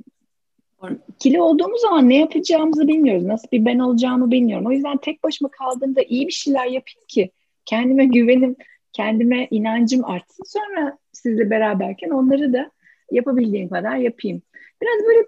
ikili 1.09 1.41
olduğumuz 1.41 1.81
zaman 1.81 2.09
ne 2.09 2.17
yapacağımızı 2.17 2.87
bilmiyoruz. 2.87 3.25
Nasıl 3.25 3.47
bir 3.51 3.65
ben 3.65 3.79
olacağımı 3.79 4.31
bilmiyorum. 4.31 4.65
O 4.67 4.71
yüzden 4.71 4.97
tek 4.97 5.23
başıma 5.23 5.49
kaldığımda 5.49 6.01
iyi 6.01 6.27
bir 6.27 6.33
şeyler 6.33 6.65
yapayım 6.65 7.05
ki 7.07 7.31
kendime 7.65 8.05
güvenim, 8.05 8.55
kendime 8.93 9.47
inancım 9.51 10.05
artsın. 10.05 10.43
Sonra 10.45 10.97
sizle 11.13 11.49
beraberken 11.49 12.09
onları 12.09 12.53
da 12.53 12.71
yapabildiğim 13.11 13.69
kadar 13.69 13.95
yapayım. 13.95 14.41
Biraz 14.81 15.05
böyle 15.07 15.27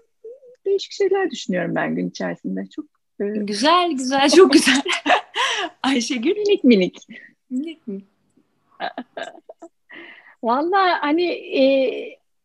değişik 0.66 0.92
şeyler 0.92 1.30
düşünüyorum 1.30 1.74
ben 1.74 1.94
gün 1.94 2.10
içerisinde. 2.10 2.66
Çok 2.66 2.84
e, 3.20 3.24
Güzel 3.24 3.90
güzel 3.92 4.30
çok 4.30 4.52
güzel. 4.52 4.82
Ayşegül. 5.82 6.36
minik 6.36 6.64
minik. 6.64 6.98
Vallahi 10.42 10.90
hani 11.00 11.26
e, 11.60 11.62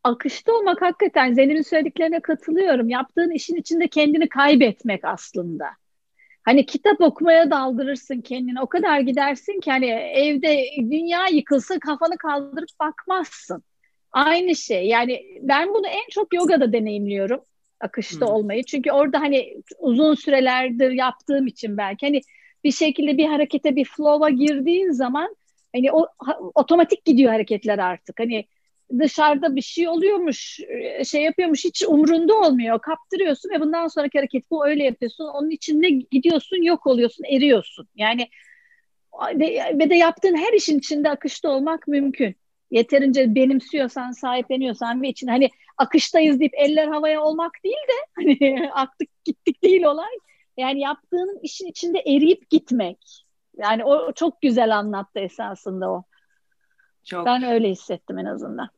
akışta 0.03 0.53
olmak 0.53 0.81
hakikaten 0.81 1.33
Zeynep'in 1.33 1.61
söylediklerine 1.61 2.19
katılıyorum. 2.19 2.89
Yaptığın 2.89 3.31
işin 3.31 3.55
içinde 3.55 3.87
kendini 3.87 4.29
kaybetmek 4.29 5.05
aslında. 5.05 5.65
Hani 6.43 6.65
kitap 6.65 7.01
okumaya 7.01 7.51
daldırırsın 7.51 8.21
kendini. 8.21 8.61
O 8.61 8.67
kadar 8.67 8.99
gidersin 8.99 9.59
ki 9.59 9.71
hani 9.71 9.85
evde 9.89 10.65
dünya 10.77 11.27
yıkılsa 11.27 11.79
kafanı 11.79 12.17
kaldırıp 12.17 12.69
bakmazsın. 12.79 13.63
Aynı 14.11 14.55
şey. 14.55 14.87
Yani 14.87 15.21
ben 15.41 15.73
bunu 15.73 15.87
en 15.87 16.09
çok 16.09 16.33
yogada 16.33 16.73
deneyimliyorum. 16.73 17.41
akışta 17.79 18.27
hmm. 18.27 18.33
olmayı. 18.33 18.63
Çünkü 18.63 18.91
orada 18.91 19.19
hani 19.19 19.61
uzun 19.79 20.15
sürelerdir 20.15 20.91
yaptığım 20.91 21.47
için 21.47 21.77
belki 21.77 22.05
hani 22.05 22.21
bir 22.63 22.71
şekilde 22.71 23.17
bir 23.17 23.25
harekete 23.25 23.75
bir 23.75 23.85
flow'a 23.85 24.29
girdiğin 24.29 24.91
zaman 24.91 25.35
hani 25.75 25.91
o 25.91 26.07
ha, 26.17 26.39
otomatik 26.55 27.05
gidiyor 27.05 27.31
hareketler 27.31 27.79
artık. 27.79 28.19
Hani 28.19 28.45
dışarıda 28.99 29.55
bir 29.55 29.61
şey 29.61 29.87
oluyormuş, 29.87 30.59
e, 30.59 31.05
şey 31.05 31.21
yapıyormuş 31.21 31.65
hiç 31.65 31.83
umrunda 31.87 32.33
olmuyor. 32.33 32.81
Kaptırıyorsun 32.81 33.49
ve 33.49 33.59
bundan 33.59 33.87
sonraki 33.87 34.17
hareket 34.17 34.51
bu 34.51 34.67
öyle 34.67 34.83
yapıyorsun. 34.83 35.25
Onun 35.25 35.49
içinde 35.49 35.89
gidiyorsun, 35.89 36.63
yok 36.63 36.87
oluyorsun, 36.87 37.23
eriyorsun. 37.23 37.87
Yani 37.95 38.27
ve 39.79 39.89
de 39.89 39.95
yaptığın 39.95 40.37
her 40.37 40.53
işin 40.53 40.79
içinde 40.79 41.09
akışta 41.09 41.49
olmak 41.49 41.87
mümkün. 41.87 42.35
Yeterince 42.71 43.35
benimsiyorsan, 43.35 44.11
sahipleniyorsan 44.11 45.01
ve 45.01 45.09
için 45.09 45.27
hani 45.27 45.49
akıştayız 45.77 46.39
deyip 46.39 46.53
eller 46.55 46.87
havaya 46.87 47.21
olmak 47.21 47.51
değil 47.63 47.75
de 47.75 48.05
hani 48.15 48.69
aktık 48.73 49.09
gittik 49.25 49.63
değil 49.63 49.83
olay. 49.83 50.11
Yani 50.57 50.79
yaptığının 50.79 51.39
işin 51.43 51.67
içinde 51.67 51.99
eriyip 51.99 52.49
gitmek. 52.49 53.25
Yani 53.57 53.85
o 53.85 54.11
çok 54.13 54.41
güzel 54.41 54.77
anlattı 54.77 55.19
esasında 55.19 55.89
o. 55.89 56.03
Çok. 57.05 57.25
Ben 57.25 57.43
öyle 57.43 57.69
hissettim 57.69 58.17
en 58.17 58.25
azından. 58.25 58.69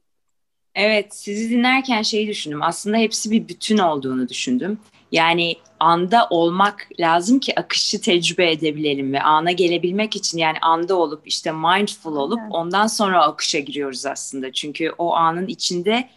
Evet, 0.76 1.16
sizi 1.16 1.50
dinlerken 1.50 2.02
şeyi 2.02 2.28
düşündüm. 2.28 2.64
Aslında 2.64 2.98
hepsi 2.98 3.32
bir 3.32 3.48
bütün 3.48 3.78
olduğunu 3.78 4.30
düşündüm. 4.30 4.80
Yani 5.12 5.56
anda 5.80 6.28
olmak 6.30 6.88
lazım 7.00 7.40
ki 7.40 7.60
akışı 7.60 8.02
tecrübe 8.02 8.52
edebilelim 8.52 9.14
ve 9.14 9.22
ana 9.22 9.52
gelebilmek 9.52 10.16
için 10.16 10.38
yani 10.38 10.58
anda 10.62 10.96
olup 10.96 11.28
işte 11.28 11.52
mindful 11.52 12.16
olup 12.16 12.40
evet. 12.42 12.52
ondan 12.52 12.88
sonra 12.88 13.24
akışa 13.24 13.60
giriyoruz 13.60 14.06
aslında. 14.06 14.52
Çünkü 14.52 14.92
o 14.98 15.14
anın 15.14 15.48
içinde 15.48 16.10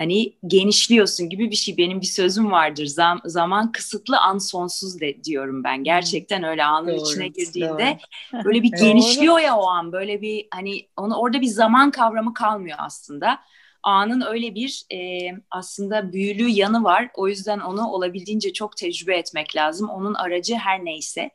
hani 0.00 0.32
genişliyorsun 0.46 1.28
gibi 1.28 1.50
bir 1.50 1.56
şey. 1.56 1.76
Benim 1.76 2.00
bir 2.00 2.06
sözüm 2.06 2.50
vardır. 2.50 2.86
Zam, 2.86 3.20
zaman 3.24 3.72
kısıtlı, 3.72 4.18
an 4.18 4.38
sonsuz 4.38 5.00
de 5.00 5.24
diyorum 5.24 5.64
ben. 5.64 5.84
Gerçekten 5.84 6.44
öyle 6.44 6.64
anın 6.64 6.88
doğru, 6.88 7.10
içine 7.10 7.28
girdiğinde 7.28 7.98
doğru. 8.32 8.44
böyle 8.44 8.62
bir 8.62 8.72
genişliyor 8.72 9.38
ya 9.38 9.56
o 9.56 9.66
an. 9.66 9.92
Böyle 9.92 10.20
bir 10.22 10.48
hani 10.50 10.88
onu 10.96 11.16
orada 11.16 11.40
bir 11.40 11.46
zaman 11.46 11.90
kavramı 11.90 12.34
kalmıyor 12.34 12.78
aslında 12.80 13.38
anın 13.82 14.20
öyle 14.20 14.54
bir 14.54 14.84
e, 14.92 15.30
aslında 15.50 16.12
büyülü 16.12 16.48
yanı 16.48 16.84
var. 16.84 17.08
O 17.14 17.28
yüzden 17.28 17.60
onu 17.60 17.88
olabildiğince 17.88 18.52
çok 18.52 18.76
tecrübe 18.76 19.16
etmek 19.16 19.56
lazım. 19.56 19.88
Onun 19.88 20.14
aracı 20.14 20.54
her 20.54 20.84
neyse. 20.84 21.30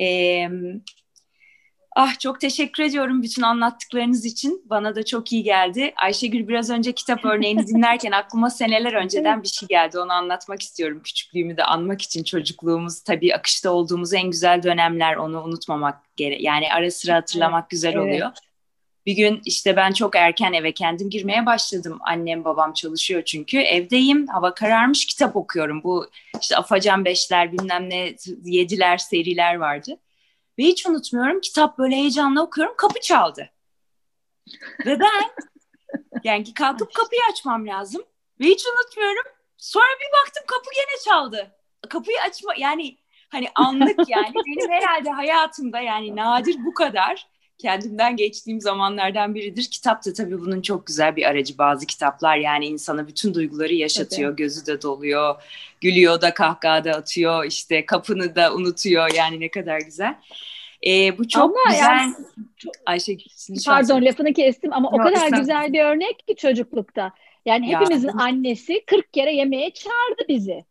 E, 0.00 0.48
ah 1.94 2.18
çok 2.18 2.40
teşekkür 2.40 2.82
ediyorum 2.82 3.22
bütün 3.22 3.42
anlattıklarınız 3.42 4.24
için. 4.24 4.62
Bana 4.64 4.94
da 4.94 5.04
çok 5.04 5.32
iyi 5.32 5.42
geldi. 5.42 5.92
Ayşegül 5.96 6.48
biraz 6.48 6.70
önce 6.70 6.92
kitap 6.92 7.24
örneğini 7.24 7.66
dinlerken 7.66 8.12
aklıma 8.12 8.50
seneler 8.50 8.92
önceden 8.92 9.42
bir 9.42 9.48
şey 9.48 9.68
geldi. 9.68 9.98
Onu 9.98 10.12
anlatmak 10.12 10.62
istiyorum. 10.62 11.00
Küçüklüğümü 11.04 11.56
de 11.56 11.64
anmak 11.64 12.02
için 12.02 12.24
çocukluğumuz 12.24 13.00
tabii 13.00 13.34
akışta 13.34 13.70
olduğumuz 13.70 14.14
en 14.14 14.30
güzel 14.30 14.62
dönemler. 14.62 15.16
Onu 15.16 15.42
unutmamak 15.42 16.16
gerek. 16.16 16.40
Yani 16.40 16.72
ara 16.72 16.90
sıra 16.90 17.14
hatırlamak 17.14 17.70
güzel 17.70 17.92
evet. 17.94 18.02
oluyor. 18.02 18.30
Bir 19.06 19.12
gün 19.12 19.42
işte 19.44 19.76
ben 19.76 19.92
çok 19.92 20.16
erken 20.16 20.52
eve 20.52 20.72
kendim 20.72 21.10
girmeye 21.10 21.46
başladım. 21.46 21.98
Annem 22.00 22.44
babam 22.44 22.72
çalışıyor 22.72 23.22
çünkü. 23.24 23.58
Evdeyim, 23.58 24.26
hava 24.26 24.54
kararmış 24.54 25.06
kitap 25.06 25.36
okuyorum. 25.36 25.82
Bu 25.82 26.06
işte 26.40 26.56
Afacan 26.56 27.04
Beşler 27.04 27.52
bilmem 27.52 27.90
ne 27.90 28.14
Yediler 28.44 28.98
seriler 28.98 29.54
vardı. 29.54 29.98
Ve 30.58 30.62
hiç 30.62 30.86
unutmuyorum 30.86 31.40
kitap 31.40 31.78
böyle 31.78 31.96
heyecanla 31.96 32.42
okuyorum 32.42 32.74
kapı 32.76 33.00
çaldı. 33.00 33.50
Ve 34.86 35.00
ben 35.00 35.22
yani 36.24 36.54
kalkıp 36.54 36.94
kapıyı 36.94 37.20
açmam 37.32 37.66
lazım. 37.66 38.02
Ve 38.40 38.44
hiç 38.44 38.66
unutmuyorum. 38.66 39.24
Sonra 39.56 39.94
bir 40.00 40.18
baktım 40.20 40.44
kapı 40.46 40.70
gene 40.74 41.00
çaldı. 41.04 41.56
Kapıyı 41.88 42.16
açma 42.28 42.54
yani 42.58 42.98
hani 43.28 43.48
anlık 43.54 44.08
yani 44.08 44.34
benim 44.34 44.70
herhalde 44.70 45.10
hayatımda 45.10 45.80
yani 45.80 46.16
nadir 46.16 46.56
bu 46.64 46.74
kadar 46.74 47.28
kendimden 47.58 48.16
geçtiğim 48.16 48.60
zamanlardan 48.60 49.34
biridir. 49.34 49.68
Kitap 49.70 50.04
da 50.06 50.12
tabii 50.12 50.40
bunun 50.40 50.62
çok 50.62 50.86
güzel 50.86 51.16
bir 51.16 51.24
aracı. 51.24 51.58
Bazı 51.58 51.86
kitaplar 51.86 52.36
yani 52.36 52.66
insana 52.66 53.08
bütün 53.08 53.34
duyguları 53.34 53.74
yaşatıyor. 53.74 54.28
Evet. 54.28 54.38
Gözü 54.38 54.66
de 54.66 54.82
doluyor, 54.82 55.34
gülüyor 55.80 56.20
da 56.20 56.34
kahkaha 56.34 56.84
da 56.84 56.92
atıyor. 56.92 57.44
işte 57.44 57.86
kapını 57.86 58.36
da 58.36 58.54
unutuyor. 58.54 59.10
Yani 59.14 59.40
ne 59.40 59.48
kadar 59.48 59.80
güzel. 59.80 60.14
Ee, 60.86 61.18
bu 61.18 61.28
çok 61.28 61.42
ama 61.42 61.70
güzel. 61.70 61.82
Yani, 61.82 62.14
Ayşe 62.86 63.16
Pardon 63.66 64.04
lafını 64.04 64.32
kestim 64.32 64.72
ama 64.72 64.88
o 64.88 64.96
kadar 64.96 65.38
güzel 65.38 65.72
bir 65.72 65.84
örnek 65.84 66.28
ki 66.28 66.36
çocuklukta. 66.36 67.12
Yani 67.46 67.66
hepimizin 67.66 68.08
ya. 68.08 68.14
annesi 68.18 68.84
40 68.86 69.12
kere 69.12 69.34
yemeğe 69.34 69.70
çağırdı 69.70 70.28
bizi. 70.28 70.64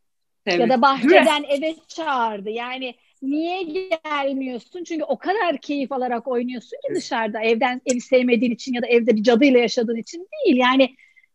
Tabii. 0.45 0.61
Ya 0.61 0.69
da 0.69 0.81
bahçeden 0.81 1.43
eve 1.43 1.75
çağırdı. 1.87 2.49
Yani 2.49 2.95
niye 3.23 3.63
gelmiyorsun? 3.63 4.83
Çünkü 4.83 5.03
o 5.03 5.17
kadar 5.17 5.57
keyif 5.57 5.91
alarak 5.91 6.27
oynuyorsun 6.27 6.77
ki 6.87 6.95
dışarıda 6.95 7.41
evden 7.41 7.81
evi 7.85 8.01
sevmediğin 8.01 8.51
için 8.51 8.73
ya 8.73 8.81
da 8.81 8.87
evde 8.87 9.15
bir 9.15 9.23
cadıyla 9.23 9.59
yaşadığın 9.59 9.97
için 9.97 10.17
değil. 10.17 10.57
Yani 10.57 10.83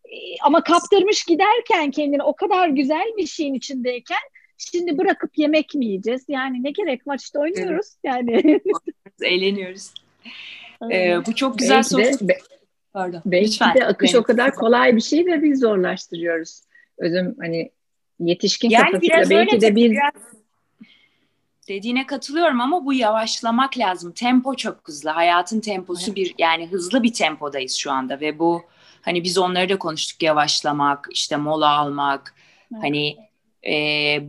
e, 0.04 0.16
ama 0.42 0.62
kaptırmış 0.62 1.24
giderken 1.24 1.90
kendini 1.90 2.22
o 2.22 2.36
kadar 2.36 2.68
güzel 2.68 3.12
bir 3.16 3.26
şeyin 3.26 3.54
içindeyken 3.54 4.18
şimdi 4.58 4.98
bırakıp 4.98 5.38
yemek 5.38 5.74
mi 5.74 5.86
yiyeceğiz? 5.86 6.24
Yani 6.28 6.64
ne 6.64 6.70
gerek 6.70 7.06
var 7.06 7.18
işte 7.18 7.38
oynuyoruz 7.38 7.86
evet. 8.04 8.24
yani. 8.28 8.60
Eğleniyoruz. 9.22 9.94
Ee, 10.92 11.16
bu 11.26 11.34
çok 11.34 11.58
güzel 11.58 11.82
soru. 11.82 12.02
De, 12.02 12.38
Pardon. 12.92 13.22
Belki 13.26 13.50
Lütfen. 13.50 13.74
de 13.74 13.86
akış 13.86 14.12
Benim. 14.12 14.22
o 14.22 14.24
kadar 14.24 14.54
kolay 14.54 14.96
bir 14.96 15.00
şey 15.00 15.26
ve 15.26 15.42
biz 15.42 15.60
zorlaştırıyoruz. 15.60 16.60
Özüm 16.98 17.36
hani 17.40 17.70
yetişkin 18.20 18.70
yani 18.70 18.92
kafasıyla 18.92 19.30
belki 19.30 19.60
de 19.60 19.76
biz 19.76 19.90
biraz 19.90 20.12
dediğine 21.68 22.06
katılıyorum 22.06 22.60
ama 22.60 22.84
bu 22.84 22.92
yavaşlamak 22.92 23.78
lazım. 23.78 24.12
Tempo 24.12 24.54
çok 24.54 24.88
hızlı. 24.88 25.10
Hayatın 25.10 25.60
temposu 25.60 26.14
bir 26.14 26.34
yani 26.38 26.66
hızlı 26.66 27.02
bir 27.02 27.12
tempodayız 27.12 27.74
şu 27.74 27.92
anda 27.92 28.20
ve 28.20 28.38
bu 28.38 28.62
hani 29.02 29.24
biz 29.24 29.38
onları 29.38 29.68
da 29.68 29.78
konuştuk 29.78 30.22
yavaşlamak, 30.22 31.08
işte 31.10 31.36
mola 31.36 31.78
almak. 31.78 32.34
Evet. 32.72 32.82
Hani 32.82 33.16
e, 33.66 33.74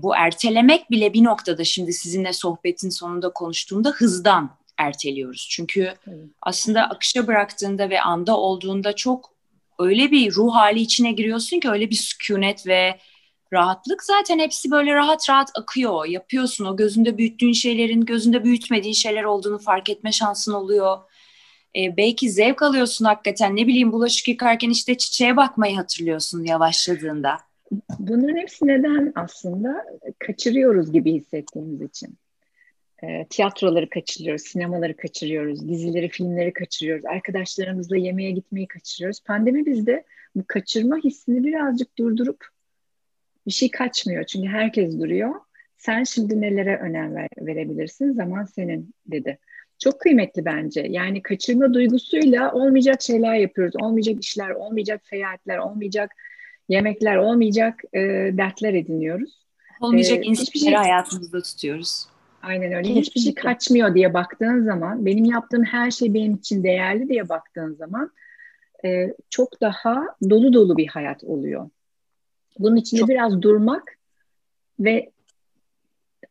bu 0.04 0.16
ertelemek 0.16 0.92
bile 0.92 1.14
bir 1.14 1.24
noktada 1.24 1.64
şimdi 1.64 1.94
sizinle 1.94 2.34
sohbetin 2.34 2.90
sonunda 2.90 3.34
konuştuğumda 3.34 3.90
hızdan 3.90 4.50
erteliyoruz. 4.78 5.48
Çünkü 5.52 5.94
evet. 6.08 6.20
aslında 6.42 6.84
akışa 6.84 7.28
bıraktığında 7.28 7.90
ve 7.90 8.02
anda 8.02 8.38
olduğunda 8.38 8.96
çok 8.96 9.34
öyle 9.80 10.12
bir 10.12 10.32
ruh 10.32 10.56
hali 10.56 10.80
içine 10.80 11.12
giriyorsun 11.12 11.60
ki 11.60 11.70
öyle 11.70 11.90
bir 11.90 11.96
sükunet 11.96 12.68
ve 12.68 13.00
rahatlık 13.54 14.04
zaten 14.04 14.40
hepsi 14.40 14.72
böyle 14.72 14.94
rahat 14.94 15.30
rahat 15.30 15.50
akıyor. 15.56 16.06
Yapıyorsun 16.06 16.66
o 16.66 16.78
gözünde 16.78 17.18
büyüttüğün 17.18 17.52
şeylerin 17.52 18.02
gözünde 18.02 18.44
büyütmediğin 18.44 18.94
şeyler 18.94 19.24
olduğunu 19.24 19.60
fark 19.60 19.90
etme 19.90 20.12
şansın 20.12 20.54
oluyor. 20.54 20.98
Ee, 21.76 21.98
belki 21.98 22.30
zevk 22.30 22.62
alıyorsun 22.62 23.06
hakikaten 23.06 23.56
ne 23.56 23.68
bileyim 23.68 23.92
bulaşık 23.92 24.28
yıkarken 24.28 24.70
işte 24.70 24.98
çiçeğe 24.98 25.38
bakmayı 25.38 25.76
hatırlıyorsun 25.76 26.44
yavaşladığında. 26.44 27.38
Bunların 28.00 28.38
hepsi 28.38 28.68
neden 28.68 29.14
aslında 29.16 29.86
kaçırıyoruz 30.20 30.92
gibi 30.92 31.14
hissettiğimiz 31.14 31.82
için. 31.82 32.18
E, 33.04 33.26
tiyatroları 33.30 33.90
kaçırıyoruz, 33.90 34.42
sinemaları 34.42 34.98
kaçırıyoruz, 34.98 35.70
dizileri, 35.70 36.10
filmleri 36.10 36.54
kaçırıyoruz, 36.54 37.06
arkadaşlarımızla 37.06 37.98
yemeğe 37.98 38.32
gitmeyi 38.32 38.68
kaçırıyoruz. 38.68 39.20
Pandemi 39.20 39.66
bizde 39.66 40.04
bu 40.36 40.44
kaçırma 40.48 40.98
hissini 40.98 41.44
birazcık 41.44 41.98
durdurup 41.98 42.46
bir 43.50 43.54
şey 43.54 43.72
kaçmıyor 43.72 44.24
çünkü 44.24 44.48
herkes 44.48 45.00
duruyor. 45.00 45.36
Sen 45.78 46.04
şimdi 46.04 46.42
nelere 46.42 46.78
önem 46.78 47.16
ver, 47.16 47.28
verebilirsin? 47.42 48.14
Zaman 48.14 48.46
senin 48.46 48.94
dedi. 49.08 49.40
Çok 49.80 50.00
kıymetli 50.00 50.46
bence. 50.46 50.88
Yani 50.90 51.22
kaçırma 51.22 51.74
duygusuyla 51.74 52.52
olmayacak 52.52 53.02
şeyler 53.02 53.36
yapıyoruz. 53.36 53.76
Olmayacak 53.82 54.24
işler, 54.24 54.50
olmayacak 54.50 55.02
seyahatler, 55.06 55.58
olmayacak 55.58 56.12
yemekler, 56.70 57.16
olmayacak 57.16 57.82
e, 57.94 58.00
dertler 58.38 58.74
ediniyoruz. 58.74 59.46
Olmayacak 59.82 60.18
ee, 60.18 60.28
insanları 60.28 60.60
şey, 60.60 60.74
hayatımızda 60.74 61.42
tutuyoruz. 61.42 62.06
Aynen 62.42 62.74
öyle. 62.74 62.82
Kesinlikle. 62.82 63.02
Hiçbir 63.02 63.22
şey 63.22 63.34
kaçmıyor 63.34 63.96
diye 63.96 64.14
baktığın 64.14 64.64
zaman, 64.64 65.06
benim 65.06 65.26
yaptığım 65.26 65.64
her 65.64 65.92
şey 65.92 66.14
benim 66.14 66.36
için 66.36 66.64
değerli 66.64 67.10
diye 67.10 67.30
baktığın 67.30 67.74
zaman 67.74 68.12
e, 68.86 69.14
çok 69.30 69.62
daha 69.62 70.06
dolu 70.30 70.54
dolu 70.54 70.78
bir 70.78 70.88
hayat 70.88 71.24
oluyor. 71.24 71.70
Bunun 72.60 72.76
içinde 72.76 73.00
Çok... 73.00 73.10
biraz 73.10 73.42
durmak 73.42 73.98
ve 74.80 75.12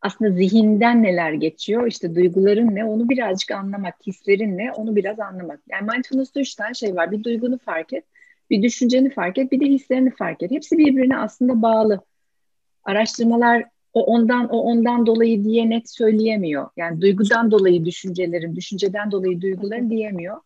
aslında 0.01 0.31
zihinden 0.31 1.03
neler 1.03 1.33
geçiyor, 1.33 1.87
işte 1.87 2.15
duyguların 2.15 2.75
ne, 2.75 2.85
onu 2.85 3.09
birazcık 3.09 3.51
anlamak, 3.51 3.95
hislerin 4.07 4.57
ne, 4.57 4.71
onu 4.71 4.95
biraz 4.95 5.19
anlamak. 5.19 5.59
Yani 5.69 5.87
mindfulness'ta 5.91 6.39
üç 6.39 6.55
tane 6.55 6.73
şey 6.73 6.95
var. 6.95 7.11
Bir 7.11 7.23
duygunu 7.23 7.57
fark 7.57 7.93
et, 7.93 8.05
bir 8.49 8.63
düşünceni 8.63 9.09
fark 9.09 9.37
et, 9.37 9.51
bir 9.51 9.59
de 9.59 9.65
hislerini 9.65 10.11
fark 10.11 10.43
et. 10.43 10.51
Hepsi 10.51 10.77
birbirine 10.77 11.17
aslında 11.17 11.61
bağlı. 11.61 12.01
Araştırmalar 12.83 13.65
o 13.93 14.03
ondan, 14.05 14.49
o 14.49 14.57
ondan 14.57 15.05
dolayı 15.05 15.43
diye 15.43 15.69
net 15.69 15.89
söyleyemiyor. 15.89 16.69
Yani 16.77 17.01
duygudan 17.01 17.51
dolayı 17.51 17.85
düşüncelerin, 17.85 18.55
düşünceden 18.55 19.11
dolayı 19.11 19.41
duyguların 19.41 19.89
diyemiyor. 19.89 20.37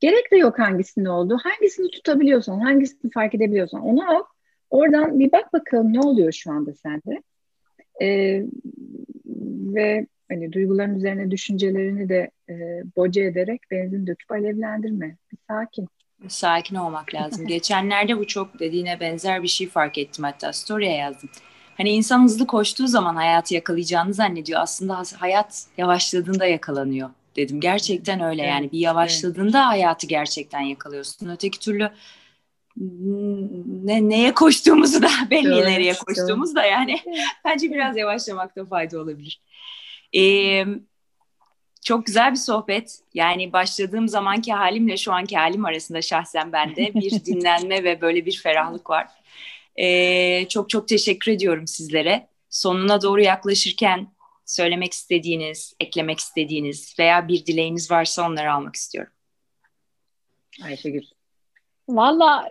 Gerek 0.00 0.32
de 0.32 0.36
yok 0.36 0.58
hangisinin 0.58 1.04
olduğu. 1.04 1.36
Hangisini 1.36 1.90
tutabiliyorsan, 1.90 2.60
hangisini 2.60 3.10
fark 3.10 3.34
edebiliyorsan 3.34 3.80
onu 3.80 4.10
al 4.10 4.22
oradan 4.72 5.18
bir 5.18 5.32
bak 5.32 5.52
bakalım 5.52 5.92
ne 5.92 6.00
oluyor 6.00 6.32
şu 6.32 6.52
anda 6.52 6.74
sende. 6.74 7.22
Ee, 8.02 8.42
ve 9.74 10.06
hani 10.28 10.52
duyguların 10.52 10.94
üzerine 10.94 11.30
düşüncelerini 11.30 12.08
de 12.08 12.30
e, 12.48 12.54
boca 12.96 13.22
ederek 13.22 13.60
benzin 13.70 14.06
döküp 14.06 14.30
alevlendirme. 14.30 15.16
Bir 15.32 15.38
sakin. 15.48 15.88
Sakin 16.28 16.76
olmak 16.76 17.14
lazım. 17.14 17.46
Geçenlerde 17.48 18.18
bu 18.18 18.26
çok 18.26 18.58
dediğine 18.58 19.00
benzer 19.00 19.42
bir 19.42 19.48
şey 19.48 19.68
fark 19.68 19.98
ettim 19.98 20.24
hatta 20.24 20.52
story'e 20.52 20.92
yazdım. 20.92 21.30
Hani 21.76 21.90
insan 21.90 22.22
hızlı 22.22 22.46
koştuğu 22.46 22.86
zaman 22.86 23.16
hayatı 23.16 23.54
yakalayacağını 23.54 24.14
zannediyor. 24.14 24.60
Aslında 24.60 25.02
hayat 25.16 25.66
yavaşladığında 25.78 26.46
yakalanıyor 26.46 27.10
dedim. 27.36 27.60
Gerçekten 27.60 28.20
öyle 28.20 28.42
evet, 28.42 28.52
yani 28.52 28.72
bir 28.72 28.78
yavaşladığında 28.78 29.58
evet. 29.58 29.68
hayatı 29.68 30.06
gerçekten 30.06 30.60
yakalıyorsun. 30.60 31.28
Öteki 31.28 31.58
türlü 31.58 31.90
ne, 32.76 34.08
neye 34.08 34.34
koştuğumuzu 34.34 35.02
da 35.02 35.08
belli 35.30 35.54
evet, 35.54 35.68
nereye 35.68 35.94
koştuğumuz 35.94 36.54
da 36.54 36.64
yani 36.64 37.00
bence 37.44 37.70
biraz 37.70 37.96
yavaşlamakta 37.96 38.64
fayda 38.64 39.00
olabilir. 39.00 39.40
Ee, 40.16 40.64
çok 41.82 42.06
güzel 42.06 42.30
bir 42.30 42.36
sohbet. 42.36 43.00
Yani 43.14 43.52
başladığım 43.52 44.08
zamanki 44.08 44.52
halimle 44.52 44.96
şu 44.96 45.12
anki 45.12 45.36
halim 45.36 45.64
arasında 45.64 46.02
şahsen 46.02 46.52
bende 46.52 46.94
bir 46.94 47.24
dinlenme 47.24 47.84
ve 47.84 48.00
böyle 48.00 48.26
bir 48.26 48.40
ferahlık 48.42 48.90
var. 48.90 49.08
Ee, 49.76 50.48
çok 50.48 50.70
çok 50.70 50.88
teşekkür 50.88 51.32
ediyorum 51.32 51.66
sizlere. 51.66 52.28
Sonuna 52.50 53.02
doğru 53.02 53.22
yaklaşırken 53.22 54.08
söylemek 54.46 54.92
istediğiniz, 54.92 55.74
eklemek 55.80 56.18
istediğiniz 56.18 56.98
veya 56.98 57.28
bir 57.28 57.46
dileğiniz 57.46 57.90
varsa 57.90 58.26
onları 58.26 58.52
almak 58.52 58.76
istiyorum. 58.76 59.12
Ayşegül. 60.64 61.02
Valla 61.96 62.50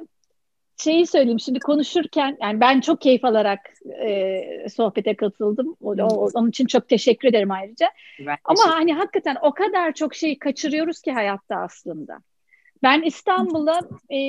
şeyi 0.78 1.08
söyleyeyim 1.08 1.40
şimdi 1.40 1.60
konuşurken 1.60 2.38
yani 2.42 2.60
ben 2.60 2.82
çok 2.82 3.02
keyif 3.02 3.26
alarak 3.26 3.60
e, 4.06 4.70
sohbete 4.70 5.16
katıldım. 5.16 5.76
O, 5.82 5.92
o, 5.92 6.30
onun 6.34 6.50
için 6.50 6.66
çok 6.66 6.90
teşekkür 6.90 7.28
ederim 7.28 7.52
ayrıca. 7.52 7.88
Ben 8.20 8.38
Ama 8.44 8.76
hani 8.76 8.94
hakikaten 8.94 9.38
o 9.42 9.54
kadar 9.54 9.94
çok 9.94 10.16
şey 10.16 10.40
kaçırıyoruz 10.40 11.02
ki 11.02 11.12
hayatta 11.12 11.56
aslında. 11.56 12.20
Ben 12.84 13.02
İstanbul'a 13.02 13.80
e, 14.14 14.20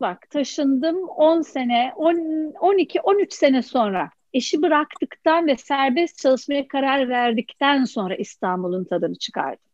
bak 0.00 0.30
taşındım 0.30 1.08
10 1.08 1.42
sene, 1.42 1.92
10, 1.96 2.52
12 2.60 3.00
13 3.00 3.32
sene 3.32 3.62
sonra 3.62 4.10
işi 4.32 4.62
bıraktıktan 4.62 5.46
ve 5.46 5.56
serbest 5.56 6.18
çalışmaya 6.18 6.68
karar 6.68 7.08
verdikten 7.08 7.84
sonra 7.84 8.14
İstanbul'un 8.16 8.84
tadını 8.84 9.14
çıkardım. 9.14 9.64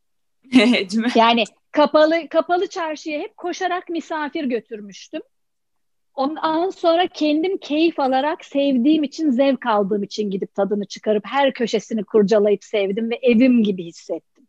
Yani 1.15 1.45
kapalı 1.73 2.29
kapalı 2.29 2.67
çarşıya 2.67 3.21
hep 3.21 3.37
koşarak 3.37 3.89
misafir 3.89 4.45
götürmüştüm. 4.45 5.23
Ondan 6.15 6.71
sonra 6.71 7.07
kendim 7.07 7.59
keyif 7.59 8.01
alarak 8.01 8.45
sevdiğim 8.45 9.03
için, 9.03 9.31
zevk 9.31 9.67
aldığım 9.67 10.03
için 10.03 10.31
gidip 10.31 10.55
tadını 10.55 10.85
çıkarıp 10.85 11.27
her 11.27 11.53
köşesini 11.53 12.05
kurcalayıp 12.05 12.65
sevdim 12.65 13.11
ve 13.11 13.19
evim 13.23 13.63
gibi 13.63 13.85
hissettim. 13.85 14.47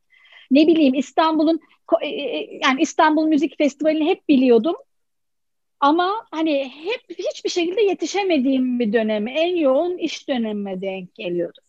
Ne 0.51 0.67
bileyim 0.67 0.93
İstanbul'un 0.93 1.59
e, 2.01 2.07
e, 2.07 2.59
yani 2.63 2.81
İstanbul 2.81 3.27
Müzik 3.27 3.57
Festivali'ni 3.57 4.05
hep 4.05 4.29
biliyordum. 4.29 4.75
Ama 5.79 6.25
hani 6.31 6.63
hep 6.63 7.17
hiçbir 7.19 7.49
şekilde 7.49 7.81
yetişemediğim 7.81 8.79
bir 8.79 8.93
dönemi, 8.93 9.31
en 9.31 9.55
yoğun 9.55 9.97
iş 9.97 10.27
dönemime 10.27 10.81
denk 10.81 11.15
geliyordu. 11.15 11.59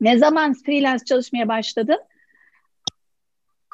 Ne 0.00 0.18
zaman 0.18 0.54
freelance 0.54 1.04
çalışmaya 1.04 1.48
başladım? 1.48 1.98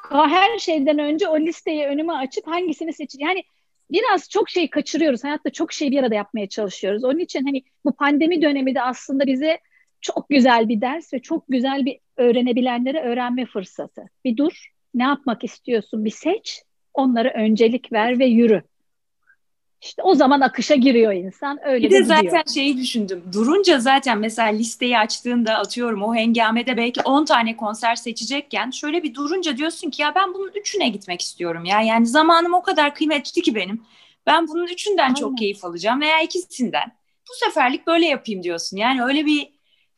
Her 0.08 0.58
şeyden 0.58 0.98
önce 0.98 1.28
o 1.28 1.40
listeyi 1.40 1.86
önüme 1.86 2.12
açıp 2.12 2.46
hangisini 2.46 2.92
seçeceğim. 2.92 3.28
Yani 3.28 3.44
biraz 3.90 4.28
çok 4.28 4.50
şey 4.50 4.70
kaçırıyoruz. 4.70 5.24
Hayatta 5.24 5.50
çok 5.50 5.72
şey 5.72 5.90
bir 5.90 5.98
arada 5.98 6.14
yapmaya 6.14 6.48
çalışıyoruz. 6.48 7.04
Onun 7.04 7.18
için 7.18 7.44
hani 7.44 7.62
bu 7.84 7.92
pandemi 7.92 8.42
dönemi 8.42 8.74
de 8.74 8.82
aslında 8.82 9.26
bize 9.26 9.58
çok 10.00 10.28
güzel 10.28 10.68
bir 10.68 10.80
ders 10.80 11.12
ve 11.14 11.22
çok 11.22 11.44
güzel 11.48 11.84
bir 11.84 11.98
öğrenebilenlere 12.16 13.00
öğrenme 13.00 13.46
fırsatı. 13.46 14.02
Bir 14.24 14.36
dur, 14.36 14.68
ne 14.94 15.02
yapmak 15.02 15.44
istiyorsun 15.44 16.04
bir 16.04 16.10
seç, 16.10 16.62
onlara 16.94 17.32
öncelik 17.32 17.92
ver 17.92 18.18
ve 18.18 18.26
yürü. 18.26 18.62
İşte 19.82 20.02
o 20.02 20.14
zaman 20.14 20.40
akışa 20.40 20.74
giriyor 20.74 21.12
insan. 21.12 21.58
Öyle 21.64 21.86
bir 21.86 21.90
de, 21.90 21.98
de 21.98 22.04
zaten 22.04 22.42
şeyi 22.54 22.76
düşündüm. 22.76 23.24
Durunca 23.32 23.78
zaten 23.80 24.18
mesela 24.18 24.48
listeyi 24.48 24.98
açtığında 24.98 25.54
atıyorum 25.54 26.02
o 26.02 26.14
hengamede 26.14 26.76
belki 26.76 27.00
10 27.02 27.24
tane 27.24 27.56
konser 27.56 27.94
seçecekken 27.94 28.70
şöyle 28.70 29.02
bir 29.02 29.14
durunca 29.14 29.56
diyorsun 29.56 29.90
ki 29.90 30.02
ya 30.02 30.14
ben 30.14 30.34
bunun 30.34 30.50
üçüne 30.54 30.88
gitmek 30.88 31.20
istiyorum 31.20 31.64
ya. 31.64 31.80
Yani 31.82 32.06
zamanım 32.06 32.54
o 32.54 32.62
kadar 32.62 32.94
kıymetli 32.94 33.42
ki 33.42 33.54
benim. 33.54 33.82
Ben 34.26 34.48
bunun 34.48 34.66
üçünden 34.66 35.02
Aynen. 35.02 35.14
çok 35.14 35.38
keyif 35.38 35.64
alacağım 35.64 36.00
veya 36.00 36.20
ikisinden. 36.20 36.92
Bu 37.28 37.46
seferlik 37.46 37.86
böyle 37.86 38.06
yapayım 38.06 38.42
diyorsun. 38.42 38.76
Yani 38.76 39.04
öyle 39.04 39.26
bir 39.26 39.48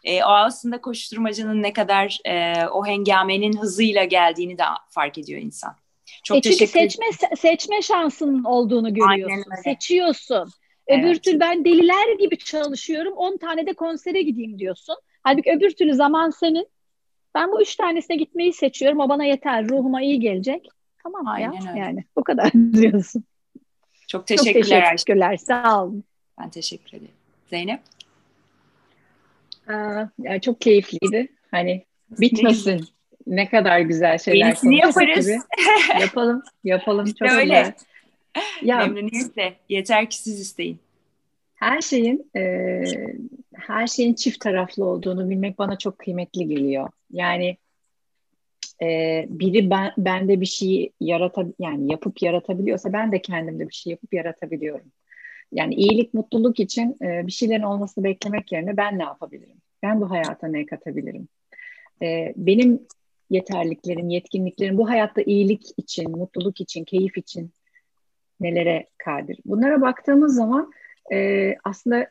e, 0.05 0.24
o 0.24 0.28
aslında 0.28 0.80
koşturmacının 0.80 1.62
ne 1.62 1.72
kadar 1.72 2.18
e, 2.24 2.66
o 2.66 2.87
hengamenin 2.87 3.57
hızıyla 3.57 4.05
geldiğini 4.05 4.59
de 4.59 4.64
fark 4.89 5.18
ediyor 5.18 5.41
insan. 5.41 5.82
Çok 6.23 6.39
e 6.39 6.41
çünkü 6.41 6.66
seçme 6.66 7.07
seçme 7.37 7.83
şansının 7.83 8.45
olduğunu 8.45 8.95
görüyorsun. 8.95 9.53
Seçiyorsun. 9.64 10.51
Evet. 10.87 11.05
Öbür 11.05 11.14
türlü 11.14 11.41
ben 11.41 11.64
deliler 11.64 12.18
gibi 12.18 12.39
çalışıyorum. 12.39 13.12
10 13.12 13.37
tane 13.37 13.66
de 13.66 13.73
konsere 13.73 14.23
gideyim 14.23 14.59
diyorsun. 14.59 14.97
Halbuki 15.23 15.53
öbür 15.53 15.70
türlü 15.70 15.95
zaman 15.95 16.31
senin. 16.31 16.68
Ben 17.35 17.53
bu 17.53 17.62
üç 17.62 17.77
tanesine 17.77 18.16
gitmeyi 18.16 18.53
seçiyorum. 18.53 19.01
O 19.01 19.09
bana 19.09 19.25
yeter. 19.25 19.68
Ruhuma 19.68 20.03
iyi 20.03 20.20
gelecek. 20.20 20.68
Tamam 21.03 21.27
Aynen 21.27 21.53
ya. 21.53 21.70
Öyle. 21.70 21.81
Yani 21.81 22.05
bu 22.16 22.25
kadar 22.25 22.53
diyorsun. 22.73 23.25
Çok 24.09 24.27
teşekkürler. 24.27 24.81
Çok 24.81 24.91
teşekkürler. 24.91 25.37
Sağ 25.37 25.85
olun. 25.85 26.05
Ben 26.41 26.51
teşekkür 26.51 26.97
ederim. 26.97 27.14
Zeynep? 27.51 27.81
Aa, 29.68 30.09
ya 30.18 30.41
çok 30.41 30.61
keyifliydi. 30.61 31.29
Hani 31.51 31.85
bitmesin 32.11 32.89
ne 33.27 33.49
kadar 33.49 33.81
güzel 33.81 34.18
şeyler 34.18 34.47
Yenisini 34.47 34.77
yaparız. 34.77 35.27
Gibi. 35.27 35.39
yapalım, 36.01 36.43
yapalım. 36.64 37.07
İşte 37.07 37.27
çok 37.27 37.39
öyle. 37.39 37.43
Güzel. 37.43 37.73
Ya, 38.62 38.79
Memnuniyetle. 38.79 39.55
Yeter 39.68 40.11
ki 40.11 40.18
siz 40.18 40.41
isteyin. 40.41 40.79
Her 41.55 41.81
şeyin 41.81 42.31
e, 42.37 42.83
her 43.55 43.87
şeyin 43.87 44.14
çift 44.14 44.41
taraflı 44.41 44.85
olduğunu 44.85 45.31
bilmek 45.31 45.59
bana 45.59 45.79
çok 45.79 45.99
kıymetli 45.99 46.49
geliyor. 46.49 46.89
Yani 47.11 47.57
e, 48.83 49.27
biri 49.29 49.70
ben, 49.70 49.93
bende 49.99 50.41
bir 50.41 50.47
şey 50.47 50.93
yarata 51.01 51.47
yani 51.59 51.91
yapıp 51.91 52.23
yaratabiliyorsa 52.23 52.93
ben 52.93 53.12
de 53.12 53.23
kendimde 53.23 53.68
bir 53.68 53.75
şey 53.75 53.91
yapıp 53.91 54.14
yaratabiliyorum. 54.14 54.93
Yani 55.53 55.75
iyilik, 55.75 56.14
mutluluk 56.14 56.61
için 56.61 56.97
e, 57.03 57.27
bir 57.27 57.33
şeylerin 57.33 57.62
olmasını 57.62 58.05
beklemek 58.05 58.53
yerine 58.53 58.77
ben 58.77 58.99
ne 58.99 59.03
yapabilirim? 59.03 59.57
Ben 59.83 60.01
bu 60.01 60.11
hayata 60.11 60.49
ne 60.49 60.66
katabilirim? 60.66 61.29
E, 62.03 62.33
benim 62.37 62.87
yeterliklerim, 63.33 64.09
yetkinliklerim 64.09 64.78
bu 64.78 64.89
hayatta 64.89 65.22
iyilik 65.22 65.62
için, 65.76 66.11
mutluluk 66.11 66.61
için, 66.61 66.85
keyif 66.85 67.18
için 67.18 67.53
nelere 68.41 68.87
kadir? 68.99 69.39
Bunlara 69.45 69.80
baktığımız 69.80 70.35
zaman 70.35 70.72
e, 71.12 71.49
aslında 71.64 72.11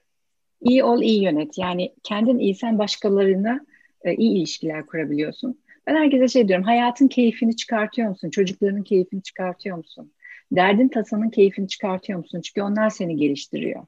iyi 0.61 0.83
ol, 0.83 1.01
iyi 1.01 1.23
yönet. 1.23 1.57
Yani 1.57 1.93
kendin 2.03 2.39
iyisen 2.39 2.79
başkalarına 2.79 3.65
e, 4.03 4.15
iyi 4.15 4.37
ilişkiler 4.37 4.85
kurabiliyorsun. 4.85 5.59
Ben 5.87 5.95
herkese 5.95 6.27
şey 6.27 6.47
diyorum, 6.47 6.65
hayatın 6.65 7.07
keyfini 7.07 7.55
çıkartıyor 7.55 8.09
musun? 8.09 8.29
Çocukların 8.29 8.83
keyfini 8.83 9.23
çıkartıyor 9.23 9.77
musun? 9.77 10.13
Derdin 10.51 10.87
tasanın 10.87 11.29
keyfini 11.29 11.67
çıkartıyor 11.67 12.19
musun? 12.19 12.41
Çünkü 12.41 12.61
onlar 12.61 12.89
seni 12.89 13.15
geliştiriyor. 13.15 13.85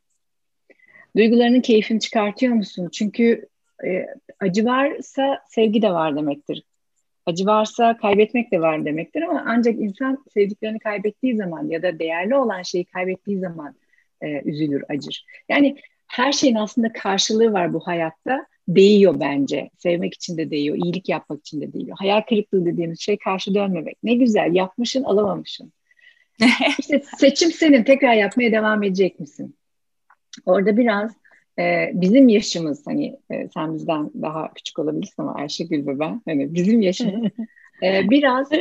Duygularının 1.18 1.62
keyfini 1.62 2.00
çıkartıyor 2.00 2.54
musun? 2.54 2.90
Çünkü 2.94 3.48
e, 3.86 4.06
acı 4.40 4.66
varsa 4.66 5.40
sevgi 5.50 5.82
de 5.82 5.90
var 5.90 6.16
demektir. 6.16 6.64
Acı 7.26 7.46
varsa 7.46 7.98
kaybetmek 7.98 8.52
de 8.52 8.62
var 8.62 8.86
demektir 8.86 9.22
ama 9.22 9.44
ancak 9.48 9.76
insan 9.76 10.24
sevdiklerini 10.34 10.80
kaybettiği 10.80 11.36
zaman 11.36 11.70
ya 11.70 11.84
da 11.84 12.00
değerli 12.00 12.36
olan 12.36 12.62
şeyi 12.62 12.86
kaybettiği 12.86 13.40
zaman 13.40 13.76
e, 14.22 14.42
üzülür, 14.46 14.84
acır. 14.90 15.26
Yani 15.50 15.78
her 16.08 16.32
şeyin 16.32 16.56
aslında 16.56 16.94
karşılığı 16.94 17.54
var 17.54 17.74
bu 17.74 17.80
hayatta. 17.80 18.46
Değiyor 18.68 19.20
bence. 19.20 19.70
Sevmek 19.78 20.14
için 20.14 20.38
de 20.38 20.52
değiyor, 20.52 20.78
iyilik 20.84 21.10
yapmak 21.10 21.40
için 21.40 21.62
de 21.62 21.74
değiyor. 21.74 21.98
Hayal 22.00 22.22
kırıklığı 22.22 22.66
dediğimiz 22.66 23.00
şey 23.00 23.18
karşı 23.18 23.54
dönmemek. 23.54 23.98
Ne 24.04 24.14
güzel, 24.14 24.56
yapmışın, 24.56 25.04
alamamışsın. 25.04 25.74
İşte 26.80 27.04
seçim 27.18 27.52
senin. 27.52 27.84
Tekrar 27.84 28.14
yapmaya 28.14 28.52
devam 28.52 28.84
edecek 28.84 29.20
misin? 29.20 29.56
Orada 30.46 30.78
biraz 30.78 31.12
e, 31.60 31.92
bizim 31.94 32.30
yaşımız 32.30 32.88
hani 32.88 33.20
e, 33.32 33.50
sen 33.54 33.76
bizden 33.76 34.12
daha 34.22 34.54
küçük 34.54 34.80
olabilirsin 34.80 35.22
ama 35.22 35.36
Ayşegül 35.36 35.88
ve 35.88 36.00
ben 36.00 36.22
hani 36.26 36.54
bizim 36.54 36.82
yaşımız 36.82 37.32
e, 37.84 38.10
biraz 38.10 38.52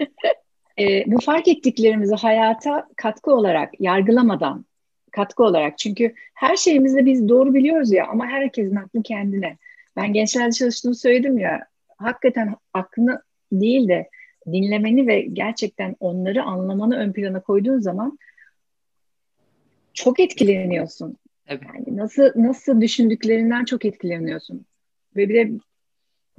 e, 0.79 1.05
bu 1.07 1.21
fark 1.21 1.49
ettiklerimizi 1.49 2.15
hayata 2.15 2.89
katkı 2.97 3.35
olarak 3.35 3.81
yargılamadan 3.81 4.65
katkı 5.13 5.45
olarak 5.45 5.79
çünkü 5.79 6.15
her 6.35 6.57
şeyimizi 6.57 7.07
biz 7.07 7.29
doğru 7.29 7.55
biliyoruz 7.55 7.93
ya 7.93 8.07
ama 8.07 8.27
herkesin 8.27 8.77
aklı 8.77 9.03
kendine. 9.03 9.59
Ben 9.97 10.13
gençlerde 10.13 10.53
çalıştığımı 10.53 10.95
söyledim 10.95 11.39
ya 11.39 11.61
hakikaten 11.97 12.55
aklını 12.75 13.23
değil 13.53 13.89
de 13.89 14.11
dinlemeni 14.47 15.07
ve 15.07 15.21
gerçekten 15.21 15.97
onları 16.01 16.43
anlamanı 16.43 16.97
ön 16.97 17.13
plana 17.13 17.41
koyduğun 17.41 17.79
zaman 17.79 18.19
çok 19.95 20.21
etkileniyorsun 20.21 21.17
Tabii. 21.47 21.65
Yani 21.75 21.97
nasıl 21.97 22.31
nasıl 22.37 22.81
düşündüklerinden 22.81 23.65
çok 23.65 23.85
etkileniyorsun. 23.85 24.67
Ve 25.17 25.29
bir 25.29 25.35
de 25.35 25.51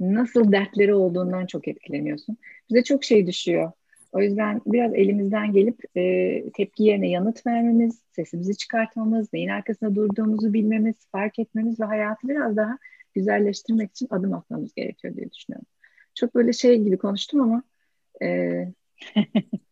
nasıl 0.00 0.52
dertleri 0.52 0.94
olduğundan 0.94 1.46
çok 1.46 1.68
etkileniyorsun. 1.68 2.36
Bize 2.70 2.84
çok 2.84 3.04
şey 3.04 3.26
düşüyor. 3.26 3.72
O 4.12 4.20
yüzden 4.20 4.60
biraz 4.66 4.94
elimizden 4.94 5.52
gelip 5.52 5.96
e, 5.96 6.44
tepki 6.50 6.84
yerine 6.84 7.10
yanıt 7.10 7.46
vermemiz, 7.46 8.02
sesimizi 8.12 8.56
çıkartmamız, 8.56 9.32
neyin 9.32 9.48
arkasında 9.48 9.94
durduğumuzu 9.94 10.52
bilmemiz, 10.52 10.96
fark 11.12 11.38
etmemiz 11.38 11.80
ve 11.80 11.84
hayatı 11.84 12.28
biraz 12.28 12.56
daha 12.56 12.78
güzelleştirmek 13.14 13.90
için 13.90 14.06
adım 14.10 14.34
atmamız 14.34 14.74
gerekiyor 14.74 15.16
diye 15.16 15.30
düşünüyorum. 15.30 15.66
Çok 16.14 16.34
böyle 16.34 16.52
şey 16.52 16.82
gibi 16.82 16.98
konuştum 16.98 17.40
ama 17.40 17.62
e, 18.22 18.48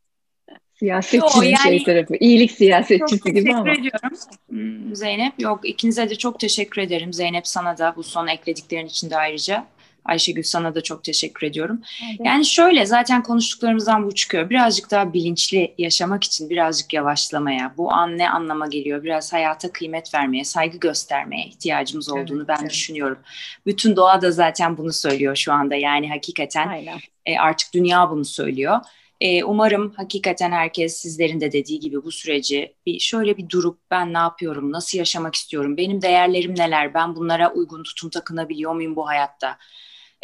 siyasetçinin 0.82 1.44
yani, 1.44 1.58
şey 1.62 1.84
tarafı, 1.84 2.16
iyilik 2.20 2.52
siyasetçisi 2.52 3.32
gibi 3.32 3.54
ama. 3.54 3.58
Çok 3.58 3.66
teşekkür 3.66 3.80
ediyorum 3.80 4.18
hmm, 4.48 4.96
Zeynep. 4.96 5.32
Yok 5.38 5.60
ikinize 5.64 6.10
de 6.10 6.14
çok 6.14 6.40
teşekkür 6.40 6.82
ederim. 6.82 7.12
Zeynep 7.12 7.46
sana 7.46 7.78
da 7.78 7.94
bu 7.96 8.02
son 8.02 8.26
eklediklerin 8.26 8.86
için 8.86 9.10
de 9.10 9.16
ayrıca. 9.16 9.66
Ayşegül 10.04 10.42
sana 10.42 10.74
da 10.74 10.80
çok 10.80 11.04
teşekkür 11.04 11.46
ediyorum. 11.46 11.80
Evet. 12.06 12.20
Yani 12.24 12.44
şöyle 12.44 12.86
zaten 12.86 13.22
konuştuklarımızdan 13.22 14.06
bu 14.06 14.14
çıkıyor. 14.14 14.50
Birazcık 14.50 14.90
daha 14.90 15.12
bilinçli 15.12 15.74
yaşamak 15.78 16.24
için 16.24 16.50
birazcık 16.50 16.92
yavaşlamaya, 16.92 17.74
bu 17.76 17.92
an 17.92 18.18
ne 18.18 18.30
anlama 18.30 18.66
geliyor, 18.66 19.04
biraz 19.04 19.32
hayata 19.32 19.72
kıymet 19.72 20.14
vermeye, 20.14 20.44
saygı 20.44 20.78
göstermeye 20.78 21.46
ihtiyacımız 21.46 22.12
olduğunu 22.12 22.38
evet, 22.38 22.48
ben 22.48 22.58
evet. 22.60 22.70
düşünüyorum. 22.70 23.18
Bütün 23.66 23.96
doğa 23.96 24.22
da 24.22 24.30
zaten 24.30 24.76
bunu 24.76 24.92
söylüyor 24.92 25.36
şu 25.36 25.52
anda. 25.52 25.74
Yani 25.74 26.08
hakikaten 26.08 26.86
e, 27.26 27.38
artık 27.38 27.74
dünya 27.74 28.10
bunu 28.10 28.24
söylüyor. 28.24 28.80
E, 29.22 29.44
umarım 29.44 29.92
hakikaten 29.96 30.52
herkes 30.52 30.96
sizlerin 30.96 31.40
de 31.40 31.52
dediği 31.52 31.80
gibi 31.80 32.04
bu 32.04 32.12
süreci 32.12 32.74
bir 32.86 32.98
şöyle 32.98 33.36
bir 33.36 33.48
durup 33.48 33.80
ben 33.90 34.14
ne 34.14 34.18
yapıyorum, 34.18 34.72
nasıl 34.72 34.98
yaşamak 34.98 35.34
istiyorum, 35.34 35.76
benim 35.76 36.02
değerlerim 36.02 36.54
neler, 36.58 36.94
ben 36.94 37.16
bunlara 37.16 37.52
uygun 37.52 37.82
tutum 37.82 38.10
takınabiliyor 38.10 38.74
muyum 38.74 38.96
bu 38.96 39.08
hayatta? 39.08 39.58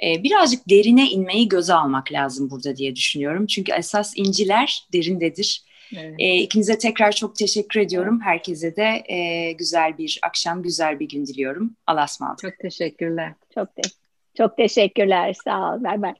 e, 0.02 0.22
birazcık 0.22 0.68
derine 0.68 1.10
inmeyi 1.10 1.48
göze 1.48 1.74
almak 1.74 2.12
lazım 2.12 2.50
burada 2.50 2.76
diye 2.76 2.96
düşünüyorum. 2.96 3.46
Çünkü 3.46 3.72
esas 3.72 4.12
inciler 4.16 4.86
derindedir. 4.92 5.64
Evet. 5.96 6.14
E, 6.18 6.36
ikinize 6.36 6.78
tekrar 6.78 7.12
çok 7.12 7.36
teşekkür 7.36 7.80
ediyorum. 7.80 8.20
Herkese 8.20 8.76
de 8.76 9.02
e, 9.08 9.52
güzel 9.52 9.98
bir 9.98 10.18
akşam, 10.22 10.62
güzel 10.62 11.00
bir 11.00 11.08
gün 11.08 11.26
diliyorum. 11.26 11.76
Allah'a 11.86 12.04
ısmarladık. 12.04 12.42
Çok 12.42 12.58
teşekkürler. 12.58 13.32
Çok, 13.54 13.76
te- 13.76 13.90
çok 14.36 14.56
teşekkürler. 14.56 15.36
Sağ 15.44 15.74
ol. 15.74 15.84
Bay 15.84 16.02
bay. 16.02 16.14